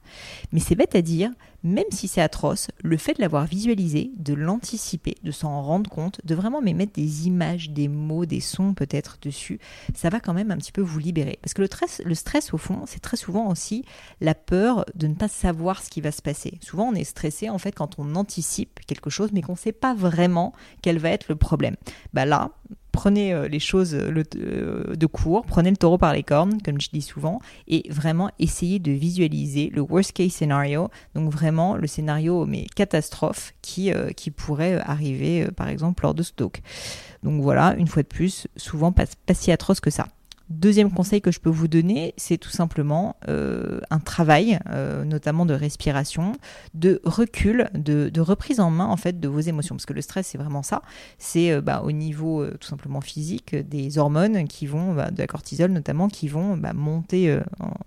Mais 0.51 0.59
c'est 0.59 0.75
bête 0.75 0.97
à 0.97 1.03
dire, 1.03 1.31
même 1.65 1.85
si 1.91 2.09
c'est 2.09 2.21
atroce, 2.21 2.69
le 2.83 2.97
fait 2.97 3.15
de 3.15 3.21
l'avoir 3.21 3.47
visualisé, 3.47 4.13
de 4.17 4.35
l'anticiper, 4.35 5.17
de 5.23 5.31
s'en 5.31 5.63
rendre 5.63 5.91
compte, 5.91 6.21
de 6.25 6.35
vraiment 6.35 6.61
mettre 6.61 6.93
des 6.93 7.27
images, 7.27 7.71
des 7.71 7.89
mots, 7.89 8.27
des 8.27 8.41
sons 8.41 8.75
peut-être 8.75 9.19
dessus, 9.23 9.61
ça 9.95 10.09
va 10.09 10.21
quand 10.21 10.35
même 10.35 10.51
un 10.51 10.57
petit 10.57 10.73
peu 10.73 10.81
vous 10.81 10.99
libérer. 10.99 11.39
Parce 11.43 11.55
que 11.55 11.63
le 11.63 11.67
stress, 11.67 12.03
le 12.05 12.15
stress 12.15 12.55
au 12.55 12.59
fond, 12.59 12.85
c'est 12.87 13.01
très 13.01 13.17
souvent 13.17 13.49
aussi 13.49 13.85
la 14.21 14.35
peur 14.35 14.85
de 14.95 15.07
ne 15.07 15.15
pas 15.15 15.29
savoir 15.29 15.83
ce 15.83 15.91
qui 15.91 16.01
va 16.01 16.13
se 16.13 16.23
passer. 16.23 16.59
Souvent, 16.61 16.89
on 16.89 16.95
est 16.95 17.05
stressé 17.05 17.49
en 17.49 17.59
fait 17.59 17.73
quand 17.73 17.99
on 17.99 18.15
anticipe 18.15 18.81
quelque 18.87 19.11
chose, 19.11 19.31
mais 19.33 19.43
qu'on 19.43 19.53
ne 19.53 19.59
sait 19.59 19.73
pas 19.73 19.95
vraiment 19.95 20.53
quel 20.83 20.99
va 20.99 21.11
être 21.11 21.29
le 21.29 21.37
problème. 21.37 21.77
Bah 22.13 22.25
là, 22.25 22.51
prenez 22.93 23.33
euh, 23.33 23.49
les 23.49 23.59
choses 23.59 23.95
euh, 23.95 24.23
euh, 24.37 24.95
de 24.95 25.07
court, 25.07 25.45
prenez 25.45 25.71
le 25.71 25.77
taureau 25.77 25.99
par 25.99 26.13
les 26.13 26.23
cornes, 26.23 26.61
comme 26.63 26.81
je 26.81 26.91
dis 26.93 27.03
souvent, 27.03 27.41
et 27.67 27.85
vraiment 27.91 28.31
essayez 28.39 28.79
de 28.79 28.93
visualiser 28.93 29.71
le 29.75 29.81
worst 29.81 30.13
case 30.13 30.33
scenario, 30.33 30.91
donc 31.15 31.31
vraiment 31.33 31.77
le 31.77 31.87
scénario 31.87 32.47
mais 32.47 32.67
catastrophe 32.77 33.55
qui, 33.63 33.91
qui 34.17 34.31
pourrait 34.31 34.81
arriver 34.81 35.49
par 35.57 35.69
exemple 35.69 36.03
lors 36.05 36.15
de 36.15 36.23
talk. 36.23 36.63
Donc 37.23 37.43
voilà, 37.43 37.75
une 37.79 37.89
fois 37.89 38.03
de 38.03 38.09
plus, 38.09 38.47
souvent 38.57 38.93
pas 38.93 39.05
si 39.33 39.51
atroce 39.51 39.81
que 39.81 39.91
ça. 39.91 40.09
Deuxième 40.51 40.91
conseil 40.91 41.21
que 41.21 41.31
je 41.31 41.41
peux 41.41 41.51
vous 41.51 41.69
donner, 41.69 42.15
c'est 42.17 42.37
tout 42.37 42.51
simplement 42.51 43.17
euh, 43.29 43.81
un 43.91 44.01
travail, 44.01 44.59
euh, 44.71 45.05
notamment 45.05 45.47
de 45.47 45.55
respiration, 45.55 46.33
de 46.75 47.01
recul, 47.05 47.71
de, 47.75 48.21
reprise 48.21 48.61
en 48.61 48.71
main 48.71 48.87
en 48.87 48.97
fait 48.97 49.19
de 49.19 49.29
vos 49.29 49.41
émotions, 49.41 49.75
parce 49.77 49.87
que 49.87 49.93
le 49.93 50.03
stress 50.03 50.27
c'est 50.27 50.39
vraiment 50.39 50.63
ça. 50.63 50.83
C'est 51.19 51.53
euh, 51.53 51.61
bah, 51.61 51.83
au 51.85 51.93
niveau 51.93 52.47
tout 52.61 52.69
simplement 52.69 53.01
physique 53.01 53.55
des 53.55 53.99
hormones 53.99 54.47
qui 54.47 54.67
vont, 54.67 54.95
bah, 54.95 55.11
de 55.11 55.19
la 55.19 55.27
cortisol 55.27 55.71
notamment, 55.71 56.09
qui 56.09 56.29
vont 56.29 56.57
bah, 56.57 56.73
monter, 56.73 57.39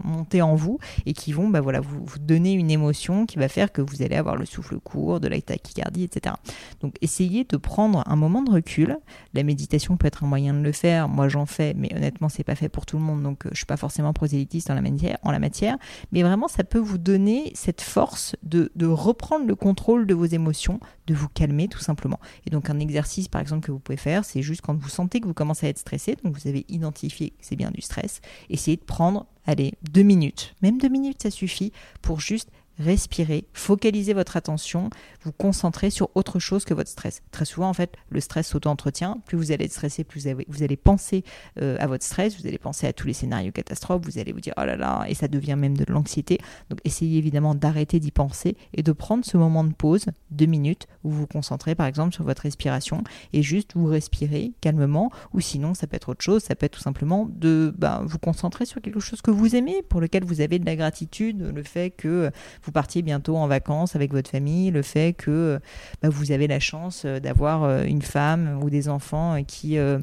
monter 0.04 0.42
en 0.42 0.56
vous 0.56 0.80
et 1.06 1.14
qui 1.14 1.32
vont 1.32 1.52
voilà 1.62 1.80
vous, 1.80 2.04
vous, 2.04 2.20
donner 2.20 2.54
une 2.54 2.72
émotion 2.72 3.26
qui 3.26 3.38
va 3.38 3.48
faire 3.48 3.72
que 3.72 3.82
vous 3.82 4.02
allez 4.02 4.16
avoir 4.16 4.36
le 4.36 4.46
souffle 4.46 4.80
court, 4.80 5.20
de 5.20 5.28
la 5.28 5.40
tachycardie, 5.40 6.04
etc. 6.04 6.36
Donc 6.82 6.96
essayez 7.02 7.44
de 7.44 7.58
prendre 7.58 8.04
un 8.08 8.16
moment 8.16 8.42
de 8.42 8.52
recul. 8.52 8.98
La 9.34 9.44
méditation 9.44 9.98
peut 9.98 10.08
être 10.08 10.24
un 10.24 10.28
moyen 10.28 10.54
de 10.54 10.62
le 10.62 10.72
faire. 10.72 11.08
Moi 11.08 11.28
j'en 11.30 11.46
fais, 11.46 11.74
mais 11.76 11.94
honnêtement 11.96 12.30
c'est 12.30 12.44
pas 12.44 12.55
fait 12.56 12.70
pour 12.70 12.86
tout 12.86 12.98
le 12.98 13.04
monde, 13.04 13.24
donc 13.24 13.46
euh, 13.46 13.50
je 13.52 13.58
suis 13.58 13.66
pas 13.66 13.78
forcément 13.78 14.14
prosélytiste 14.14 14.70
en 14.70 14.76
la 14.76 14.82
matière, 14.82 15.18
en 15.24 15.32
la 15.32 15.40
matière 15.40 15.78
mais 16.12 16.24
vraiment 16.24 16.48
ça 16.48 16.64
peut 16.64 16.80
vous 16.80 16.98
donner 16.98 17.52
cette 17.56 17.82
force 17.82 18.36
de, 18.44 18.72
de 18.76 18.86
reprendre 18.86 19.46
le 19.46 19.56
contrôle 19.56 20.08
de 20.08 20.14
vos 20.14 20.26
émotions, 20.26 20.80
de 21.08 21.14
vous 21.14 21.30
calmer 21.30 21.68
tout 21.68 21.80
simplement. 21.80 22.20
Et 22.46 22.50
donc 22.50 22.70
un 22.70 22.80
exercice 22.80 23.28
par 23.28 23.42
exemple 23.42 23.66
que 23.66 23.72
vous 23.72 23.80
pouvez 23.80 23.98
faire, 23.98 24.26
c'est 24.26 24.42
juste 24.42 24.62
quand 24.62 24.78
vous 24.78 24.90
sentez 24.90 25.20
que 25.20 25.28
vous 25.28 25.34
commencez 25.34 25.68
à 25.68 25.70
être 25.70 25.80
stressé, 25.80 26.16
donc 26.24 26.38
vous 26.38 26.48
avez 26.48 26.66
identifié 26.70 27.32
que 27.32 27.38
c'est 27.42 27.56
bien 27.56 27.72
du 27.72 27.82
stress, 27.82 28.22
essayez 28.50 28.78
de 28.78 28.84
prendre, 28.84 29.26
allez, 29.46 29.74
deux 29.92 30.04
minutes, 30.04 30.56
même 30.62 30.78
deux 30.78 30.90
minutes 30.90 31.24
ça 31.24 31.32
suffit 31.32 31.72
pour 32.02 32.20
juste 32.20 32.50
respirez, 32.80 33.48
focalisez 33.54 34.14
votre 34.14 34.38
attention, 34.38 34.90
vous 35.24 35.32
concentrez 35.32 35.90
sur 35.90 36.10
autre 36.16 36.40
chose 36.40 36.66
que 36.66 36.74
votre 36.74 36.90
stress. 36.90 37.22
Très 37.32 37.46
souvent, 37.46 37.70
en 37.70 37.74
fait, 37.74 37.96
le 38.10 38.20
stress 38.20 38.48
s'auto-entretient. 38.48 39.22
Plus 39.26 39.38
vous 39.38 39.52
allez 39.52 39.66
être 39.66 39.72
stressé, 39.72 40.04
plus 40.04 40.28
vous, 40.48 40.64
allez 40.64 40.78
penser 40.78 41.24
euh, 41.62 41.78
à 41.80 41.88
votre 41.88 42.04
stress, 42.04 42.40
vous 42.40 42.48
allez 42.48 42.58
penser 42.58 42.88
à 42.88 42.94
tous 42.94 43.08
les 43.08 43.14
scénarios 43.14 43.52
catastrophes, 43.52 44.02
vous 44.04 44.20
allez 44.20 44.32
vous 44.32 44.42
dire 44.42 44.54
oh 44.58 44.66
là 44.66 44.76
là, 44.76 45.06
et 45.08 45.14
ça 45.14 45.28
devient 45.28 45.56
même 45.58 45.78
de 45.78 45.86
l'anxiété. 45.88 46.38
Donc, 46.70 46.80
essayez 46.84 47.18
évidemment 47.18 47.56
d'arrêter 47.56 48.00
d'y 48.00 48.12
penser 48.12 48.58
et 48.74 48.84
de 48.84 48.92
prendre 48.92 49.26
ce 49.26 49.38
moment 49.38 49.64
de 49.64 49.74
pause, 49.74 50.06
deux 50.32 50.46
minutes, 50.46 50.88
où 51.04 51.10
vous 51.10 51.20
vous 51.20 51.28
concentrez 51.28 51.76
par 51.76 51.88
exemple 51.88 52.14
sur 52.14 52.24
votre 52.24 52.44
respiration 52.44 53.04
et 53.34 53.42
juste 53.42 53.72
vous 53.76 53.88
respirez 53.88 54.54
calmement, 54.62 55.12
ou 55.34 55.40
sinon, 55.40 55.74
ça 55.74 55.88
peut 55.88 55.96
être 55.96 56.10
autre 56.10 56.24
chose, 56.24 56.44
ça 56.44 56.56
peut 56.56 56.66
être 56.66 56.74
tout 56.74 56.82
simplement 56.82 57.28
de 57.30 57.74
ben, 57.78 58.04
vous 58.06 58.20
concentrer 58.20 58.66
sur 58.66 58.82
quelque 58.82 59.00
chose 59.00 59.22
que 59.22 59.32
vous 59.32 59.56
aimez, 59.56 59.82
pour 59.82 60.02
lequel 60.02 60.24
vous 60.24 60.42
avez 60.42 60.60
de 60.60 60.66
la 60.66 60.76
gratitude, 60.76 61.42
le 61.42 61.64
fait 61.64 61.92
que 61.92 62.32
vous 62.66 62.72
partiez 62.72 63.02
bientôt 63.04 63.38
en 63.38 63.48
vacances 63.48 63.96
avec 63.96 64.12
votre 64.12 64.30
famille, 64.30 64.72
le 64.72 64.82
fait 64.82 65.14
que 65.14 65.60
bah, 66.02 66.10
vous 66.10 66.32
avez 66.32 66.48
la 66.48 66.60
chance 66.60 67.04
euh, 67.06 67.20
d'avoir 67.20 67.64
euh, 67.64 67.84
une 67.84 68.02
femme 68.02 68.60
ou 68.64 68.70
des 68.70 68.90
enfants 68.90 69.44
qui, 69.46 69.78
euh, 69.78 70.00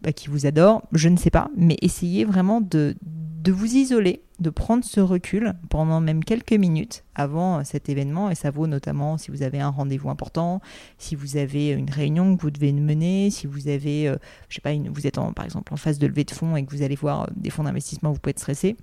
bah, 0.00 0.12
qui 0.12 0.28
vous 0.28 0.46
adorent, 0.46 0.82
je 0.92 1.08
ne 1.08 1.16
sais 1.16 1.30
pas, 1.30 1.50
mais 1.56 1.76
essayez 1.82 2.24
vraiment 2.24 2.62
de, 2.62 2.96
de 3.02 3.52
vous 3.52 3.74
isoler, 3.74 4.22
de 4.40 4.48
prendre 4.48 4.82
ce 4.82 5.00
recul 5.00 5.54
pendant 5.68 6.00
même 6.00 6.24
quelques 6.24 6.52
minutes 6.52 7.04
avant 7.14 7.62
cet 7.64 7.90
événement, 7.90 8.30
et 8.30 8.34
ça 8.34 8.50
vaut 8.50 8.66
notamment 8.66 9.18
si 9.18 9.30
vous 9.30 9.42
avez 9.42 9.60
un 9.60 9.70
rendez-vous 9.70 10.08
important, 10.08 10.60
si 10.96 11.16
vous 11.16 11.36
avez 11.36 11.70
une 11.70 11.90
réunion 11.90 12.36
que 12.36 12.42
vous 12.42 12.50
devez 12.50 12.72
mener, 12.72 13.30
si 13.30 13.46
vous 13.46 13.68
avez, 13.68 14.12
je 14.48 14.54
sais 14.54 14.60
pas, 14.60 14.72
vous 14.74 15.06
êtes 15.06 15.16
par 15.34 15.44
exemple 15.44 15.72
en 15.72 15.76
phase 15.76 15.98
de 15.98 16.06
levée 16.06 16.24
de 16.24 16.32
fonds 16.32 16.56
et 16.56 16.64
que 16.64 16.74
vous 16.74 16.82
allez 16.82 16.96
voir 16.96 17.28
des 17.34 17.50
fonds 17.50 17.64
d'investissement, 17.64 18.12
vous 18.12 18.18
pouvez 18.18 18.32
être 18.32 18.38
stressé. 18.38 18.76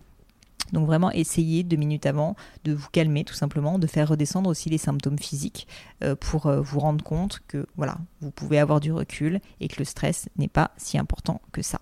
Donc 0.71 0.87
vraiment 0.87 1.11
essayez 1.11 1.63
deux 1.63 1.75
minutes 1.75 2.05
avant 2.05 2.35
de 2.63 2.73
vous 2.73 2.87
calmer 2.91 3.23
tout 3.23 3.33
simplement, 3.33 3.77
de 3.77 3.87
faire 3.87 4.07
redescendre 4.07 4.49
aussi 4.49 4.69
les 4.69 4.77
symptômes 4.77 5.19
physiques 5.19 5.67
euh, 6.03 6.15
pour 6.15 6.47
euh, 6.47 6.61
vous 6.61 6.79
rendre 6.79 7.03
compte 7.03 7.41
que 7.47 7.65
voilà, 7.75 7.97
vous 8.21 8.31
pouvez 8.31 8.59
avoir 8.59 8.79
du 8.79 8.91
recul 8.91 9.39
et 9.59 9.67
que 9.67 9.75
le 9.79 9.85
stress 9.85 10.29
n'est 10.37 10.47
pas 10.47 10.71
si 10.77 10.97
important 10.97 11.41
que 11.51 11.61
ça. 11.61 11.79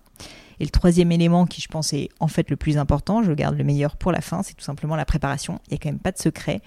Et 0.60 0.64
le 0.64 0.70
troisième 0.70 1.10
élément 1.10 1.46
qui 1.46 1.60
je 1.60 1.68
pense 1.68 1.92
est 1.92 2.08
en 2.20 2.28
fait 2.28 2.50
le 2.50 2.56
plus 2.56 2.76
important, 2.76 3.22
je 3.22 3.32
garde 3.32 3.56
le 3.56 3.64
meilleur 3.64 3.96
pour 3.96 4.12
la 4.12 4.20
fin, 4.20 4.42
c'est 4.42 4.54
tout 4.54 4.64
simplement 4.64 4.96
la 4.96 5.04
préparation. 5.04 5.60
Il 5.66 5.72
n'y 5.72 5.76
a 5.76 5.78
quand 5.78 5.88
même 5.88 5.98
pas 5.98 6.12
de 6.12 6.18
secret. 6.18 6.60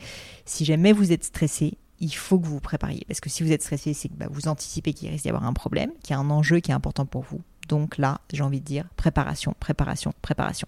Si 0.45 0.65
jamais 0.65 0.91
vous 0.91 1.12
êtes 1.12 1.23
stressé, 1.23 1.78
il 1.99 2.13
faut 2.13 2.39
que 2.39 2.45
vous 2.45 2.56
vous 2.56 2.60
prépariez. 2.60 3.06
Parce 3.08 3.21
que 3.21 3.30
si 3.30 3.43
vous 3.43 3.51
êtes 3.51 3.62
stressé, 3.62 3.93
c'est 3.93 4.10
que 4.10 4.15
bah, 4.15 4.28
vous 4.30 4.47
anticipez 4.47 4.93
qu'il 4.93 5.10
risque 5.10 5.23
d'y 5.23 5.30
avoir 5.30 5.45
un 5.45 5.54
problème, 5.54 5.91
qu'il 6.04 6.13
y 6.13 6.17
a 6.17 6.19
un 6.19 6.30
enjeu 6.30 6.60
qui 6.60 6.71
est 6.71 6.73
important 6.73 7.06
pour 7.06 7.21
vous. 7.23 7.41
Donc 7.67 7.97
là, 7.97 8.21
j'ai 8.34 8.43
envie 8.43 8.60
de 8.60 8.65
dire 8.65 8.86
préparation, 8.95 9.56
préparation, 9.60 10.13
préparation. 10.21 10.67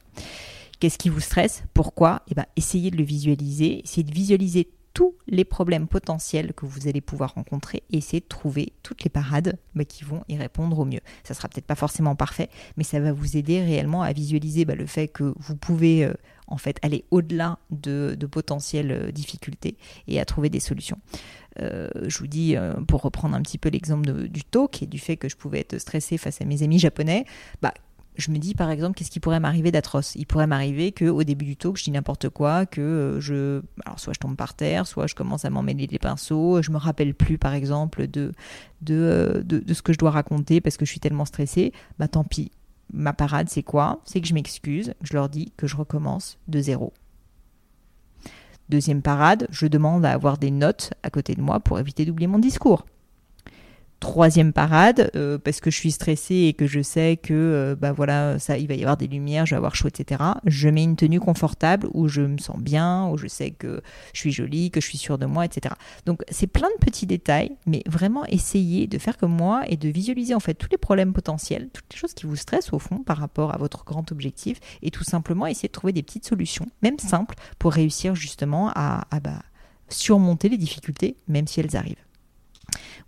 Qu'est-ce 0.79 0.97
qui 0.97 1.09
vous 1.09 1.19
stresse? 1.19 1.63
Pourquoi? 1.73 2.21
Eh 2.29 2.35
ben, 2.35 2.45
essayez 2.55 2.91
de 2.91 2.97
le 2.97 3.03
visualiser, 3.03 3.81
essayez 3.83 4.03
de 4.03 4.13
visualiser 4.13 4.69
tous 4.97 5.13
les 5.27 5.45
problèmes 5.45 5.87
potentiels 5.87 6.55
que 6.55 6.65
vous 6.65 6.87
allez 6.87 7.01
pouvoir 7.01 7.35
rencontrer 7.35 7.83
et 7.91 7.97
essayer 7.97 8.19
de 8.19 8.25
trouver 8.25 8.73
toutes 8.81 9.03
les 9.03 9.11
parades 9.11 9.59
bah, 9.75 9.85
qui 9.85 10.03
vont 10.03 10.23
y 10.27 10.35
répondre 10.35 10.79
au 10.79 10.85
mieux. 10.85 11.01
Ça 11.23 11.35
sera 11.35 11.47
peut-être 11.47 11.67
pas 11.67 11.75
forcément 11.75 12.15
parfait, 12.15 12.49
mais 12.77 12.83
ça 12.83 12.99
va 12.99 13.11
vous 13.11 13.37
aider 13.37 13.61
réellement 13.61 14.01
à 14.01 14.11
visualiser 14.11 14.65
bah, 14.65 14.73
le 14.73 14.87
fait 14.87 15.07
que 15.07 15.35
vous 15.37 15.55
pouvez 15.55 16.03
euh, 16.03 16.13
en 16.47 16.57
fait 16.57 16.79
aller 16.81 17.05
au-delà 17.11 17.59
de, 17.69 18.17
potentielles 18.25 18.91
euh, 18.91 19.11
difficultés 19.11 19.77
et 20.07 20.19
à 20.19 20.25
trouver 20.25 20.49
des 20.49 20.59
solutions. 20.59 20.97
Euh, 21.59 21.89
je 22.07 22.17
vous 22.17 22.27
dis, 22.27 22.55
pour 22.87 23.03
reprendre 23.03 23.35
un 23.35 23.41
petit 23.43 23.59
peu 23.59 23.69
l'exemple 23.69 24.27
du 24.27 24.43
talk 24.43 24.81
et 24.81 24.87
du 24.87 24.97
fait 24.97 25.15
que 25.15 25.29
je 25.29 25.35
pouvais 25.35 25.59
être 25.59 25.77
stressée 25.77 26.17
face 26.17 26.41
à 26.41 26.45
mes 26.45 26.63
amis 26.63 26.79
japonais, 26.79 27.25
bah, 27.61 27.73
je 28.17 28.31
me 28.31 28.37
dis 28.37 28.55
par 28.55 28.69
exemple 28.69 28.97
qu'est-ce 28.97 29.11
qui 29.11 29.19
pourrait 29.19 29.39
m'arriver 29.39 29.71
d'atroce? 29.71 30.15
Il 30.15 30.25
pourrait 30.25 30.47
m'arriver 30.47 30.91
que 30.91 31.05
au 31.05 31.23
début 31.23 31.45
du 31.45 31.55
talk 31.55 31.77
je 31.77 31.83
dis 31.83 31.91
n'importe 31.91 32.29
quoi, 32.29 32.65
que 32.65 32.81
euh, 32.81 33.19
je 33.19 33.61
alors 33.85 33.99
soit 33.99 34.13
je 34.13 34.19
tombe 34.19 34.35
par 34.35 34.53
terre, 34.53 34.87
soit 34.87 35.07
je 35.07 35.15
commence 35.15 35.45
à 35.45 35.49
m'emmêler 35.49 35.87
les 35.87 35.99
pinceaux, 35.99 36.61
je 36.61 36.71
me 36.71 36.77
rappelle 36.77 37.13
plus 37.13 37.37
par 37.37 37.53
exemple 37.53 38.07
de 38.07 38.33
euh, 38.89 39.43
de, 39.43 39.59
de 39.59 39.73
ce 39.73 39.81
que 39.81 39.93
je 39.93 39.97
dois 39.97 40.11
raconter 40.11 40.61
parce 40.61 40.77
que 40.77 40.85
je 40.85 40.91
suis 40.91 40.99
tellement 40.99 41.25
stressée. 41.25 41.73
Bah 41.99 42.07
tant 42.07 42.23
pis. 42.23 42.51
Ma 42.93 43.13
parade 43.13 43.49
c'est 43.49 43.63
quoi? 43.63 44.01
C'est 44.05 44.21
que 44.21 44.27
je 44.27 44.33
m'excuse, 44.33 44.93
je 45.01 45.13
leur 45.13 45.29
dis 45.29 45.51
que 45.57 45.67
je 45.67 45.75
recommence 45.75 46.37
de 46.47 46.59
zéro. 46.59 46.93
Deuxième 48.69 49.01
parade, 49.01 49.47
je 49.49 49.65
demande 49.65 50.05
à 50.05 50.11
avoir 50.11 50.37
des 50.37 50.51
notes 50.51 50.93
à 51.03 51.09
côté 51.09 51.35
de 51.35 51.41
moi 51.41 51.61
pour 51.61 51.79
éviter 51.79 52.05
d'oublier 52.05 52.27
mon 52.27 52.39
discours 52.39 52.85
troisième 53.99 54.53
parade 54.53 55.09
euh, 55.15 55.37
parce 55.37 55.59
que 55.59 55.71
je 55.71 55.75
suis 55.75 55.91
stressée 55.91 56.45
et 56.47 56.53
que 56.53 56.67
je 56.67 56.81
sais 56.81 57.17
que 57.17 57.33
euh, 57.33 57.75
bah 57.75 57.91
voilà 57.91 58.37
ça 58.37 58.57
il 58.57 58.67
va 58.67 58.75
y 58.75 58.81
avoir 58.81 58.97
des 58.97 59.07
lumières 59.07 59.45
je 59.45 59.51
vais 59.51 59.57
avoir 59.57 59.75
chaud 59.75 59.87
etc 59.87 60.23
je 60.45 60.69
mets 60.69 60.83
une 60.83 60.95
tenue 60.95 61.19
confortable 61.19 61.87
où 61.93 62.07
je 62.07 62.21
me 62.21 62.37
sens 62.37 62.59
bien 62.59 63.07
où 63.07 63.17
je 63.17 63.27
sais 63.27 63.51
que 63.51 63.81
je 64.13 64.19
suis 64.19 64.31
jolie 64.31 64.69
que 64.69 64.81
je 64.81 64.85
suis 64.85 64.97
sûre 64.99 65.17
de 65.17 65.25
moi 65.25 65.45
etc 65.45 65.73
donc 66.05 66.23
c'est 66.29 66.47
plein 66.47 66.69
de 66.69 66.85
petits 66.85 67.07
détails 67.07 67.55
mais 67.65 67.81
vraiment 67.87 68.23
essayer 68.25 68.85
de 68.87 68.99
faire 68.99 69.17
comme 69.17 69.35
moi 69.35 69.63
et 69.67 69.77
de 69.77 69.89
visualiser 69.89 70.35
en 70.35 70.39
fait 70.39 70.53
tous 70.53 70.69
les 70.71 70.77
problèmes 70.77 71.13
potentiels 71.13 71.69
toutes 71.73 71.91
les 71.91 71.97
choses 71.97 72.13
qui 72.13 72.27
vous 72.27 72.35
stressent 72.35 72.73
au 72.73 72.79
fond 72.79 72.97
par 72.97 73.17
rapport 73.17 73.53
à 73.53 73.57
votre 73.57 73.83
grand 73.83 74.11
objectif 74.11 74.59
et 74.83 74.91
tout 74.91 75.03
simplement 75.03 75.47
essayer 75.47 75.69
de 75.69 75.73
trouver 75.73 75.93
des 75.93 76.03
petites 76.03 76.25
solutions 76.25 76.67
même 76.83 76.99
simples 76.99 77.35
pour 77.57 77.73
réussir 77.73 78.13
justement 78.13 78.71
à, 78.75 79.07
à 79.09 79.19
bah, 79.19 79.41
surmonter 79.89 80.49
les 80.49 80.57
difficultés 80.57 81.17
même 81.27 81.47
si 81.47 81.59
elles 81.59 81.75
arrivent 81.75 82.06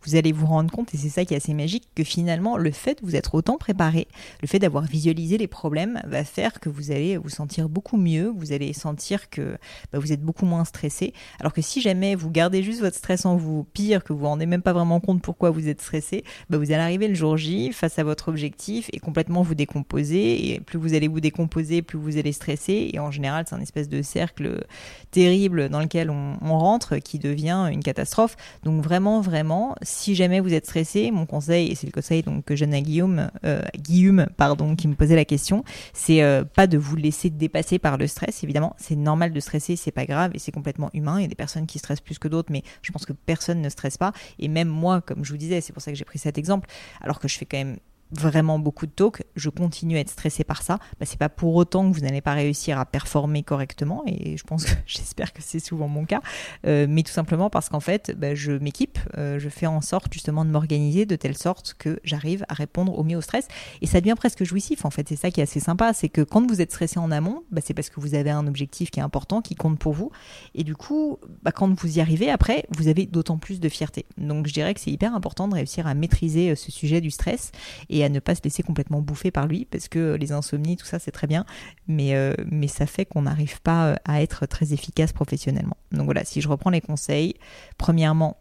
vous 0.04 0.16
allez 0.16 0.32
vous 0.32 0.46
rendre 0.46 0.72
compte, 0.72 0.94
et 0.94 0.98
c'est 0.98 1.10
ça 1.10 1.26
qui 1.26 1.34
est 1.34 1.38
assez 1.38 1.54
magique, 1.54 1.88
que 1.96 2.04
finalement, 2.04 2.58
le 2.58 2.72
fait 2.72 3.02
de 3.02 3.06
vous 3.06 3.16
être 3.16 3.36
autant 3.36 3.58
préparé, 3.58 4.08
le 4.42 4.48
fait 4.48 4.60
d'avoir 4.60 4.84
visualisé 4.84 5.38
les 5.38 5.48
problèmes, 5.48 6.02
va 6.06 6.24
faire 6.24 6.60
que 6.60 6.70
vous 6.70 6.92
allez 6.92 7.18
vous 7.18 7.30
sentir 7.30 7.70
beaucoup 7.70 7.98
mieux, 7.98 8.30
vous 8.36 8.54
allez 8.54 8.74
sentir 8.74 9.30
que 9.30 9.58
bah, 9.92 10.00
vous 10.00 10.12
êtes 10.12 10.22
beaucoup 10.22 10.46
moins 10.46 10.66
stressé. 10.66 11.14
Alors 11.40 11.54
que 11.54 11.62
si 11.62 11.82
jamais 11.82 12.16
vous 12.16 12.30
gardez 12.30 12.64
juste 12.64 12.82
votre 12.82 12.96
stress 12.96 13.26
en 13.26 13.36
vous, 13.36 13.66
pire, 13.74 14.04
que 14.04 14.14
vous 14.14 14.20
vous 14.20 14.26
rendez 14.26 14.46
même 14.46 14.62
pas 14.62 14.74
vraiment 14.74 15.00
compte 15.00 15.22
pourquoi 15.22 15.50
vous 15.50 15.68
êtes 15.68 15.82
stressé, 15.82 16.24
bah, 16.50 16.58
vous 16.58 16.72
allez 16.72 16.82
arriver 16.82 17.08
le 17.08 17.16
jour 17.16 17.38
J 17.38 17.72
face 17.72 18.00
à 18.00 18.04
votre 18.04 18.30
objectif 18.30 18.90
et 18.94 19.00
complètement 19.00 19.42
vous 19.42 19.56
décomposer. 19.56 20.52
Et 20.52 20.60
plus 20.60 20.80
vous 20.80 20.94
allez 20.94 21.08
vous 21.08 21.20
décomposer, 21.20 21.82
plus 21.82 22.00
vous 22.00 22.18
allez 22.18 22.32
stresser. 22.32 22.90
Et 22.94 23.00
en 23.00 23.12
général, 23.12 23.46
c'est 23.48 23.56
un 23.56 23.62
espèce 23.62 23.90
de 23.90 24.02
cercle 24.02 24.66
terrible 25.12 25.70
dans 25.70 25.80
lequel 25.80 26.10
on 26.10 26.58
rentre 26.58 26.98
qui 26.98 27.20
devient 27.20 27.70
une 27.72 27.84
catastrophe. 27.84 28.36
Donc 28.64 28.84
vraiment, 28.84 29.22
vraiment, 29.22 29.49
si 29.82 30.16
jamais 30.16 30.40
vous 30.40 30.54
êtes 30.54 30.66
stressé, 30.66 31.12
mon 31.12 31.26
conseil, 31.26 31.72
et 31.72 31.76
c'est 31.76 31.88
le 31.88 31.92
conseil 31.92 32.24
donc, 32.24 32.46
que 32.46 32.56
je 32.56 32.66
donne 32.66 32.74
à 32.74 32.82
Guillaume, 32.82 33.32
euh, 33.46 33.62
Guillaume 33.78 34.28
pardon, 34.38 34.76
qui 34.76 34.88
me 34.88 34.96
posait 34.96 35.16
la 35.16 35.26
question, 35.26 35.64
c'est 35.94 36.22
euh, 36.22 36.44
pas 36.44 36.68
de 36.68 36.78
vous 36.78 36.96
laisser 36.96 37.30
dépasser 37.30 37.80
par 37.80 37.98
le 37.98 38.08
stress. 38.08 38.44
Évidemment, 38.44 38.76
c'est 38.78 38.96
normal 38.96 39.32
de 39.32 39.40
stresser, 39.40 39.76
c'est 39.76 39.92
pas 39.92 40.06
grave 40.06 40.32
et 40.34 40.40
c'est 40.40 40.52
complètement 40.52 40.90
humain. 40.94 41.20
Il 41.20 41.24
y 41.24 41.26
a 41.26 41.30
des 41.30 41.36
personnes 41.36 41.68
qui 41.68 41.80
stressent 41.80 42.02
plus 42.02 42.20
que 42.20 42.28
d'autres, 42.28 42.52
mais 42.52 42.64
je 42.82 42.92
pense 42.92 43.06
que 43.06 43.14
personne 43.14 43.62
ne 43.62 43.70
stresse 43.70 43.98
pas. 43.98 44.14
Et 44.40 44.48
même 44.48 44.70
moi, 44.70 45.02
comme 45.02 45.26
je 45.26 45.32
vous 45.32 45.38
disais, 45.38 45.62
c'est 45.62 45.74
pour 45.74 45.82
ça 45.82 45.92
que 45.92 45.98
j'ai 45.98 46.06
pris 46.06 46.20
cet 46.20 46.38
exemple, 46.38 46.70
alors 47.02 47.20
que 47.20 47.28
je 47.28 47.38
fais 47.38 47.46
quand 47.46 47.58
même 47.58 47.78
vraiment 48.12 48.60
beaucoup 48.60 48.86
de 48.86 48.92
talk, 48.92 49.24
je 49.36 49.50
continue 49.50 49.98
à 49.98 50.00
être 50.00 50.10
stressé 50.10 50.44
par 50.44 50.62
ça, 50.62 50.80
bah, 51.00 51.06
c'est 51.06 51.20
pas 51.20 51.30
pour 51.30 51.56
autant 51.56 51.90
que 51.90 51.96
vous 51.96 52.02
n'allez 52.02 52.22
pas 52.22 52.34
réussir 52.34 52.80
à 52.80 52.86
performer 52.86 53.44
correctement, 53.44 54.04
et 54.08 54.38
je 54.38 54.44
pense 54.44 54.66
que 54.66 54.72
j'espère 54.86 55.34
que 55.34 55.42
c'est 55.42 55.60
souvent 55.60 55.88
mon 55.88 56.06
cas, 56.06 56.22
euh, 56.66 56.88
mais 56.90 57.04
tout 57.04 57.12
simplement 57.12 57.50
parce 57.50 57.70
qu'en 57.70 57.80
fait, 57.80 58.14
bah, 58.18 58.36
je 58.36 58.54
m'équipe, 58.54 58.98
euh, 59.18 59.40
je 59.40 59.50
fais 59.50 59.68
en 59.68 59.82
sorte 59.82 60.12
justement 60.14 60.46
de 60.46 60.50
m'organiser 60.50 61.06
de 61.06 61.16
telle 61.16 61.38
sorte 61.38 61.76
que 61.78 62.00
j'arrive 62.04 62.46
à 62.50 62.54
répondre 62.54 62.98
au 62.98 63.04
mieux 63.04 63.18
au 63.18 63.22
stress, 63.22 63.48
et 63.82 63.88
ça 63.88 64.02
devient 64.02 64.16
presque 64.16 64.44
jouissif 64.44 64.86
en 64.86 64.90
fait, 64.90 65.08
c'est 65.08 65.16
ça 65.16 65.30
qui 65.32 65.40
est 65.40 65.44
assez 65.44 65.60
sympa, 65.60 65.94
c'est 65.94 66.10
que 66.10 66.22
quand 66.22 66.46
vous 66.48 66.62
êtes 66.62 66.72
stressé 66.72 67.00
en 67.00 67.12
amont, 67.12 67.44
bah, 67.52 67.62
c'est 67.64 67.74
parce 67.74 67.90
que 67.90 68.00
vous 68.00 68.16
avez 68.16 68.32
un 68.32 68.48
objectif 68.48 68.90
qui 68.90 69.00
est 69.00 69.04
important, 69.04 69.42
qui 69.42 69.56
compte 69.56 69.78
pour 69.78 69.94
vous, 69.94 70.12
et 70.56 70.64
du 70.64 70.76
coup, 70.76 71.20
bah, 71.44 71.52
quand 71.52 71.72
vous 71.80 71.98
y 71.98 72.02
arrivez 72.02 72.30
après, 72.32 72.66
vous 72.72 72.88
avez 72.88 73.06
d'autant 73.06 73.38
plus 73.38 73.60
de 73.60 73.70
fierté. 73.70 74.06
Donc 74.18 74.48
je 74.48 74.54
dirais 74.54 74.74
que 74.74 74.80
c'est 74.80 74.92
hyper 74.92 75.14
important 75.14 75.48
de 75.48 75.56
réussir 75.56 75.88
à 75.88 75.94
maîtriser 75.94 76.52
euh, 76.52 76.56
ce 76.56 76.72
sujet 76.72 77.02
du 77.02 77.12
stress, 77.12 77.52
et 78.00 78.04
à 78.04 78.10
ne 78.10 78.20
pas 78.20 78.36
se 78.36 78.42
laisser 78.44 78.64
complètement 78.64 79.02
bouffer 79.02 79.32
par 79.32 79.48
lui, 79.48 79.66
parce 79.66 79.88
que 79.88 80.16
les 80.16 80.32
insomnies, 80.32 80.78
tout 80.78 80.86
ça, 80.86 81.00
c'est 81.00 81.12
très 81.12 81.28
bien, 81.28 81.46
mais, 81.88 82.16
euh, 82.16 82.34
mais 82.46 82.68
ça 82.68 82.86
fait 82.86 83.06
qu'on 83.06 83.24
n'arrive 83.24 83.62
pas 83.62 83.90
euh, 83.90 83.96
à 84.06 84.22
être 84.22 84.46
très 84.46 84.74
efficace 84.74 85.14
professionnellement. 85.14 85.78
Donc 85.92 86.06
voilà, 86.06 86.24
si 86.26 86.42
je 86.42 86.48
reprends 86.48 86.70
les 86.70 86.82
conseils, 86.82 87.36
premièrement, 87.78 88.38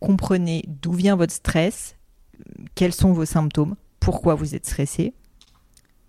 comprenez 0.00 0.64
d'où 0.66 0.92
vient 0.92 1.16
votre 1.16 1.32
stress, 1.32 1.96
quels 2.74 2.92
sont 2.92 3.12
vos 3.12 3.24
symptômes, 3.24 3.76
pourquoi 4.00 4.34
vous 4.34 4.54
êtes 4.54 4.66
stressé. 4.66 5.14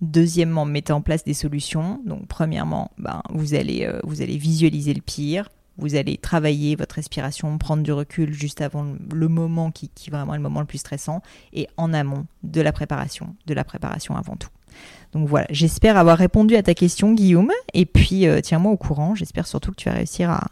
Deuxièmement, 0.02 0.66
mettez 0.66 0.94
en 0.94 1.02
place 1.02 1.24
des 1.24 1.34
solutions. 1.34 2.02
Donc, 2.06 2.28
premièrement, 2.28 2.92
ben, 3.00 3.24
vous, 3.32 3.56
allez, 3.56 3.86
euh, 3.86 4.00
vous 4.04 4.22
allez 4.22 4.38
visualiser 4.38 4.94
le 4.94 5.02
pire. 5.02 5.50
Vous 5.78 5.96
allez 5.96 6.18
travailler 6.18 6.76
votre 6.76 6.96
respiration, 6.96 7.58
prendre 7.58 7.84
du 7.84 7.92
recul 7.92 8.34
juste 8.34 8.62
avant 8.62 8.86
le 9.12 9.28
moment 9.28 9.72
qui, 9.72 9.90
qui 9.90 10.10
vraiment 10.10 10.34
est 10.34 10.38
le 10.38 10.44
moment 10.44 10.60
le 10.60 10.66
plus 10.66 10.80
stressant 10.80 11.22
et 11.54 11.68
en 11.78 11.94
amont 11.94 12.26
de 12.44 12.62
la 12.62 12.72
préparation, 12.72 13.36
de 13.46 13.54
la 13.54 13.63
préparation 13.63 14.16
avant 14.16 14.36
tout. 14.36 14.50
Donc 15.13 15.28
voilà, 15.28 15.48
j'espère 15.50 15.98
avoir 15.98 16.18
répondu 16.18 16.56
à 16.56 16.63
ta 16.63 16.74
question 16.74 17.13
Guillaume 17.13 17.52
et 17.74 17.86
puis 17.86 18.28
euh, 18.28 18.42
tiens-moi 18.42 18.72
au 18.72 18.78
courant, 18.78 19.16
j'espère 19.16 19.48
surtout 19.48 19.72
que 19.72 19.78
tu 19.78 19.90
vas 19.90 19.96
réussir 19.96 20.30
à, 20.30 20.48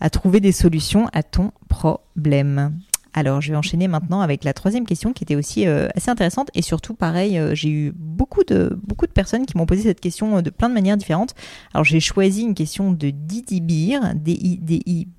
à 0.00 0.10
trouver 0.10 0.40
des 0.40 0.52
solutions 0.52 1.08
à 1.12 1.22
ton 1.22 1.52
problème. 1.68 2.78
Alors, 3.16 3.40
je 3.40 3.50
vais 3.50 3.56
enchaîner 3.56 3.88
maintenant 3.88 4.20
avec 4.20 4.44
la 4.44 4.52
troisième 4.52 4.84
question 4.84 5.14
qui 5.14 5.24
était 5.24 5.36
aussi 5.36 5.66
euh, 5.66 5.88
assez 5.96 6.10
intéressante 6.10 6.50
et 6.54 6.60
surtout, 6.60 6.92
pareil, 6.92 7.38
euh, 7.38 7.54
j'ai 7.54 7.70
eu 7.70 7.92
beaucoup 7.96 8.44
de, 8.44 8.78
beaucoup 8.82 9.06
de 9.06 9.10
personnes 9.10 9.46
qui 9.46 9.56
m'ont 9.56 9.64
posé 9.64 9.84
cette 9.84 10.00
question 10.00 10.36
euh, 10.36 10.42
de 10.42 10.50
plein 10.50 10.68
de 10.68 10.74
manières 10.74 10.98
différentes. 10.98 11.34
Alors, 11.72 11.84
j'ai 11.84 11.98
choisi 11.98 12.42
une 12.42 12.52
question 12.54 12.92
de 12.92 13.08
Didi 13.08 13.62
Bir, 13.62 14.14
D-I-D-I-B-Y-R, 14.14 15.16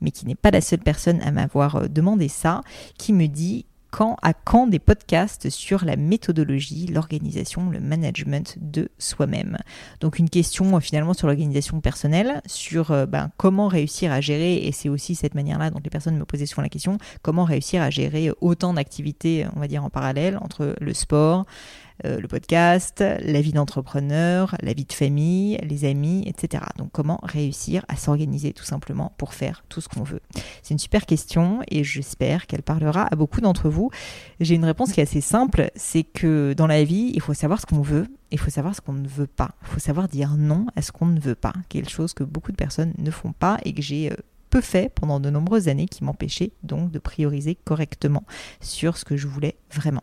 mais 0.00 0.10
qui 0.10 0.26
n'est 0.26 0.34
pas 0.34 0.50
la 0.50 0.62
seule 0.62 0.78
personne 0.78 1.20
à 1.20 1.30
m'avoir 1.32 1.90
demandé 1.90 2.28
ça, 2.28 2.62
qui 2.96 3.12
me 3.12 3.26
dit 3.26 3.66
quand 3.92 4.16
à 4.22 4.32
quand 4.32 4.66
des 4.66 4.78
podcasts 4.78 5.50
sur 5.50 5.84
la 5.84 5.96
méthodologie, 5.96 6.86
l'organisation, 6.86 7.70
le 7.70 7.78
management 7.78 8.56
de 8.58 8.88
soi-même. 8.98 9.58
Donc 10.00 10.18
une 10.18 10.30
question 10.30 10.74
euh, 10.76 10.80
finalement 10.80 11.12
sur 11.12 11.28
l'organisation 11.28 11.80
personnelle, 11.80 12.40
sur 12.46 12.90
euh, 12.90 13.06
ben, 13.06 13.30
comment 13.36 13.68
réussir 13.68 14.10
à 14.10 14.20
gérer, 14.20 14.56
et 14.56 14.72
c'est 14.72 14.88
aussi 14.88 15.14
cette 15.14 15.34
manière-là 15.34 15.70
dont 15.70 15.80
les 15.84 15.90
personnes 15.90 16.16
me 16.16 16.24
posaient 16.24 16.46
souvent 16.46 16.62
la 16.62 16.70
question, 16.70 16.96
comment 17.20 17.44
réussir 17.44 17.82
à 17.82 17.90
gérer 17.90 18.30
autant 18.40 18.72
d'activités, 18.72 19.46
on 19.54 19.60
va 19.60 19.68
dire 19.68 19.84
en 19.84 19.90
parallèle, 19.90 20.38
entre 20.38 20.74
le 20.80 20.94
sport, 20.94 21.44
euh, 22.04 22.20
le 22.20 22.28
podcast, 22.28 23.00
la 23.00 23.40
vie 23.40 23.52
d'entrepreneur, 23.52 24.56
la 24.62 24.72
vie 24.72 24.84
de 24.84 24.92
famille, 24.92 25.58
les 25.62 25.84
amis, 25.84 26.24
etc. 26.26 26.64
Donc 26.78 26.90
comment 26.92 27.20
réussir 27.22 27.84
à 27.88 27.96
s'organiser 27.96 28.52
tout 28.52 28.64
simplement 28.64 29.12
pour 29.18 29.34
faire 29.34 29.64
tout 29.68 29.80
ce 29.80 29.88
qu'on 29.88 30.02
veut? 30.02 30.20
C'est 30.62 30.74
une 30.74 30.78
super 30.78 31.06
question 31.06 31.60
et 31.68 31.84
j'espère 31.84 32.46
qu'elle 32.46 32.62
parlera 32.62 33.06
à 33.10 33.16
beaucoup 33.16 33.40
d'entre 33.40 33.68
vous. 33.68 33.90
J'ai 34.40 34.54
une 34.54 34.64
réponse 34.64 34.92
qui 34.92 35.00
est 35.00 35.04
assez 35.04 35.20
simple, 35.20 35.70
c'est 35.76 36.04
que 36.04 36.54
dans 36.56 36.66
la 36.66 36.84
vie, 36.84 37.12
il 37.14 37.20
faut 37.20 37.34
savoir 37.34 37.60
ce 37.60 37.66
qu'on 37.66 37.82
veut 37.82 38.08
il 38.32 38.38
faut 38.38 38.50
savoir 38.50 38.74
ce 38.74 38.80
qu'on 38.80 38.94
ne 38.94 39.06
veut 39.06 39.26
pas. 39.26 39.50
Il 39.62 39.68
faut 39.68 39.78
savoir 39.78 40.08
dire 40.08 40.36
non 40.38 40.66
à 40.74 40.82
ce 40.82 40.90
qu'on 40.90 41.06
ne 41.06 41.20
veut 41.20 41.34
pas, 41.34 41.52
quelque 41.68 41.90
chose 41.90 42.14
que 42.14 42.24
beaucoup 42.24 42.50
de 42.50 42.56
personnes 42.56 42.94
ne 42.98 43.10
font 43.10 43.32
pas 43.32 43.58
et 43.64 43.74
que 43.74 43.82
j'ai 43.82 44.10
euh, 44.10 44.16
peu 44.50 44.60
fait 44.60 44.92
pendant 44.92 45.20
de 45.20 45.30
nombreuses 45.30 45.68
années 45.68 45.86
qui 45.86 46.02
m'empêchait 46.02 46.52
donc 46.62 46.90
de 46.90 46.98
prioriser 46.98 47.54
correctement 47.54 48.24
sur 48.60 48.96
ce 48.96 49.04
que 49.04 49.16
je 49.16 49.26
voulais 49.26 49.56
vraiment. 49.70 50.02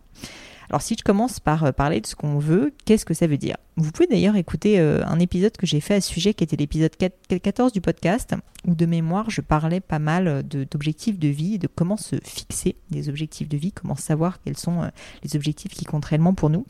Alors 0.70 0.82
si 0.84 0.96
je 0.98 1.04
commence 1.04 1.40
par 1.40 1.64
euh, 1.64 1.72
parler 1.72 2.00
de 2.00 2.06
ce 2.06 2.16
qu'on 2.16 2.38
veut, 2.38 2.74
qu'est-ce 2.86 3.06
que 3.06 3.16
ça 3.16 3.26
veut 3.26 3.38
dire? 3.38 3.58
Vous 3.76 3.92
pouvez 3.92 4.08
d'ailleurs 4.08 4.36
écouter 4.36 4.80
euh, 4.80 5.04
un 5.06 5.20
épisode 5.20 5.58
que 5.58 5.66
j'ai 5.66 5.80
fait 5.80 5.96
à 5.96 6.02
ce 6.02 6.10
sujet 6.10 6.36
qui 6.36 6.44
était 6.44 6.58
l'épisode 6.58 6.92
14 7.28 7.72
du 7.72 7.82
podcast, 7.82 8.36
où 8.68 8.76
de 8.76 8.86
mémoire 8.86 9.32
je 9.32 9.42
parlais 9.42 9.80
pas 9.80 9.98
mal 9.98 10.28
euh, 10.28 10.44
d'objectifs 10.44 11.18
de, 11.18 11.28
vie, 11.28 11.58
de 11.58 11.68
comment 11.68 11.98
se 11.98 12.18
fixer 12.24 12.76
des 12.92 13.10
objectifs 13.10 13.50
de 13.50 13.58
vie, 13.58 13.72
comment 13.72 13.96
savoir 13.96 14.42
quels 14.44 14.58
sont 14.58 14.90
les 15.24 15.36
objectifs 15.36 15.74
qui 15.74 15.86
comptent 15.86 16.06
réellement 16.06 16.34
pour 16.34 16.50
nous. 16.50 16.66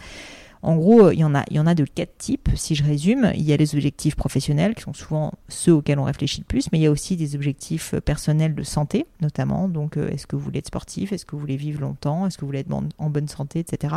En 0.62 0.76
gros, 0.76 1.12
il 1.12 1.20
y 1.20 1.24
en 1.24 1.34
a, 1.36 1.44
il 1.50 1.56
y 1.56 1.60
en 1.60 1.68
a 1.68 1.74
de 1.74 1.86
quatre 1.86 2.18
types. 2.18 2.50
Si 2.56 2.76
je 2.76 2.84
résume, 2.84 3.32
il 3.36 3.44
y 3.44 3.54
a 3.54 3.58
les 3.58 3.76
objectifs 3.76 4.16
professionnels 4.16 4.76
qui 4.76 4.84
sont 4.84 4.94
souvent 4.94 5.34
ceux 5.48 5.74
auxquels 5.74 6.00
on 6.00 6.04
réfléchit 6.04 6.42
le 6.42 6.46
plus, 6.46 6.70
mais 6.72 6.80
il 6.80 6.82
y 6.82 6.88
a 6.88 6.92
aussi 6.92 7.16
des 7.16 7.36
objectifs 7.36 7.96
personnels 8.04 8.56
de 8.56 8.64
santé, 8.64 9.06
notamment. 9.22 9.70
Donc, 9.70 9.96
euh, 9.96 10.10
est-ce 10.10 10.28
que 10.28 10.36
vous 10.36 10.42
voulez 10.42 10.60
être 10.60 10.68
sportif? 10.68 11.14
Est-ce 11.14 11.26
que 11.26 11.32
vous 11.32 11.40
voulez 11.40 11.56
vivre 11.56 11.80
longtemps? 11.82 12.28
Est-ce 12.28 12.38
que 12.38 12.42
vous 12.42 12.48
voulez 12.48 12.60
être 12.60 12.74
en 12.74 13.10
bonne 13.10 13.28
santé, 13.28 13.60
etc. 13.60 13.96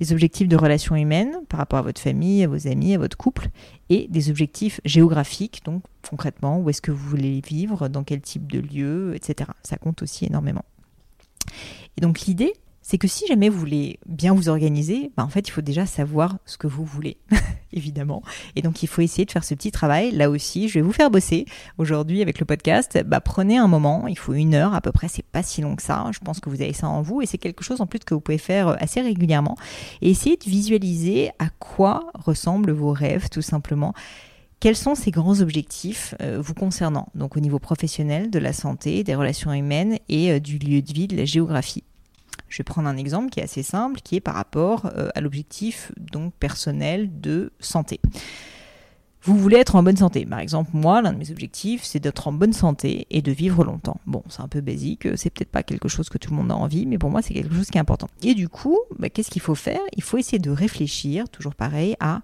Les 0.00 0.12
objectifs 0.12 0.48
de 0.48 0.56
relations 0.56 0.96
humaines 0.96 1.38
par 1.48 1.58
rapport 1.58 1.78
à 1.78 1.82
votre 1.82 2.00
famille, 2.00 2.42
à 2.44 2.48
vos 2.48 2.66
amis, 2.66 2.94
à 2.94 2.98
votre 2.98 3.16
couple, 3.16 3.48
et 3.90 4.06
des 4.08 4.30
objectifs 4.30 4.80
géographiques, 4.84 5.62
donc 5.64 5.82
concrètement, 6.08 6.58
où 6.58 6.70
est-ce 6.70 6.82
que 6.82 6.90
vous 6.90 7.08
voulez 7.08 7.40
vivre, 7.40 7.88
dans 7.88 8.02
quel 8.04 8.20
type 8.20 8.50
de 8.50 8.60
lieu, 8.60 9.12
etc. 9.14 9.50
Ça 9.62 9.76
compte 9.76 10.02
aussi 10.02 10.24
énormément. 10.24 10.64
Et 11.96 12.00
donc 12.00 12.22
l'idée, 12.22 12.52
c'est 12.86 12.98
que 12.98 13.08
si 13.08 13.26
jamais 13.26 13.48
vous 13.48 13.58
voulez 13.58 13.98
bien 14.04 14.34
vous 14.34 14.50
organiser, 14.50 15.10
bah 15.16 15.24
en 15.24 15.28
fait, 15.28 15.48
il 15.48 15.50
faut 15.50 15.62
déjà 15.62 15.86
savoir 15.86 16.36
ce 16.44 16.58
que 16.58 16.66
vous 16.66 16.84
voulez, 16.84 17.16
évidemment. 17.72 18.22
Et 18.56 18.62
donc, 18.62 18.82
il 18.82 18.86
faut 18.86 19.00
essayer 19.00 19.24
de 19.24 19.30
faire 19.30 19.42
ce 19.42 19.54
petit 19.54 19.72
travail. 19.72 20.10
Là 20.10 20.28
aussi, 20.28 20.68
je 20.68 20.74
vais 20.74 20.82
vous 20.82 20.92
faire 20.92 21.10
bosser 21.10 21.46
aujourd'hui 21.78 22.20
avec 22.20 22.38
le 22.38 22.44
podcast. 22.44 23.02
Bah, 23.06 23.22
prenez 23.22 23.56
un 23.56 23.68
moment, 23.68 24.06
il 24.06 24.18
faut 24.18 24.34
une 24.34 24.54
heure 24.54 24.74
à 24.74 24.82
peu 24.82 24.92
près, 24.92 25.08
c'est 25.08 25.24
pas 25.24 25.42
si 25.42 25.62
long 25.62 25.76
que 25.76 25.82
ça. 25.82 26.04
Je 26.12 26.18
pense 26.18 26.40
que 26.40 26.50
vous 26.50 26.60
avez 26.60 26.74
ça 26.74 26.86
en 26.86 27.00
vous 27.00 27.22
et 27.22 27.26
c'est 27.26 27.38
quelque 27.38 27.64
chose 27.64 27.80
en 27.80 27.86
plus 27.86 28.00
que 28.00 28.12
vous 28.12 28.20
pouvez 28.20 28.36
faire 28.36 28.68
euh, 28.68 28.76
assez 28.78 29.00
régulièrement. 29.00 29.56
Et 30.02 30.10
essayez 30.10 30.36
de 30.36 30.44
visualiser 30.44 31.30
à 31.38 31.48
quoi 31.58 32.10
ressemblent 32.12 32.72
vos 32.72 32.92
rêves, 32.92 33.30
tout 33.30 33.40
simplement. 33.40 33.94
Quels 34.60 34.76
sont 34.76 34.94
ces 34.94 35.10
grands 35.10 35.40
objectifs 35.40 36.14
euh, 36.20 36.38
vous 36.38 36.54
concernant, 36.54 37.08
donc 37.14 37.38
au 37.38 37.40
niveau 37.40 37.58
professionnel, 37.58 38.30
de 38.30 38.38
la 38.38 38.52
santé, 38.52 39.04
des 39.04 39.14
relations 39.14 39.54
humaines 39.54 39.98
et 40.10 40.32
euh, 40.32 40.38
du 40.38 40.58
lieu 40.58 40.82
de 40.82 40.92
vie, 40.92 41.06
de 41.06 41.16
la 41.16 41.24
géographie 41.24 41.82
je 42.54 42.58
vais 42.58 42.64
prendre 42.64 42.86
un 42.86 42.96
exemple 42.96 43.30
qui 43.30 43.40
est 43.40 43.42
assez 43.42 43.64
simple, 43.64 44.00
qui 44.00 44.14
est 44.14 44.20
par 44.20 44.36
rapport 44.36 44.86
euh, 44.86 45.08
à 45.16 45.20
l'objectif 45.20 45.90
donc 45.98 46.32
personnel 46.34 47.20
de 47.20 47.52
santé. 47.58 48.00
Vous 49.22 49.36
voulez 49.36 49.56
être 49.56 49.74
en 49.74 49.82
bonne 49.82 49.96
santé. 49.96 50.24
Par 50.24 50.38
exemple, 50.38 50.70
moi, 50.72 51.02
l'un 51.02 51.12
de 51.12 51.18
mes 51.18 51.32
objectifs, 51.32 51.82
c'est 51.82 51.98
d'être 51.98 52.28
en 52.28 52.32
bonne 52.32 52.52
santé 52.52 53.08
et 53.10 53.22
de 53.22 53.32
vivre 53.32 53.64
longtemps. 53.64 54.00
Bon, 54.06 54.22
c'est 54.28 54.42
un 54.42 54.46
peu 54.46 54.60
basique, 54.60 55.08
c'est 55.16 55.30
peut-être 55.30 55.50
pas 55.50 55.64
quelque 55.64 55.88
chose 55.88 56.08
que 56.08 56.18
tout 56.18 56.30
le 56.30 56.36
monde 56.36 56.52
a 56.52 56.56
envie, 56.56 56.86
mais 56.86 56.96
pour 56.96 57.10
moi, 57.10 57.22
c'est 57.22 57.34
quelque 57.34 57.56
chose 57.56 57.70
qui 57.70 57.78
est 57.78 57.80
important. 57.80 58.06
Et 58.22 58.34
du 58.34 58.48
coup, 58.48 58.78
bah, 59.00 59.08
qu'est-ce 59.08 59.30
qu'il 59.30 59.42
faut 59.42 59.56
faire? 59.56 59.80
Il 59.96 60.04
faut 60.04 60.18
essayer 60.18 60.38
de 60.38 60.50
réfléchir, 60.50 61.28
toujours 61.30 61.56
pareil, 61.56 61.96
à 61.98 62.20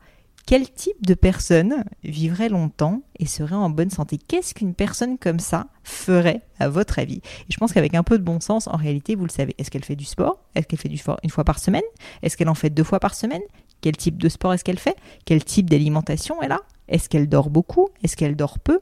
quel 0.50 0.68
type 0.68 1.06
de 1.06 1.14
personne 1.14 1.84
vivrait 2.02 2.48
longtemps 2.48 3.02
et 3.20 3.26
serait 3.26 3.54
en 3.54 3.70
bonne 3.70 3.88
santé? 3.88 4.18
Qu'est-ce 4.18 4.52
qu'une 4.52 4.74
personne 4.74 5.16
comme 5.16 5.38
ça 5.38 5.68
ferait, 5.84 6.40
à 6.58 6.68
votre 6.68 6.98
avis? 6.98 7.18
Et 7.18 7.52
je 7.52 7.56
pense 7.56 7.72
qu'avec 7.72 7.94
un 7.94 8.02
peu 8.02 8.18
de 8.18 8.24
bon 8.24 8.40
sens, 8.40 8.66
en 8.66 8.76
réalité, 8.76 9.14
vous 9.14 9.26
le 9.26 9.30
savez. 9.30 9.54
Est-ce 9.58 9.70
qu'elle 9.70 9.84
fait 9.84 9.94
du 9.94 10.04
sport? 10.04 10.42
Est-ce 10.56 10.66
qu'elle 10.66 10.80
fait 10.80 10.88
du 10.88 10.96
sport 10.96 11.18
une 11.22 11.30
fois 11.30 11.44
par 11.44 11.60
semaine? 11.60 11.84
Est-ce 12.22 12.36
qu'elle 12.36 12.48
en 12.48 12.56
fait 12.56 12.70
deux 12.70 12.82
fois 12.82 12.98
par 12.98 13.14
semaine? 13.14 13.42
Quel 13.80 13.96
type 13.96 14.20
de 14.20 14.28
sport 14.28 14.52
est-ce 14.52 14.64
qu'elle 14.64 14.80
fait? 14.80 14.96
Quel 15.24 15.44
type 15.44 15.70
d'alimentation 15.70 16.42
elle 16.42 16.50
a? 16.50 16.62
Est-ce 16.88 17.08
qu'elle 17.08 17.28
dort 17.28 17.48
beaucoup? 17.48 17.86
Est-ce 18.02 18.16
qu'elle 18.16 18.34
dort 18.34 18.58
peu? 18.58 18.80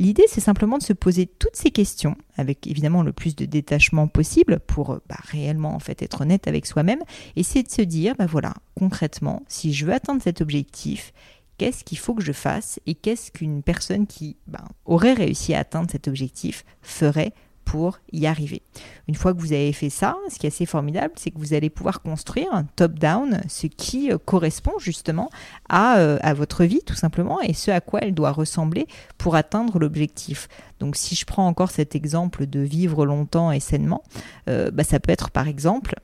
L'idée, 0.00 0.24
c'est 0.28 0.40
simplement 0.40 0.78
de 0.78 0.82
se 0.82 0.94
poser 0.94 1.26
toutes 1.26 1.56
ces 1.56 1.70
questions, 1.70 2.16
avec 2.38 2.66
évidemment 2.66 3.02
le 3.02 3.12
plus 3.12 3.36
de 3.36 3.44
détachement 3.44 4.08
possible 4.08 4.58
pour 4.58 4.98
bah, 5.06 5.18
réellement 5.24 5.74
en 5.74 5.78
fait 5.78 6.00
être 6.00 6.22
honnête 6.22 6.48
avec 6.48 6.64
soi-même, 6.64 7.02
et 7.36 7.42
c'est 7.42 7.64
de 7.64 7.70
se 7.70 7.82
dire, 7.82 8.14
bah 8.18 8.24
voilà, 8.24 8.54
concrètement, 8.74 9.42
si 9.46 9.74
je 9.74 9.84
veux 9.84 9.92
atteindre 9.92 10.22
cet 10.22 10.40
objectif, 10.40 11.12
qu'est-ce 11.58 11.84
qu'il 11.84 11.98
faut 11.98 12.14
que 12.14 12.22
je 12.22 12.32
fasse 12.32 12.80
et 12.86 12.94
qu'est-ce 12.94 13.30
qu'une 13.30 13.62
personne 13.62 14.06
qui 14.06 14.38
ben, 14.46 14.64
aurait 14.86 15.12
réussi 15.12 15.52
à 15.52 15.58
atteindre 15.58 15.90
cet 15.90 16.08
objectif 16.08 16.64
ferait 16.80 17.34
pour 17.64 17.98
y 18.12 18.26
arriver. 18.26 18.62
Une 19.08 19.14
fois 19.14 19.32
que 19.32 19.38
vous 19.38 19.52
avez 19.52 19.72
fait 19.72 19.90
ça, 19.90 20.16
ce 20.28 20.38
qui 20.38 20.46
est 20.46 20.50
assez 20.50 20.66
formidable, 20.66 21.12
c'est 21.16 21.30
que 21.30 21.38
vous 21.38 21.54
allez 21.54 21.70
pouvoir 21.70 22.02
construire 22.02 22.52
un 22.52 22.64
top-down, 22.64 23.40
ce 23.48 23.66
qui 23.66 24.10
euh, 24.10 24.18
correspond 24.18 24.78
justement 24.78 25.30
à, 25.68 25.98
euh, 25.98 26.18
à, 26.22 26.34
votre 26.34 26.64
vie 26.64 26.80
tout 26.84 26.94
simplement 26.94 27.40
et 27.40 27.54
ce 27.54 27.70
à 27.70 27.80
quoi 27.80 28.00
elle 28.02 28.14
doit 28.14 28.32
ressembler 28.32 28.86
pour 29.18 29.36
atteindre 29.36 29.78
l'objectif. 29.78 30.48
Donc 30.80 30.96
si 30.96 31.14
je 31.14 31.24
prends 31.24 31.46
encore 31.46 31.70
cet 31.70 31.94
exemple 31.94 32.46
de 32.46 32.60
vivre 32.60 33.06
longtemps 33.06 33.52
et 33.52 33.60
sainement, 33.60 34.02
euh, 34.48 34.70
bah, 34.70 34.84
ça 34.84 34.98
peut 34.98 35.12
être 35.12 35.30
par 35.30 35.46
exemple 35.46 35.94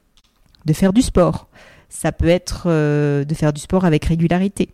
de 0.66 0.72
faire 0.72 0.92
du 0.92 1.02
sport. 1.02 1.48
Ça 1.88 2.10
peut 2.10 2.28
être 2.28 2.66
de 2.68 3.34
faire 3.34 3.52
du 3.52 3.60
sport 3.60 3.84
avec 3.84 4.06
régularité 4.06 4.70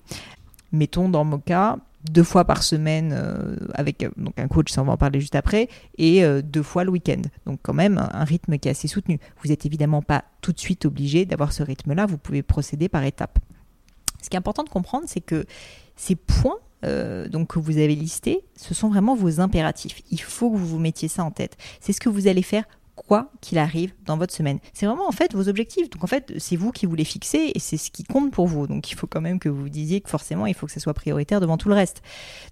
mettons 0.72 1.09
dans 1.09 1.24
mon 1.24 1.39
cas, 1.39 1.76
deux 2.11 2.24
fois 2.24 2.44
par 2.44 2.62
semaine 2.62 3.12
euh, 3.12 3.57
avec 3.74 4.03
euh, 4.03 4.11
un 4.36 4.48
coach, 4.48 4.70
ça 4.72 4.82
on 4.82 4.86
va 4.86 4.92
en 4.92 4.96
parler 4.96 5.20
juste 5.20 5.34
après, 5.34 5.68
et 5.98 6.24
euh, 6.24 6.42
deux 6.42 6.62
fois 6.62 6.84
le 6.84 6.90
week-end. 6.90 7.22
Donc 7.46 7.61
quand 7.62 7.74
même 7.74 7.98
un 7.98 8.24
rythme 8.24 8.59
qui 8.59 8.68
est 8.68 8.72
assez 8.72 8.88
soutenu. 8.88 9.18
Vous 9.42 9.50
n'êtes 9.50 9.66
évidemment 9.66 10.03
pas 10.03 10.24
tout 10.40 10.53
de 10.53 10.61
suite 10.61 10.84
obligé 10.84 11.24
d'avoir 11.24 11.53
ce 11.53 11.62
rythme-là, 11.62 12.07
vous 12.07 12.18
pouvez 12.18 12.42
procéder 12.42 12.88
par 12.88 13.05
étapes. 13.05 13.38
Ce 14.22 14.28
qui 14.28 14.36
est 14.36 14.38
important 14.38 14.64
de 14.64 14.68
comprendre, 14.68 15.05
c'est 15.07 15.20
que 15.20 15.44
ces 15.96 16.16
points 16.16 16.59
que 16.82 17.59
vous 17.61 17.78
avez 17.78 17.94
listés, 17.94 18.40
ce 18.57 18.74
sont 18.74 18.88
vraiment 18.88 19.14
vos 19.14 19.40
impératifs. 19.40 20.03
Il 20.11 20.20
faut 20.20 20.50
que 20.50 20.57
vous 20.57 20.66
vous 20.66 20.78
mettiez 20.80 21.07
ça 21.07 21.22
en 21.22 21.30
tête. 21.30 21.57
C'est 21.80 21.92
ce 21.92 22.00
que 22.00 22.09
vous 22.09 22.26
allez 22.26 22.42
faire 22.42 22.64
quoi 23.07 23.30
qu'il 23.40 23.59
arrive 23.59 23.92
dans 24.05 24.16
votre 24.16 24.34
semaine. 24.34 24.59
C'est 24.72 24.86
vraiment 24.86 25.09
en 25.09 25.12
fait 25.12 25.34
vos 25.34 25.48
objectifs. 25.48 25.90
Donc 25.90 26.05
en 26.05 26.07
fait, 26.07 26.32
c'est 26.38 26.57
vous 26.57 26.72
qui 26.72 26.86
vous 26.86 26.94
les 26.94 27.05
fixez 27.05 27.53
et 27.55 27.59
c'est 27.59 27.76
ce 27.76 27.90
qui 27.90 28.05
compte 28.05 28.30
pour 28.30 28.46
vous. 28.46 28.66
Donc 28.66 28.90
il 28.90 28.94
faut 28.96 29.07
quand 29.07 29.20
même 29.20 29.38
que 29.38 29.48
vous 29.48 29.68
disiez 29.68 30.00
que 30.00 30.09
forcément, 30.09 30.46
il 30.46 30.55
faut 30.55 30.66
que 30.66 30.72
ça 30.72 30.80
soit 30.80 30.94
prioritaire 30.94 31.40
devant 31.40 31.57
tout 31.57 31.68
le 31.68 31.74
reste. 31.74 32.03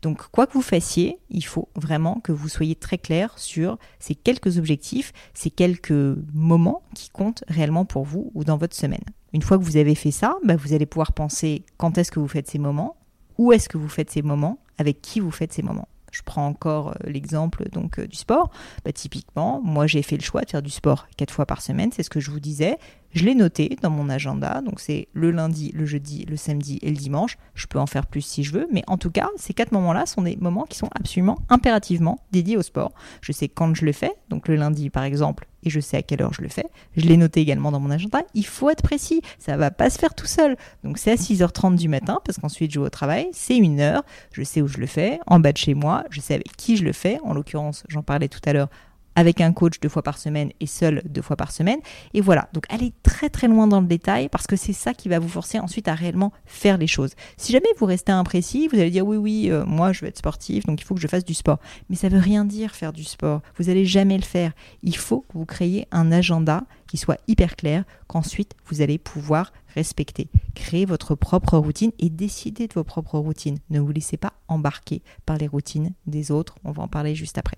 Donc 0.02 0.28
quoi 0.30 0.46
que 0.46 0.52
vous 0.52 0.62
fassiez, 0.62 1.18
il 1.30 1.44
faut 1.44 1.68
vraiment 1.74 2.20
que 2.20 2.32
vous 2.32 2.48
soyez 2.48 2.74
très 2.74 2.98
clair 2.98 3.38
sur 3.38 3.78
ces 3.98 4.14
quelques 4.14 4.58
objectifs, 4.58 5.12
ces 5.34 5.50
quelques 5.50 6.16
moments 6.34 6.82
qui 6.94 7.10
comptent 7.10 7.44
réellement 7.48 7.84
pour 7.84 8.04
vous 8.04 8.30
ou 8.34 8.44
dans 8.44 8.56
votre 8.56 8.76
semaine. 8.76 9.04
Une 9.32 9.42
fois 9.42 9.58
que 9.58 9.62
vous 9.62 9.76
avez 9.76 9.94
fait 9.94 10.10
ça, 10.10 10.36
bah, 10.44 10.56
vous 10.56 10.72
allez 10.72 10.86
pouvoir 10.86 11.12
penser 11.12 11.64
quand 11.76 11.98
est-ce 11.98 12.10
que 12.10 12.18
vous 12.18 12.28
faites 12.28 12.48
ces 12.48 12.58
moments, 12.58 12.96
où 13.38 13.52
est-ce 13.52 13.68
que 13.68 13.78
vous 13.78 13.88
faites 13.88 14.10
ces 14.10 14.22
moments, 14.22 14.58
avec 14.76 15.00
qui 15.00 15.20
vous 15.20 15.30
faites 15.30 15.52
ces 15.52 15.62
moments 15.62 15.88
je 16.10 16.22
prends 16.22 16.46
encore 16.46 16.88
euh, 16.88 17.10
l'exemple 17.10 17.68
donc 17.70 17.98
euh, 17.98 18.06
du 18.06 18.16
sport. 18.16 18.50
Bah, 18.84 18.92
typiquement, 18.92 19.60
moi 19.62 19.86
j'ai 19.86 20.02
fait 20.02 20.16
le 20.16 20.22
choix 20.22 20.42
de 20.42 20.50
faire 20.50 20.62
du 20.62 20.70
sport 20.70 21.06
quatre 21.16 21.32
fois 21.32 21.46
par 21.46 21.62
semaine, 21.62 21.90
c'est 21.92 22.02
ce 22.02 22.10
que 22.10 22.20
je 22.20 22.30
vous 22.30 22.40
disais. 22.40 22.78
Je 23.12 23.24
l'ai 23.24 23.34
noté 23.34 23.76
dans 23.82 23.90
mon 23.90 24.08
agenda, 24.08 24.60
donc 24.60 24.78
c'est 24.78 25.08
le 25.14 25.32
lundi, 25.32 25.72
le 25.74 25.84
jeudi, 25.84 26.24
le 26.26 26.36
samedi 26.36 26.78
et 26.82 26.90
le 26.90 26.96
dimanche. 26.96 27.38
Je 27.54 27.66
peux 27.66 27.80
en 27.80 27.86
faire 27.86 28.06
plus 28.06 28.22
si 28.22 28.44
je 28.44 28.52
veux, 28.52 28.68
mais 28.70 28.84
en 28.86 28.98
tout 28.98 29.10
cas, 29.10 29.28
ces 29.36 29.52
quatre 29.52 29.72
moments-là 29.72 30.06
sont 30.06 30.22
des 30.22 30.36
moments 30.36 30.64
qui 30.64 30.78
sont 30.78 30.88
absolument 30.94 31.38
impérativement 31.48 32.20
dédiés 32.30 32.56
au 32.56 32.62
sport. 32.62 32.92
Je 33.20 33.32
sais 33.32 33.48
quand 33.48 33.74
je 33.74 33.84
le 33.84 33.92
fais, 33.92 34.12
donc 34.28 34.46
le 34.46 34.54
lundi 34.54 34.90
par 34.90 35.02
exemple, 35.02 35.48
et 35.62 35.70
je 35.70 35.80
sais 35.80 35.96
à 35.96 36.02
quelle 36.02 36.22
heure 36.22 36.32
je 36.32 36.42
le 36.42 36.48
fais. 36.48 36.66
Je 36.96 37.06
l'ai 37.06 37.16
noté 37.16 37.40
également 37.40 37.70
dans 37.70 37.80
mon 37.80 37.90
agenda. 37.90 38.20
Il 38.34 38.46
faut 38.46 38.70
être 38.70 38.82
précis, 38.82 39.22
ça 39.38 39.56
va 39.56 39.70
pas 39.70 39.90
se 39.90 39.98
faire 39.98 40.14
tout 40.14 40.26
seul. 40.26 40.56
Donc 40.84 40.98
c'est 40.98 41.12
à 41.12 41.16
6h30 41.16 41.76
du 41.76 41.88
matin, 41.88 42.20
parce 42.24 42.38
qu'ensuite 42.38 42.72
je 42.72 42.80
vais 42.80 42.86
au 42.86 42.90
travail, 42.90 43.28
c'est 43.32 43.56
une 43.56 43.80
heure, 43.80 44.02
je 44.32 44.42
sais 44.42 44.62
où 44.62 44.68
je 44.68 44.78
le 44.78 44.86
fais, 44.86 45.20
en 45.26 45.40
bas 45.40 45.52
de 45.52 45.58
chez 45.58 45.74
moi, 45.74 46.04
je 46.10 46.20
sais 46.20 46.34
avec 46.34 46.56
qui 46.56 46.76
je 46.76 46.84
le 46.84 46.92
fais. 46.92 47.18
En 47.24 47.34
l'occurrence, 47.34 47.84
j'en 47.88 48.02
parlais 48.02 48.28
tout 48.28 48.40
à 48.44 48.52
l'heure, 48.52 48.68
avec 49.16 49.40
un 49.40 49.52
coach 49.52 49.80
deux 49.80 49.88
fois 49.88 50.02
par 50.02 50.18
semaine 50.18 50.50
et 50.60 50.66
seul 50.66 51.02
deux 51.04 51.22
fois 51.22 51.36
par 51.36 51.52
semaine. 51.52 51.78
Et 52.14 52.20
voilà, 52.20 52.48
donc 52.52 52.64
allez 52.68 52.92
très 53.02 53.28
très 53.28 53.48
loin 53.48 53.66
dans 53.66 53.80
le 53.80 53.86
détail 53.86 54.28
parce 54.28 54.46
que 54.46 54.56
c'est 54.56 54.72
ça 54.72 54.94
qui 54.94 55.08
va 55.08 55.18
vous 55.18 55.28
forcer 55.28 55.58
ensuite 55.58 55.88
à 55.88 55.94
réellement 55.94 56.32
faire 56.46 56.78
les 56.78 56.86
choses. 56.86 57.12
Si 57.36 57.52
jamais 57.52 57.68
vous 57.78 57.86
restez 57.86 58.12
imprécis, 58.12 58.68
vous 58.68 58.78
allez 58.78 58.90
dire 58.90 59.06
oui 59.06 59.16
oui, 59.16 59.50
euh, 59.50 59.64
moi 59.66 59.92
je 59.92 60.00
veux 60.00 60.08
être 60.08 60.18
sportif, 60.18 60.64
donc 60.66 60.80
il 60.80 60.84
faut 60.84 60.94
que 60.94 61.00
je 61.00 61.08
fasse 61.08 61.24
du 61.24 61.34
sport. 61.34 61.58
Mais 61.88 61.96
ça 61.96 62.08
veut 62.08 62.18
rien 62.18 62.44
dire 62.44 62.74
faire 62.74 62.92
du 62.92 63.04
sport. 63.04 63.42
Vous 63.58 63.68
allez 63.68 63.84
jamais 63.84 64.16
le 64.16 64.24
faire. 64.24 64.52
Il 64.82 64.96
faut 64.96 65.20
que 65.20 65.32
vous 65.34 65.46
créiez 65.46 65.86
un 65.90 66.12
agenda 66.12 66.64
qui 66.90 66.96
soit 66.96 67.20
hyper 67.28 67.54
clair, 67.54 67.84
qu'ensuite 68.08 68.56
vous 68.66 68.82
allez 68.82 68.98
pouvoir 68.98 69.52
respecter. 69.76 70.28
Créer 70.56 70.86
votre 70.86 71.14
propre 71.14 71.56
routine 71.56 71.92
et 72.00 72.10
décider 72.10 72.66
de 72.66 72.74
vos 72.74 72.82
propres 72.82 73.16
routines. 73.16 73.58
Ne 73.70 73.78
vous 73.78 73.92
laissez 73.92 74.16
pas 74.16 74.32
embarquer 74.48 75.00
par 75.24 75.38
les 75.38 75.46
routines 75.46 75.92
des 76.08 76.32
autres. 76.32 76.56
On 76.64 76.72
va 76.72 76.82
en 76.82 76.88
parler 76.88 77.14
juste 77.14 77.38
après. 77.38 77.56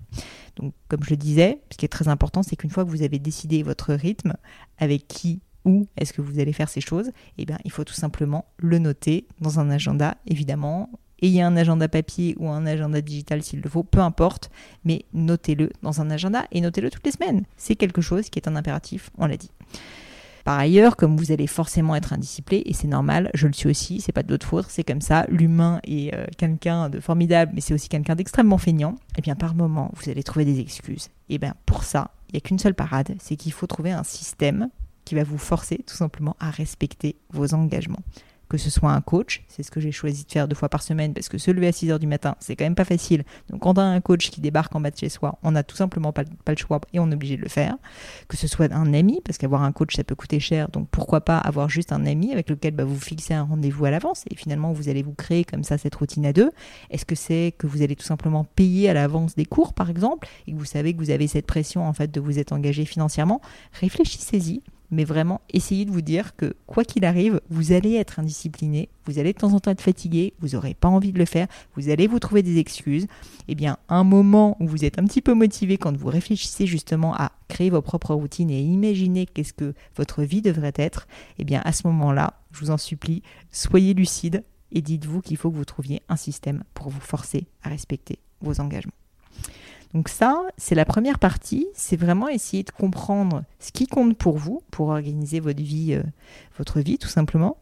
Donc, 0.57 0.75
comme 0.87 1.03
je 1.03 1.09
le 1.09 1.17
disais, 1.17 1.63
ce 1.71 1.77
qui 1.77 1.85
est 1.85 1.89
très 1.89 2.09
important, 2.09 2.43
c'est 2.43 2.55
qu'une 2.55 2.69
fois 2.69 2.85
que 2.85 2.91
vous 2.91 3.01
avez 3.01 3.17
décidé 3.17 3.63
votre 3.63 3.95
rythme, 3.95 4.35
avec 4.77 5.07
qui 5.07 5.41
où 5.65 5.87
est-ce 5.97 6.13
que 6.13 6.21
vous 6.21 6.39
allez 6.39 6.53
faire 6.53 6.69
ces 6.69 6.81
choses, 6.81 7.09
eh 7.39 7.45
bien, 7.45 7.57
il 7.65 7.71
faut 7.71 7.85
tout 7.85 7.95
simplement 7.95 8.45
le 8.57 8.77
noter 8.77 9.27
dans 9.39 9.59
un 9.59 9.71
agenda, 9.71 10.17
évidemment. 10.27 10.91
Ayez 11.23 11.41
un 11.41 11.55
agenda 11.55 11.87
papier 11.87 12.35
ou 12.37 12.49
un 12.49 12.65
agenda 12.65 12.99
digital 12.99 13.41
s'il 13.41 13.61
le 13.61 13.69
faut, 13.69 13.83
peu 13.83 13.99
importe, 13.99 14.51
mais 14.83 15.05
notez-le 15.13 15.69
dans 15.81 16.01
un 16.01 16.11
agenda 16.11 16.45
et 16.51 16.59
notez-le 16.59 16.89
toutes 16.89 17.05
les 17.05 17.13
semaines. 17.13 17.45
C'est 17.55 17.77
quelque 17.77 18.01
chose 18.01 18.29
qui 18.29 18.39
est 18.39 18.49
un 18.49 18.57
impératif, 18.57 19.09
on 19.17 19.25
l'a 19.25 19.37
dit. 19.37 19.49
Par 20.43 20.59
ailleurs, 20.59 20.97
comme 20.97 21.15
vous 21.15 21.31
allez 21.31 21.47
forcément 21.47 21.95
être 21.95 22.11
indiscipliné, 22.11 22.69
et 22.69 22.73
c'est 22.73 22.89
normal, 22.89 23.31
je 23.33 23.47
le 23.47 23.53
suis 23.53 23.69
aussi, 23.69 24.01
c'est 24.01 24.11
pas 24.11 24.23
de 24.23 24.33
votre 24.33 24.45
faute, 24.45 24.65
c'est 24.67 24.83
comme 24.83 24.99
ça, 24.99 25.25
l'humain 25.29 25.79
est 25.85 26.13
euh, 26.13 26.25
quelqu'un 26.37 26.89
de 26.89 26.99
formidable, 26.99 27.53
mais 27.55 27.61
c'est 27.61 27.73
aussi 27.73 27.87
quelqu'un 27.87 28.15
d'extrêmement 28.15 28.57
feignant, 28.57 28.95
et 29.15 29.19
eh 29.19 29.21
bien 29.21 29.35
par 29.35 29.55
moment, 29.55 29.91
vous 29.93 30.09
allez 30.09 30.23
trouver 30.23 30.43
des 30.43 30.59
excuses. 30.59 31.05
Et 31.29 31.35
eh 31.35 31.37
bien 31.37 31.55
pour 31.65 31.85
ça, 31.85 32.11
il 32.27 32.33
n'y 32.33 32.37
a 32.39 32.41
qu'une 32.41 32.59
seule 32.59 32.75
parade, 32.75 33.15
c'est 33.19 33.37
qu'il 33.37 33.53
faut 33.53 33.67
trouver 33.67 33.93
un 33.93 34.03
système 34.03 34.67
qui 35.05 35.15
va 35.15 35.23
vous 35.23 35.37
forcer 35.37 35.79
tout 35.87 35.95
simplement 35.95 36.35
à 36.41 36.49
respecter 36.49 37.15
vos 37.31 37.53
engagements 37.53 38.03
que 38.53 38.59
ce 38.59 38.69
soit 38.69 38.91
un 38.91 39.01
coach, 39.01 39.43
c'est 39.47 39.63
ce 39.63 39.71
que 39.71 39.79
j'ai 39.79 39.91
choisi 39.91 40.25
de 40.25 40.31
faire 40.31 40.47
deux 40.47 40.55
fois 40.55 40.69
par 40.69 40.83
semaine 40.83 41.15
parce 41.15 41.27
que 41.27 41.39
se 41.39 41.49
lever 41.49 41.69
à 41.69 41.71
6 41.71 41.89
heures 41.89 41.97
du 41.97 42.05
matin, 42.05 42.35
c'est 42.39 42.55
quand 42.55 42.65
même 42.65 42.75
pas 42.75 42.85
facile. 42.85 43.23
Donc 43.49 43.61
quand 43.61 43.79
on 43.79 43.81
a 43.81 43.83
un 43.83 43.99
coach 43.99 44.29
qui 44.29 44.41
débarque 44.41 44.75
en 44.75 44.79
bas 44.79 44.91
de 44.91 44.95
chez 44.97 45.09
soi, 45.09 45.39
on 45.41 45.49
n'a 45.53 45.63
tout 45.63 45.75
simplement 45.75 46.13
pas, 46.13 46.21
le 46.21 46.55
choix 46.55 46.79
et 46.93 46.99
on 46.99 47.09
est 47.09 47.15
obligé 47.15 47.35
de 47.35 47.41
le 47.41 47.49
faire. 47.49 47.75
Que 48.27 48.37
ce 48.37 48.47
soit 48.47 48.71
un 48.71 48.93
ami, 48.93 49.21
parce 49.25 49.39
qu'avoir 49.39 49.63
un 49.63 49.71
coach 49.71 49.95
ça 49.95 50.03
peut 50.03 50.13
coûter 50.13 50.39
cher, 50.39 50.69
donc 50.69 50.87
pourquoi 50.91 51.21
pas 51.21 51.39
avoir 51.39 51.67
juste 51.67 51.91
un 51.91 52.05
ami 52.05 52.31
avec 52.31 52.47
lequel 52.47 52.75
bah, 52.75 52.83
vous 52.83 52.99
fixez 52.99 53.33
un 53.33 53.41
rendez-vous 53.41 53.85
à 53.85 53.89
l'avance 53.89 54.23
et 54.29 54.35
finalement 54.35 54.71
vous 54.71 54.87
allez 54.87 55.01
vous 55.01 55.15
créer 55.15 55.45
comme 55.45 55.63
ça 55.63 55.79
cette 55.79 55.95
routine 55.95 56.27
à 56.27 56.31
deux. 56.31 56.51
Est-ce 56.91 57.05
que 57.05 57.15
c'est 57.15 57.55
que 57.57 57.65
vous 57.65 57.81
allez 57.81 57.95
tout 57.95 58.05
simplement 58.05 58.43
payer 58.43 58.87
à 58.87 58.93
l'avance 58.93 59.33
des 59.33 59.45
cours 59.45 59.73
par 59.73 59.89
exemple 59.89 60.27
et 60.45 60.51
que 60.51 60.57
vous 60.57 60.65
savez 60.65 60.93
que 60.93 60.99
vous 60.99 61.09
avez 61.09 61.25
cette 61.25 61.47
pression 61.47 61.87
en 61.87 61.93
fait 61.93 62.11
de 62.11 62.19
vous 62.19 62.37
être 62.37 62.53
engagé 62.53 62.85
financièrement? 62.85 63.41
Réfléchissez-y 63.81 64.61
mais 64.93 65.03
vraiment 65.03 65.41
essayez 65.51 65.85
de 65.85 65.91
vous 65.91 66.01
dire 66.01 66.35
que 66.35 66.55
quoi 66.65 66.83
qu'il 66.83 67.05
arrive, 67.05 67.41
vous 67.49 67.71
allez 67.71 67.95
être 67.95 68.19
indiscipliné, 68.19 68.89
vous 69.05 69.19
allez 69.19 69.33
de 69.33 69.37
temps 69.37 69.53
en 69.53 69.59
temps 69.59 69.71
être 69.71 69.81
fatigué, 69.81 70.33
vous 70.39 70.49
n'aurez 70.49 70.73
pas 70.73 70.87
envie 70.87 71.11
de 71.11 71.19
le 71.19 71.25
faire, 71.25 71.47
vous 71.75 71.89
allez 71.89 72.07
vous 72.07 72.19
trouver 72.19 72.43
des 72.43 72.57
excuses. 72.57 73.07
Eh 73.47 73.55
bien, 73.55 73.77
un 73.89 74.03
moment 74.03 74.55
où 74.59 74.67
vous 74.67 74.85
êtes 74.85 74.99
un 74.99 75.05
petit 75.05 75.21
peu 75.21 75.33
motivé 75.33 75.77
quand 75.77 75.95
vous 75.95 76.07
réfléchissez 76.07 76.65
justement 76.67 77.13
à 77.15 77.31
créer 77.47 77.69
vos 77.69 77.81
propres 77.81 78.13
routines 78.13 78.49
et 78.49 78.61
imaginer 78.61 79.25
qu'est-ce 79.25 79.53
que 79.53 79.73
votre 79.95 80.23
vie 80.23 80.41
devrait 80.41 80.73
être, 80.75 81.07
eh 81.39 81.43
bien, 81.43 81.61
à 81.65 81.71
ce 81.71 81.87
moment-là, 81.87 82.39
je 82.51 82.59
vous 82.59 82.71
en 82.71 82.77
supplie, 82.77 83.23
soyez 83.51 83.93
lucide 83.93 84.43
et 84.71 84.81
dites-vous 84.81 85.21
qu'il 85.21 85.37
faut 85.37 85.51
que 85.51 85.57
vous 85.57 85.65
trouviez 85.65 86.01
un 86.09 86.15
système 86.15 86.63
pour 86.73 86.89
vous 86.89 87.01
forcer 87.01 87.47
à 87.63 87.69
respecter 87.69 88.19
vos 88.41 88.59
engagements. 88.59 88.93
Donc 89.93 90.09
ça, 90.09 90.43
c'est 90.57 90.75
la 90.75 90.85
première 90.85 91.19
partie, 91.19 91.67
c'est 91.75 91.95
vraiment 91.95 92.27
essayer 92.27 92.63
de 92.63 92.71
comprendre 92.71 93.43
ce 93.59 93.71
qui 93.71 93.85
compte 93.85 94.17
pour 94.17 94.37
vous, 94.37 94.63
pour 94.71 94.89
organiser 94.89 95.39
votre 95.39 95.61
vie, 95.61 95.93
euh, 95.93 96.03
votre 96.57 96.79
vie 96.79 96.97
tout 96.97 97.07
simplement, 97.07 97.57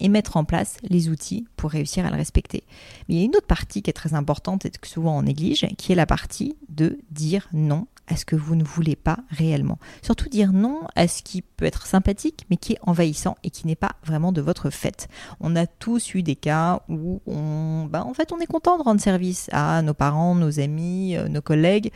et 0.00 0.08
mettre 0.08 0.36
en 0.36 0.44
place 0.44 0.76
les 0.82 1.08
outils 1.08 1.46
pour 1.56 1.70
réussir 1.70 2.04
à 2.04 2.10
le 2.10 2.16
respecter. 2.16 2.62
Mais 3.08 3.14
il 3.14 3.18
y 3.18 3.22
a 3.22 3.24
une 3.24 3.36
autre 3.36 3.46
partie 3.46 3.82
qui 3.82 3.88
est 3.88 3.94
très 3.94 4.14
importante 4.14 4.66
et 4.66 4.70
que 4.70 4.86
souvent 4.86 5.16
on 5.16 5.22
néglige, 5.22 5.66
qui 5.78 5.92
est 5.92 5.96
la 5.96 6.06
partie 6.06 6.56
de 6.68 6.98
dire 7.10 7.48
non 7.52 7.86
à 8.08 8.16
ce 8.16 8.24
que 8.24 8.36
vous 8.36 8.54
ne 8.54 8.64
voulez 8.64 8.96
pas 8.96 9.18
réellement. 9.30 9.78
Surtout 10.02 10.28
dire 10.28 10.52
non 10.52 10.80
à 10.94 11.08
ce 11.08 11.22
qui 11.22 11.42
peut 11.42 11.64
être 11.64 11.86
sympathique 11.86 12.46
mais 12.50 12.56
qui 12.56 12.74
est 12.74 12.78
envahissant 12.82 13.36
et 13.42 13.50
qui 13.50 13.66
n'est 13.66 13.76
pas 13.76 13.92
vraiment 14.04 14.32
de 14.32 14.40
votre 14.40 14.70
fait. 14.70 15.08
On 15.40 15.56
a 15.56 15.66
tous 15.66 16.14
eu 16.14 16.22
des 16.22 16.36
cas 16.36 16.82
où 16.88 17.20
on, 17.26 17.86
bah, 17.90 18.04
en 18.04 18.14
fait, 18.14 18.32
on 18.32 18.38
est 18.38 18.46
content 18.46 18.78
de 18.78 18.82
rendre 18.82 19.00
service 19.00 19.48
à 19.52 19.82
nos 19.82 19.94
parents, 19.94 20.34
nos 20.34 20.60
amis, 20.60 21.16
euh, 21.16 21.28
nos 21.28 21.42
collègues. 21.42 21.92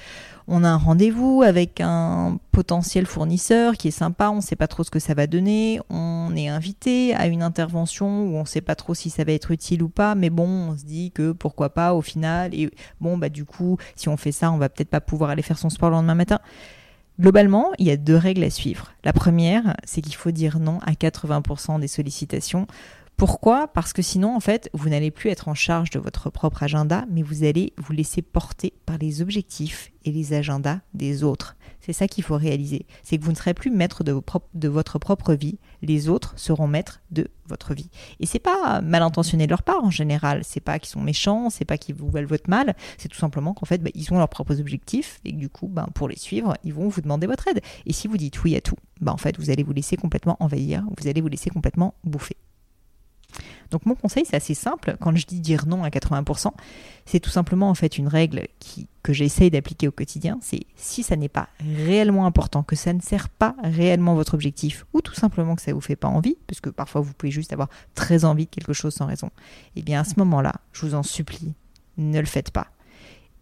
On 0.53 0.65
a 0.65 0.69
un 0.69 0.79
rendez-vous 0.79 1.43
avec 1.43 1.81
un 1.81 2.41
potentiel 2.51 3.07
fournisseur 3.07 3.75
qui 3.75 3.87
est 3.87 3.93
sympa, 3.93 4.31
on 4.31 4.37
ne 4.37 4.41
sait 4.41 4.57
pas 4.57 4.67
trop 4.67 4.83
ce 4.83 4.91
que 4.91 4.99
ça 4.99 5.15
va 5.15 5.29
donner. 5.29 5.79
On 5.91 6.35
est 6.35 6.49
invité 6.49 7.15
à 7.15 7.29
une 7.29 7.45
intervention 7.45 8.25
où 8.25 8.37
on 8.37 8.41
ne 8.41 8.47
sait 8.47 8.61
pas 8.61 8.75
trop 8.75 8.93
si 8.95 9.11
ça 9.11 9.23
va 9.23 9.31
être 9.31 9.53
utile 9.53 9.81
ou 9.85 9.89
pas, 9.89 10.17
mais 10.17 10.29
bon, 10.29 10.49
on 10.49 10.77
se 10.77 10.85
dit 10.85 11.13
que 11.13 11.31
pourquoi 11.31 11.71
pas 11.71 11.95
au 11.95 12.03
final. 12.03 12.53
Et 12.53 12.69
bon, 13.01 13.17
bah 13.17 13.29
du 13.29 13.45
coup, 13.45 13.79
si 13.95 14.09
on 14.09 14.17
fait 14.17 14.33
ça, 14.33 14.51
on 14.51 14.59
va 14.59 14.69
peut-être 14.69 14.91
pas 14.91 15.01
pouvoir 15.01 15.31
aller 15.31 15.43
faire 15.43 15.57
son 15.57 15.71
sport 15.71 15.91
lendemain 15.91 16.17
matin. 16.17 16.41
Globalement, 17.21 17.71
il 17.79 17.87
y 17.87 17.93
a 17.93 17.97
deux 17.97 18.17
règles 18.17 18.43
à 18.43 18.51
suivre. 18.51 18.93
La 19.05 19.13
première, 19.13 19.77
c'est 19.85 20.01
qu'il 20.01 20.17
faut 20.17 20.33
dire 20.33 20.59
non 20.59 20.81
à 20.81 20.93
80% 20.95 21.79
des 21.79 21.87
sollicitations 21.87 22.67
Pourquoi? 23.21 23.69
Parce 23.69 23.93
que 23.93 24.01
sinon, 24.01 24.35
en 24.35 24.41
fait, 24.41 24.71
vous 24.73 24.89
n'allez 24.89 25.11
plus 25.11 25.29
être 25.29 25.49
en 25.49 25.55
charge 25.55 25.91
de 25.91 25.99
votre 25.99 26.31
propre 26.31 26.63
agenda, 26.63 27.05
mais 27.11 27.21
vous 27.21 27.45
allez 27.45 27.75
vous 27.77 27.93
laisser 27.93 28.23
porter 28.23 28.73
par 28.87 28.97
les 28.97 29.21
objectifs 29.21 29.93
et 30.07 30.11
les 30.11 30.33
agendas 30.33 30.79
des 30.95 31.23
autres. 31.23 31.55
C'est 31.83 31.93
ça 31.93 32.09
qu'il 32.09 32.25
faut 32.25 32.39
réaliser. 32.39 32.87
C'est 33.03 33.19
que 33.19 33.23
vous 33.23 33.33
ne 33.33 33.37
serez 33.37 33.53
plus 33.53 33.71
maître 33.71 34.05
de, 34.05 34.69
votre 34.69 34.99
propre 34.99 35.35
vie. 35.35 35.59
Les 35.83 36.09
autres 36.09 36.33
seront 36.37 36.67
maîtres 36.67 37.03
de 37.11 37.29
votre 37.47 37.75
vie. 37.75 37.91
Et 38.21 38.25
c'est 38.27 38.39
pas 38.39 38.81
mal 38.81 39.03
intentionné 39.03 39.45
de 39.45 39.51
leur 39.51 39.65
part 39.65 39.85
en 39.85 39.91
général. 39.91 40.41
C'est 40.43 40.61
pas 40.61 40.79
qu'ils 40.79 40.89
sont 40.89 41.03
méchants, 41.03 41.51
c'est 41.51 41.67
pas 41.67 41.77
qu'ils 41.77 41.97
vous 41.97 42.09
veulent 42.09 42.25
votre 42.25 42.49
mal. 42.49 42.75
C'est 42.97 43.09
tout 43.09 43.19
simplement 43.19 43.53
qu'en 43.53 43.67
fait, 43.67 43.83
bah, 43.83 43.91
ils 43.95 44.11
ont 44.15 44.17
leurs 44.17 44.31
propres 44.31 44.59
objectifs 44.61 45.21
et 45.27 45.33
que 45.33 45.39
du 45.39 45.51
coup, 45.51 45.69
bah, 45.69 45.87
pour 45.93 46.09
les 46.09 46.17
suivre, 46.17 46.55
ils 46.65 46.73
vont 46.73 46.89
vous 46.89 47.03
demander 47.03 47.27
votre 47.27 47.49
aide. 47.49 47.61
Et 47.85 47.93
si 47.93 48.09
vous 48.09 48.17
dites 48.17 48.43
oui 48.45 48.57
à 48.57 48.63
tout, 48.63 48.77
bah, 49.03 49.13
en 49.13 49.19
fait, 49.19 49.39
vous 49.39 49.51
allez 49.51 49.63
vous 49.63 49.75
laisser 49.75 49.99
complètement 49.99 50.39
envahir. 50.41 50.87
Vous 50.99 51.07
allez 51.07 51.21
vous 51.21 51.29
laisser 51.29 51.51
complètement 51.51 51.93
bouffer. 52.03 52.39
Donc 53.71 53.87
mon 53.87 53.95
conseil, 53.95 54.25
c'est 54.25 54.37
assez 54.37 54.55
simple. 54.55 54.97
Quand 55.01 55.15
je 55.15 55.27
dis 55.27 55.41
dire 55.41 55.67
non 55.67 55.85
à 55.85 55.89
80%, 55.89 56.51
c'est 57.07 57.21
tout 57.21 57.31
simplement 57.31 57.71
en 57.71 57.75
fait 57.75 57.99
une 57.99 58.09
règle 58.09 58.47
que 59.03 59.13
j'essaye 59.13 59.51
d'appliquer 59.51 59.89
au 59.89 59.93
quotidien. 59.93 60.39
C'est 60.41 60.63
si 60.77 61.03
ça 61.03 61.17
n'est 61.17 61.29
pas 61.29 61.49
réellement 61.61 62.27
important, 62.27 62.63
que 62.63 62.77
ça 62.77 62.93
ne 62.93 63.01
sert 63.01 63.29
pas 63.29 63.55
réellement 63.63 64.15
votre 64.15 64.35
objectif, 64.35 64.87
ou 64.93 65.01
tout 65.01 65.15
simplement 65.15 65.57
que 65.57 65.63
ça 65.63 65.73
vous 65.73 65.81
fait 65.81 65.97
pas 65.97 66.09
envie, 66.09 66.37
parce 66.47 66.61
que 66.61 66.71
parfois 66.71 67.01
vous 67.01 67.13
pouvez 67.13 67.33
juste 67.33 67.53
avoir 67.53 67.69
très 67.95 68.25
envie 68.25 68.47
de 68.47 68.51
quelque 68.51 68.73
chose 68.73 68.95
sans 68.95 69.07
raison. 69.07 69.29
Et 69.77 69.81
eh 69.81 69.83
bien 69.83 70.01
à 70.01 70.05
ce 70.05 70.15
moment-là, 70.19 70.55
je 70.73 70.87
vous 70.87 70.95
en 70.95 71.03
supplie, 71.03 71.55
ne 71.97 72.21
le 72.21 72.27
faites 72.27 72.51
pas. 72.51 72.69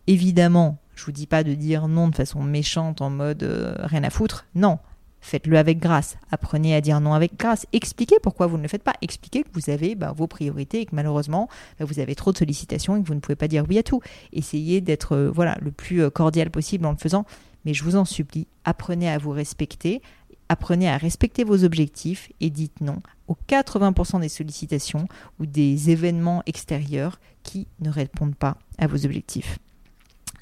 Évidemment, 0.06 0.78
je 0.94 1.04
vous 1.04 1.12
dis 1.12 1.26
pas 1.26 1.44
de 1.44 1.54
dire 1.54 1.86
non 1.86 2.08
de 2.08 2.14
façon 2.14 2.42
méchante 2.42 3.02
en 3.02 3.10
mode 3.10 3.42
euh, 3.42 3.74
rien 3.78 4.02
à 4.04 4.10
foutre. 4.10 4.46
Non, 4.54 4.78
Faites-le 5.20 5.58
avec 5.58 5.78
grâce. 5.78 6.16
Apprenez 6.30 6.74
à 6.74 6.80
dire 6.80 7.00
non 7.00 7.12
avec 7.12 7.36
grâce. 7.36 7.66
Expliquez 7.72 8.16
pourquoi 8.22 8.46
vous 8.46 8.56
ne 8.56 8.62
le 8.62 8.68
faites 8.68 8.82
pas. 8.82 8.94
Expliquez 9.02 9.42
que 9.42 9.48
vous 9.52 9.70
avez 9.70 9.94
bah, 9.94 10.12
vos 10.16 10.26
priorités 10.26 10.80
et 10.80 10.86
que 10.86 10.94
malheureusement 10.94 11.48
bah, 11.78 11.84
vous 11.84 11.98
avez 11.98 12.14
trop 12.14 12.32
de 12.32 12.38
sollicitations 12.38 12.96
et 12.96 13.02
que 13.02 13.06
vous 13.06 13.14
ne 13.14 13.20
pouvez 13.20 13.36
pas 13.36 13.48
dire 13.48 13.64
oui 13.68 13.78
à 13.78 13.82
tout. 13.82 14.00
Essayez 14.32 14.80
d'être 14.80 15.12
euh, 15.14 15.30
voilà 15.30 15.56
le 15.60 15.70
plus 15.70 16.02
euh, 16.02 16.10
cordial 16.10 16.50
possible 16.50 16.86
en 16.86 16.92
le 16.92 16.96
faisant. 16.96 17.24
Mais 17.64 17.74
je 17.74 17.84
vous 17.84 17.96
en 17.96 18.04
supplie, 18.04 18.46
apprenez 18.64 19.10
à 19.10 19.18
vous 19.18 19.30
respecter. 19.30 20.00
Apprenez 20.48 20.88
à 20.88 20.96
respecter 20.96 21.44
vos 21.44 21.64
objectifs 21.64 22.30
et 22.40 22.48
dites 22.48 22.80
non 22.80 23.02
aux 23.26 23.36
80% 23.48 24.20
des 24.20 24.30
sollicitations 24.30 25.06
ou 25.38 25.44
des 25.44 25.90
événements 25.90 26.42
extérieurs 26.46 27.20
qui 27.42 27.66
ne 27.80 27.90
répondent 27.90 28.36
pas 28.36 28.56
à 28.78 28.86
vos 28.86 29.04
objectifs. 29.04 29.58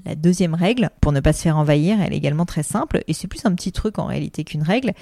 La 0.06 0.14
deuxième 0.14 0.54
règle, 0.54 0.90
pour 1.00 1.10
ne 1.10 1.18
pas 1.18 1.32
se 1.32 1.42
faire 1.42 1.56
envahir, 1.56 2.00
elle 2.00 2.12
est 2.12 2.16
également 2.16 2.46
très 2.46 2.62
simple, 2.62 3.02
et 3.08 3.12
c'est 3.12 3.26
plus 3.26 3.44
un 3.44 3.52
petit 3.56 3.72
truc 3.72 3.98
en 3.98 4.04
réalité 4.04 4.44
qu'une 4.44 4.62
règle, 4.62 4.92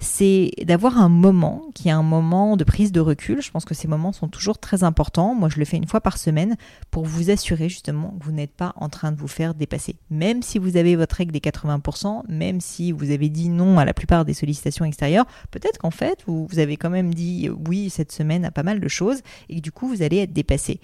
c'est 0.00 0.50
d'avoir 0.62 0.98
un 0.98 1.08
moment 1.08 1.62
qui 1.74 1.88
est 1.88 1.92
un 1.92 2.02
moment 2.02 2.58
de 2.58 2.64
prise 2.64 2.92
de 2.92 3.00
recul. 3.00 3.40
Je 3.40 3.50
pense 3.50 3.64
que 3.64 3.72
ces 3.72 3.88
moments 3.88 4.12
sont 4.12 4.28
toujours 4.28 4.58
très 4.58 4.84
importants. 4.84 5.34
Moi, 5.34 5.48
je 5.48 5.58
le 5.58 5.64
fais 5.64 5.78
une 5.78 5.86
fois 5.86 6.02
par 6.02 6.18
semaine 6.18 6.56
pour 6.90 7.06
vous 7.06 7.30
assurer 7.30 7.70
justement 7.70 8.14
que 8.18 8.24
vous 8.24 8.32
n'êtes 8.32 8.54
pas 8.54 8.74
en 8.76 8.90
train 8.90 9.12
de 9.12 9.16
vous 9.16 9.28
faire 9.28 9.54
dépasser. 9.54 9.96
Même 10.10 10.42
si 10.42 10.58
vous 10.58 10.76
avez 10.76 10.94
votre 10.94 11.16
règle 11.16 11.32
des 11.32 11.40
80%, 11.40 12.24
même 12.28 12.60
si 12.60 12.92
vous 12.92 13.10
avez 13.10 13.30
dit 13.30 13.48
non 13.48 13.78
à 13.78 13.86
la 13.86 13.94
plupart 13.94 14.26
des 14.26 14.34
sollicitations 14.34 14.84
extérieures, 14.84 15.26
peut-être 15.52 15.78
qu'en 15.78 15.90
fait, 15.90 16.22
vous, 16.26 16.46
avez 16.58 16.76
quand 16.76 16.90
même 16.90 17.14
dit 17.14 17.48
oui 17.66 17.88
cette 17.88 18.12
semaine 18.12 18.44
à 18.44 18.50
pas 18.50 18.62
mal 18.62 18.78
de 18.78 18.88
choses, 18.88 19.20
et 19.48 19.56
que 19.56 19.60
du 19.60 19.72
coup, 19.72 19.88
vous 19.88 20.02
allez 20.02 20.18
être 20.18 20.34
dépassé 20.34 20.80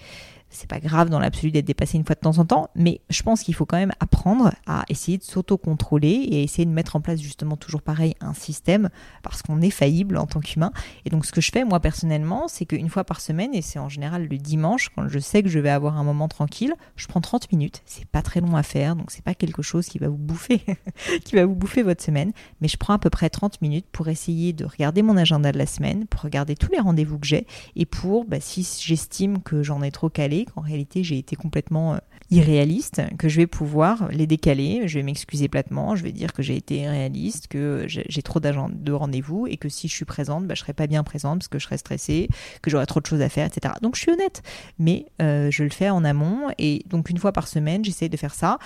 c'est 0.50 0.68
pas 0.68 0.80
grave 0.80 1.10
dans 1.10 1.18
l'absolu 1.18 1.50
d'être 1.50 1.66
dépassé 1.66 1.98
une 1.98 2.04
fois 2.04 2.14
de 2.14 2.20
temps 2.20 2.38
en 2.38 2.44
temps, 2.44 2.70
mais 2.74 3.00
je 3.10 3.22
pense 3.22 3.42
qu'il 3.42 3.54
faut 3.54 3.66
quand 3.66 3.76
même 3.76 3.92
apprendre 4.00 4.52
à 4.66 4.84
essayer 4.88 5.18
de 5.18 5.22
s'auto-contrôler 5.22 6.08
et 6.08 6.42
essayer 6.42 6.64
de 6.64 6.70
mettre 6.70 6.96
en 6.96 7.00
place 7.00 7.20
justement 7.20 7.56
toujours 7.56 7.82
pareil 7.82 8.14
un 8.20 8.34
système 8.34 8.88
parce 9.22 9.42
qu'on 9.42 9.60
est 9.60 9.70
faillible 9.70 10.16
en 10.16 10.26
tant 10.26 10.40
qu'humain. 10.40 10.72
Et 11.04 11.10
donc 11.10 11.26
ce 11.26 11.32
que 11.32 11.40
je 11.40 11.50
fais 11.50 11.64
moi 11.64 11.80
personnellement, 11.80 12.48
c'est 12.48 12.66
qu'une 12.66 12.88
fois 12.88 13.04
par 13.04 13.20
semaine, 13.20 13.54
et 13.54 13.62
c'est 13.62 13.78
en 13.78 13.88
général 13.88 14.26
le 14.28 14.38
dimanche, 14.38 14.90
quand 14.94 15.08
je 15.08 15.18
sais 15.18 15.42
que 15.42 15.48
je 15.48 15.58
vais 15.58 15.70
avoir 15.70 15.98
un 15.98 16.04
moment 16.04 16.28
tranquille, 16.28 16.74
je 16.96 17.06
prends 17.06 17.20
30 17.20 17.50
minutes. 17.52 17.82
C'est 17.84 18.06
pas 18.06 18.22
très 18.22 18.40
long 18.40 18.56
à 18.56 18.62
faire, 18.62 18.96
donc 18.96 19.10
c'est 19.10 19.24
pas 19.24 19.34
quelque 19.34 19.62
chose 19.62 19.86
qui 19.86 19.98
va 19.98 20.08
vous 20.08 20.16
bouffer, 20.16 20.62
qui 21.24 21.34
va 21.34 21.44
vous 21.44 21.54
bouffer 21.54 21.82
votre 21.82 22.02
semaine, 22.02 22.32
mais 22.60 22.68
je 22.68 22.76
prends 22.76 22.94
à 22.94 22.98
peu 22.98 23.10
près 23.10 23.30
30 23.30 23.60
minutes 23.62 23.86
pour 23.90 24.08
essayer 24.08 24.52
de 24.52 24.64
regarder 24.64 25.02
mon 25.02 25.16
agenda 25.16 25.52
de 25.52 25.58
la 25.58 25.66
semaine, 25.66 26.06
pour 26.06 26.22
regarder 26.22 26.54
tous 26.54 26.70
les 26.70 26.80
rendez-vous 26.80 27.18
que 27.18 27.26
j'ai 27.26 27.46
et 27.74 27.86
pour, 27.86 28.24
bah, 28.24 28.40
si 28.40 28.66
j'estime 28.80 29.42
que 29.42 29.62
j'en 29.62 29.82
ai 29.82 29.90
trop 29.90 30.08
calé, 30.08 30.35
qu'en 30.44 30.60
réalité 30.60 31.02
j'ai 31.02 31.18
été 31.18 31.36
complètement 31.36 31.98
euh, 32.32 32.36
irréaliste, 32.36 33.02
que 33.18 33.28
je 33.28 33.36
vais 33.36 33.46
pouvoir 33.46 34.08
les 34.10 34.26
décaler, 34.26 34.88
je 34.88 34.98
vais 34.98 35.02
m'excuser 35.02 35.48
platement, 35.48 35.96
je 35.96 36.02
vais 36.02 36.12
dire 36.12 36.32
que 36.32 36.42
j'ai 36.42 36.56
été 36.56 36.88
réaliste, 36.88 37.48
que 37.48 37.84
j'ai 37.86 38.22
trop 38.22 38.40
de 38.40 38.92
rendez-vous 38.92 39.46
et 39.46 39.56
que 39.56 39.68
si 39.68 39.88
je 39.88 39.94
suis 39.94 40.04
présente, 40.04 40.46
bah, 40.46 40.54
je 40.54 40.60
serai 40.60 40.72
pas 40.72 40.86
bien 40.86 41.02
présente 41.04 41.38
parce 41.40 41.48
que 41.48 41.58
je 41.58 41.64
serai 41.64 41.78
stressée, 41.78 42.28
que 42.62 42.70
j'aurai 42.70 42.86
trop 42.86 43.00
de 43.00 43.06
choses 43.06 43.22
à 43.22 43.28
faire, 43.28 43.46
etc. 43.46 43.74
Donc 43.82 43.96
je 43.96 44.00
suis 44.00 44.10
honnête, 44.10 44.42
mais 44.78 45.06
euh, 45.22 45.50
je 45.50 45.62
le 45.62 45.70
fais 45.70 45.90
en 45.90 46.04
amont 46.04 46.48
et 46.58 46.84
donc 46.88 47.10
une 47.10 47.18
fois 47.18 47.32
par 47.32 47.48
semaine, 47.48 47.84
j'essaie 47.84 48.08
de 48.08 48.16
faire 48.16 48.34
ça. 48.34 48.58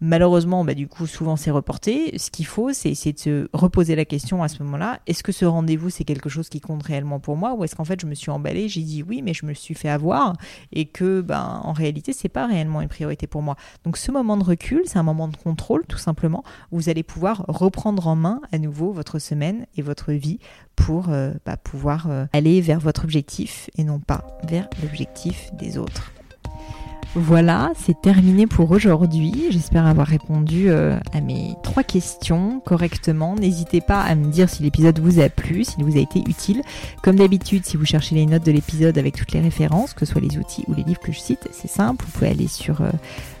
Malheureusement, 0.00 0.64
bah, 0.64 0.74
du 0.74 0.88
coup, 0.88 1.06
souvent 1.06 1.36
c'est 1.36 1.50
reporté. 1.50 2.18
Ce 2.18 2.30
qu'il 2.30 2.46
faut, 2.46 2.72
c'est 2.72 2.90
essayer 2.90 3.14
de 3.14 3.18
se 3.18 3.48
reposer 3.54 3.96
la 3.96 4.04
question 4.04 4.42
à 4.42 4.48
ce 4.48 4.62
moment-là. 4.62 5.00
Est-ce 5.06 5.22
que 5.22 5.32
ce 5.32 5.46
rendez-vous, 5.46 5.88
c'est 5.88 6.04
quelque 6.04 6.28
chose 6.28 6.48
qui 6.48 6.60
compte 6.60 6.82
réellement 6.82 7.18
pour 7.18 7.36
moi 7.36 7.54
ou 7.54 7.64
est-ce 7.64 7.74
qu'en 7.74 7.84
fait, 7.84 8.00
je 8.00 8.06
me 8.06 8.14
suis 8.14 8.30
emballée, 8.30 8.68
j'ai 8.68 8.82
dit 8.82 9.02
oui, 9.02 9.22
mais 9.22 9.32
je 9.32 9.46
me 9.46 9.54
suis 9.54 9.74
fait 9.74 9.88
avoir 9.88 10.34
et 10.72 10.84
que, 10.84 11.22
ben, 11.22 11.60
en 11.64 11.72
réalité, 11.72 12.12
c'est 12.12 12.28
pas 12.28 12.46
réellement 12.46 12.82
une 12.82 12.88
priorité 12.88 13.05
pour 13.26 13.42
moi. 13.42 13.56
Donc, 13.84 13.96
ce 13.96 14.10
moment 14.10 14.36
de 14.36 14.44
recul, 14.44 14.82
c'est 14.86 14.98
un 14.98 15.02
moment 15.02 15.28
de 15.28 15.36
contrôle, 15.36 15.84
tout 15.86 15.98
simplement, 15.98 16.44
vous 16.72 16.88
allez 16.88 17.02
pouvoir 17.02 17.44
reprendre 17.48 18.06
en 18.06 18.16
main 18.16 18.40
à 18.52 18.58
nouveau 18.58 18.92
votre 18.92 19.18
semaine 19.18 19.66
et 19.76 19.82
votre 19.82 20.12
vie 20.12 20.38
pour 20.74 21.10
euh, 21.10 21.32
bah, 21.44 21.56
pouvoir 21.56 22.10
euh, 22.10 22.26
aller 22.32 22.60
vers 22.60 22.80
votre 22.80 23.04
objectif 23.04 23.70
et 23.76 23.84
non 23.84 24.00
pas 24.00 24.26
vers 24.48 24.68
l'objectif 24.82 25.50
des 25.54 25.78
autres. 25.78 26.12
Voilà, 27.14 27.72
c'est 27.78 27.98
terminé 28.00 28.46
pour 28.46 28.70
aujourd'hui. 28.70 29.46
J'espère 29.50 29.86
avoir 29.86 30.06
répondu 30.06 30.68
euh, 30.68 30.98
à 31.14 31.20
mes 31.22 31.54
trois 31.62 31.82
questions 31.82 32.60
correctement. 32.60 33.36
N'hésitez 33.36 33.80
pas 33.80 34.02
à 34.02 34.14
me 34.14 34.30
dire 34.30 34.50
si 34.50 34.62
l'épisode 34.62 34.98
vous 34.98 35.18
a 35.20 35.30
plu, 35.30 35.64
s'il 35.64 35.84
vous 35.84 35.96
a 35.96 36.00
été 36.00 36.20
utile. 36.20 36.60
Comme 37.02 37.16
d'habitude, 37.16 37.64
si 37.64 37.78
vous 37.78 37.86
cherchez 37.86 38.14
les 38.14 38.26
notes 38.26 38.44
de 38.44 38.52
l'épisode 38.52 38.98
avec 38.98 39.16
toutes 39.16 39.32
les 39.32 39.40
références, 39.40 39.94
que 39.94 40.04
ce 40.04 40.12
soit 40.12 40.20
les 40.20 40.36
outils 40.36 40.64
ou 40.68 40.74
les 40.74 40.82
livres 40.82 41.00
que 41.00 41.12
je 41.12 41.18
cite, 41.18 41.48
c'est 41.52 41.70
simple. 41.70 42.04
Vous 42.04 42.12
pouvez 42.12 42.28
aller 42.28 42.48
sur 42.48 42.82
euh, 42.82 42.90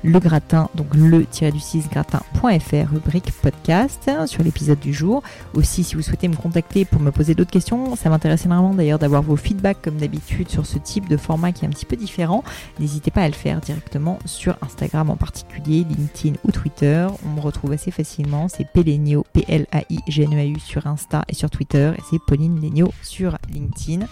le 0.02 0.18
gratin, 0.20 0.70
donc 0.74 0.94
le-du-6 0.94 1.90
gratin.fr, 1.90 2.90
rubrique 2.90 3.30
podcast, 3.42 4.10
sur 4.26 4.42
l'épisode 4.42 4.78
du 4.78 4.94
jour. 4.94 5.22
Aussi, 5.52 5.84
si 5.84 5.96
vous 5.96 6.02
souhaitez 6.02 6.28
me 6.28 6.36
contacter 6.36 6.86
pour 6.86 7.02
me 7.02 7.10
poser 7.10 7.34
d'autres 7.34 7.50
questions, 7.50 7.94
ça 7.96 8.08
m'intéresse 8.08 8.46
énormément 8.46 8.74
d'ailleurs 8.74 8.98
d'avoir 8.98 9.22
vos 9.22 9.36
feedbacks 9.36 9.82
comme 9.82 9.96
d'habitude 9.96 10.48
sur 10.48 10.64
ce 10.64 10.78
type 10.78 11.08
de 11.08 11.16
format 11.16 11.52
qui 11.52 11.64
est 11.64 11.68
un 11.68 11.70
petit 11.70 11.86
peu 11.86 11.96
différent. 11.96 12.42
N'hésitez 12.80 13.10
pas 13.10 13.22
à 13.22 13.28
le 13.28 13.34
faire 13.34 13.60
directement 13.66 14.18
sur 14.24 14.56
Instagram 14.62 15.10
en 15.10 15.16
particulier, 15.16 15.84
LinkedIn 15.84 16.36
ou 16.44 16.52
Twitter. 16.52 17.06
On 17.24 17.30
me 17.30 17.40
retrouve 17.40 17.72
assez 17.72 17.90
facilement. 17.90 18.48
C'est 18.48 18.66
Pelenio, 18.72 19.26
P-L-A-I-G-N-E-A-U 19.32 20.58
sur 20.60 20.86
Insta 20.86 21.24
et 21.28 21.34
sur 21.34 21.50
Twitter. 21.50 21.92
Et 21.98 22.02
c'est 22.08 22.20
Pauline 22.26 22.60
Legno 22.60 22.92
sur 23.02 23.36
LinkedIn. 23.52 24.06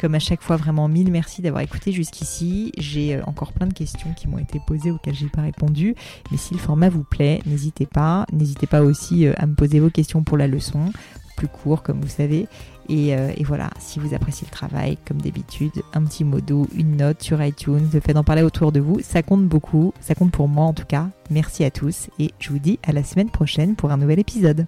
Comme 0.00 0.14
à 0.14 0.18
chaque 0.18 0.42
fois, 0.42 0.56
vraiment 0.56 0.88
mille 0.88 1.10
merci 1.10 1.42
d'avoir 1.42 1.62
écouté 1.62 1.92
jusqu'ici. 1.92 2.72
J'ai 2.76 3.16
euh, 3.16 3.22
encore 3.26 3.52
plein 3.52 3.66
de 3.66 3.74
questions 3.74 4.12
qui 4.14 4.28
m'ont 4.28 4.38
été 4.38 4.60
posées 4.64 4.90
auxquelles 4.90 5.14
j'ai 5.14 5.28
pas 5.28 5.42
répondu. 5.42 5.94
Mais 6.30 6.36
si 6.36 6.54
le 6.54 6.60
format 6.60 6.88
vous 6.88 7.04
plaît, 7.04 7.40
n'hésitez 7.46 7.86
pas. 7.86 8.26
N'hésitez 8.32 8.66
pas 8.66 8.82
aussi 8.82 9.26
euh, 9.26 9.32
à 9.38 9.46
me 9.46 9.54
poser 9.54 9.80
vos 9.80 9.90
questions 9.90 10.22
pour 10.22 10.36
la 10.36 10.46
leçon 10.46 10.92
plus 11.38 11.48
court, 11.48 11.82
comme 11.82 12.00
vous 12.00 12.08
savez. 12.08 12.48
Euh, 12.90 13.32
et, 13.36 13.44
voilà, 13.44 13.70
si 13.78 13.98
vous 13.98 14.14
appréciez 14.14 14.46
le 14.46 14.54
travail, 14.54 14.98
comme 15.06 15.20
d'habitude, 15.20 15.82
un 15.92 16.04
petit 16.04 16.24
mot 16.24 16.40
doux, 16.40 16.66
une 16.74 16.96
note 16.96 17.22
sur 17.22 17.42
iTunes, 17.42 17.88
le 17.92 18.00
fait 18.00 18.14
d'en 18.14 18.24
parler 18.24 18.42
autour 18.42 18.72
de 18.72 18.80
vous, 18.80 19.00
ça 19.02 19.22
compte 19.22 19.46
beaucoup, 19.46 19.92
ça 20.00 20.14
compte 20.14 20.32
pour 20.32 20.48
moi 20.48 20.64
en 20.64 20.72
tout 20.72 20.86
cas. 20.86 21.08
Merci 21.30 21.64
à 21.64 21.70
tous 21.70 22.08
et 22.18 22.32
je 22.38 22.50
vous 22.50 22.58
dis 22.58 22.78
à 22.82 22.92
la 22.92 23.04
semaine 23.04 23.30
prochaine 23.30 23.76
pour 23.76 23.90
un 23.90 23.96
nouvel 23.96 24.18
épisode. 24.18 24.66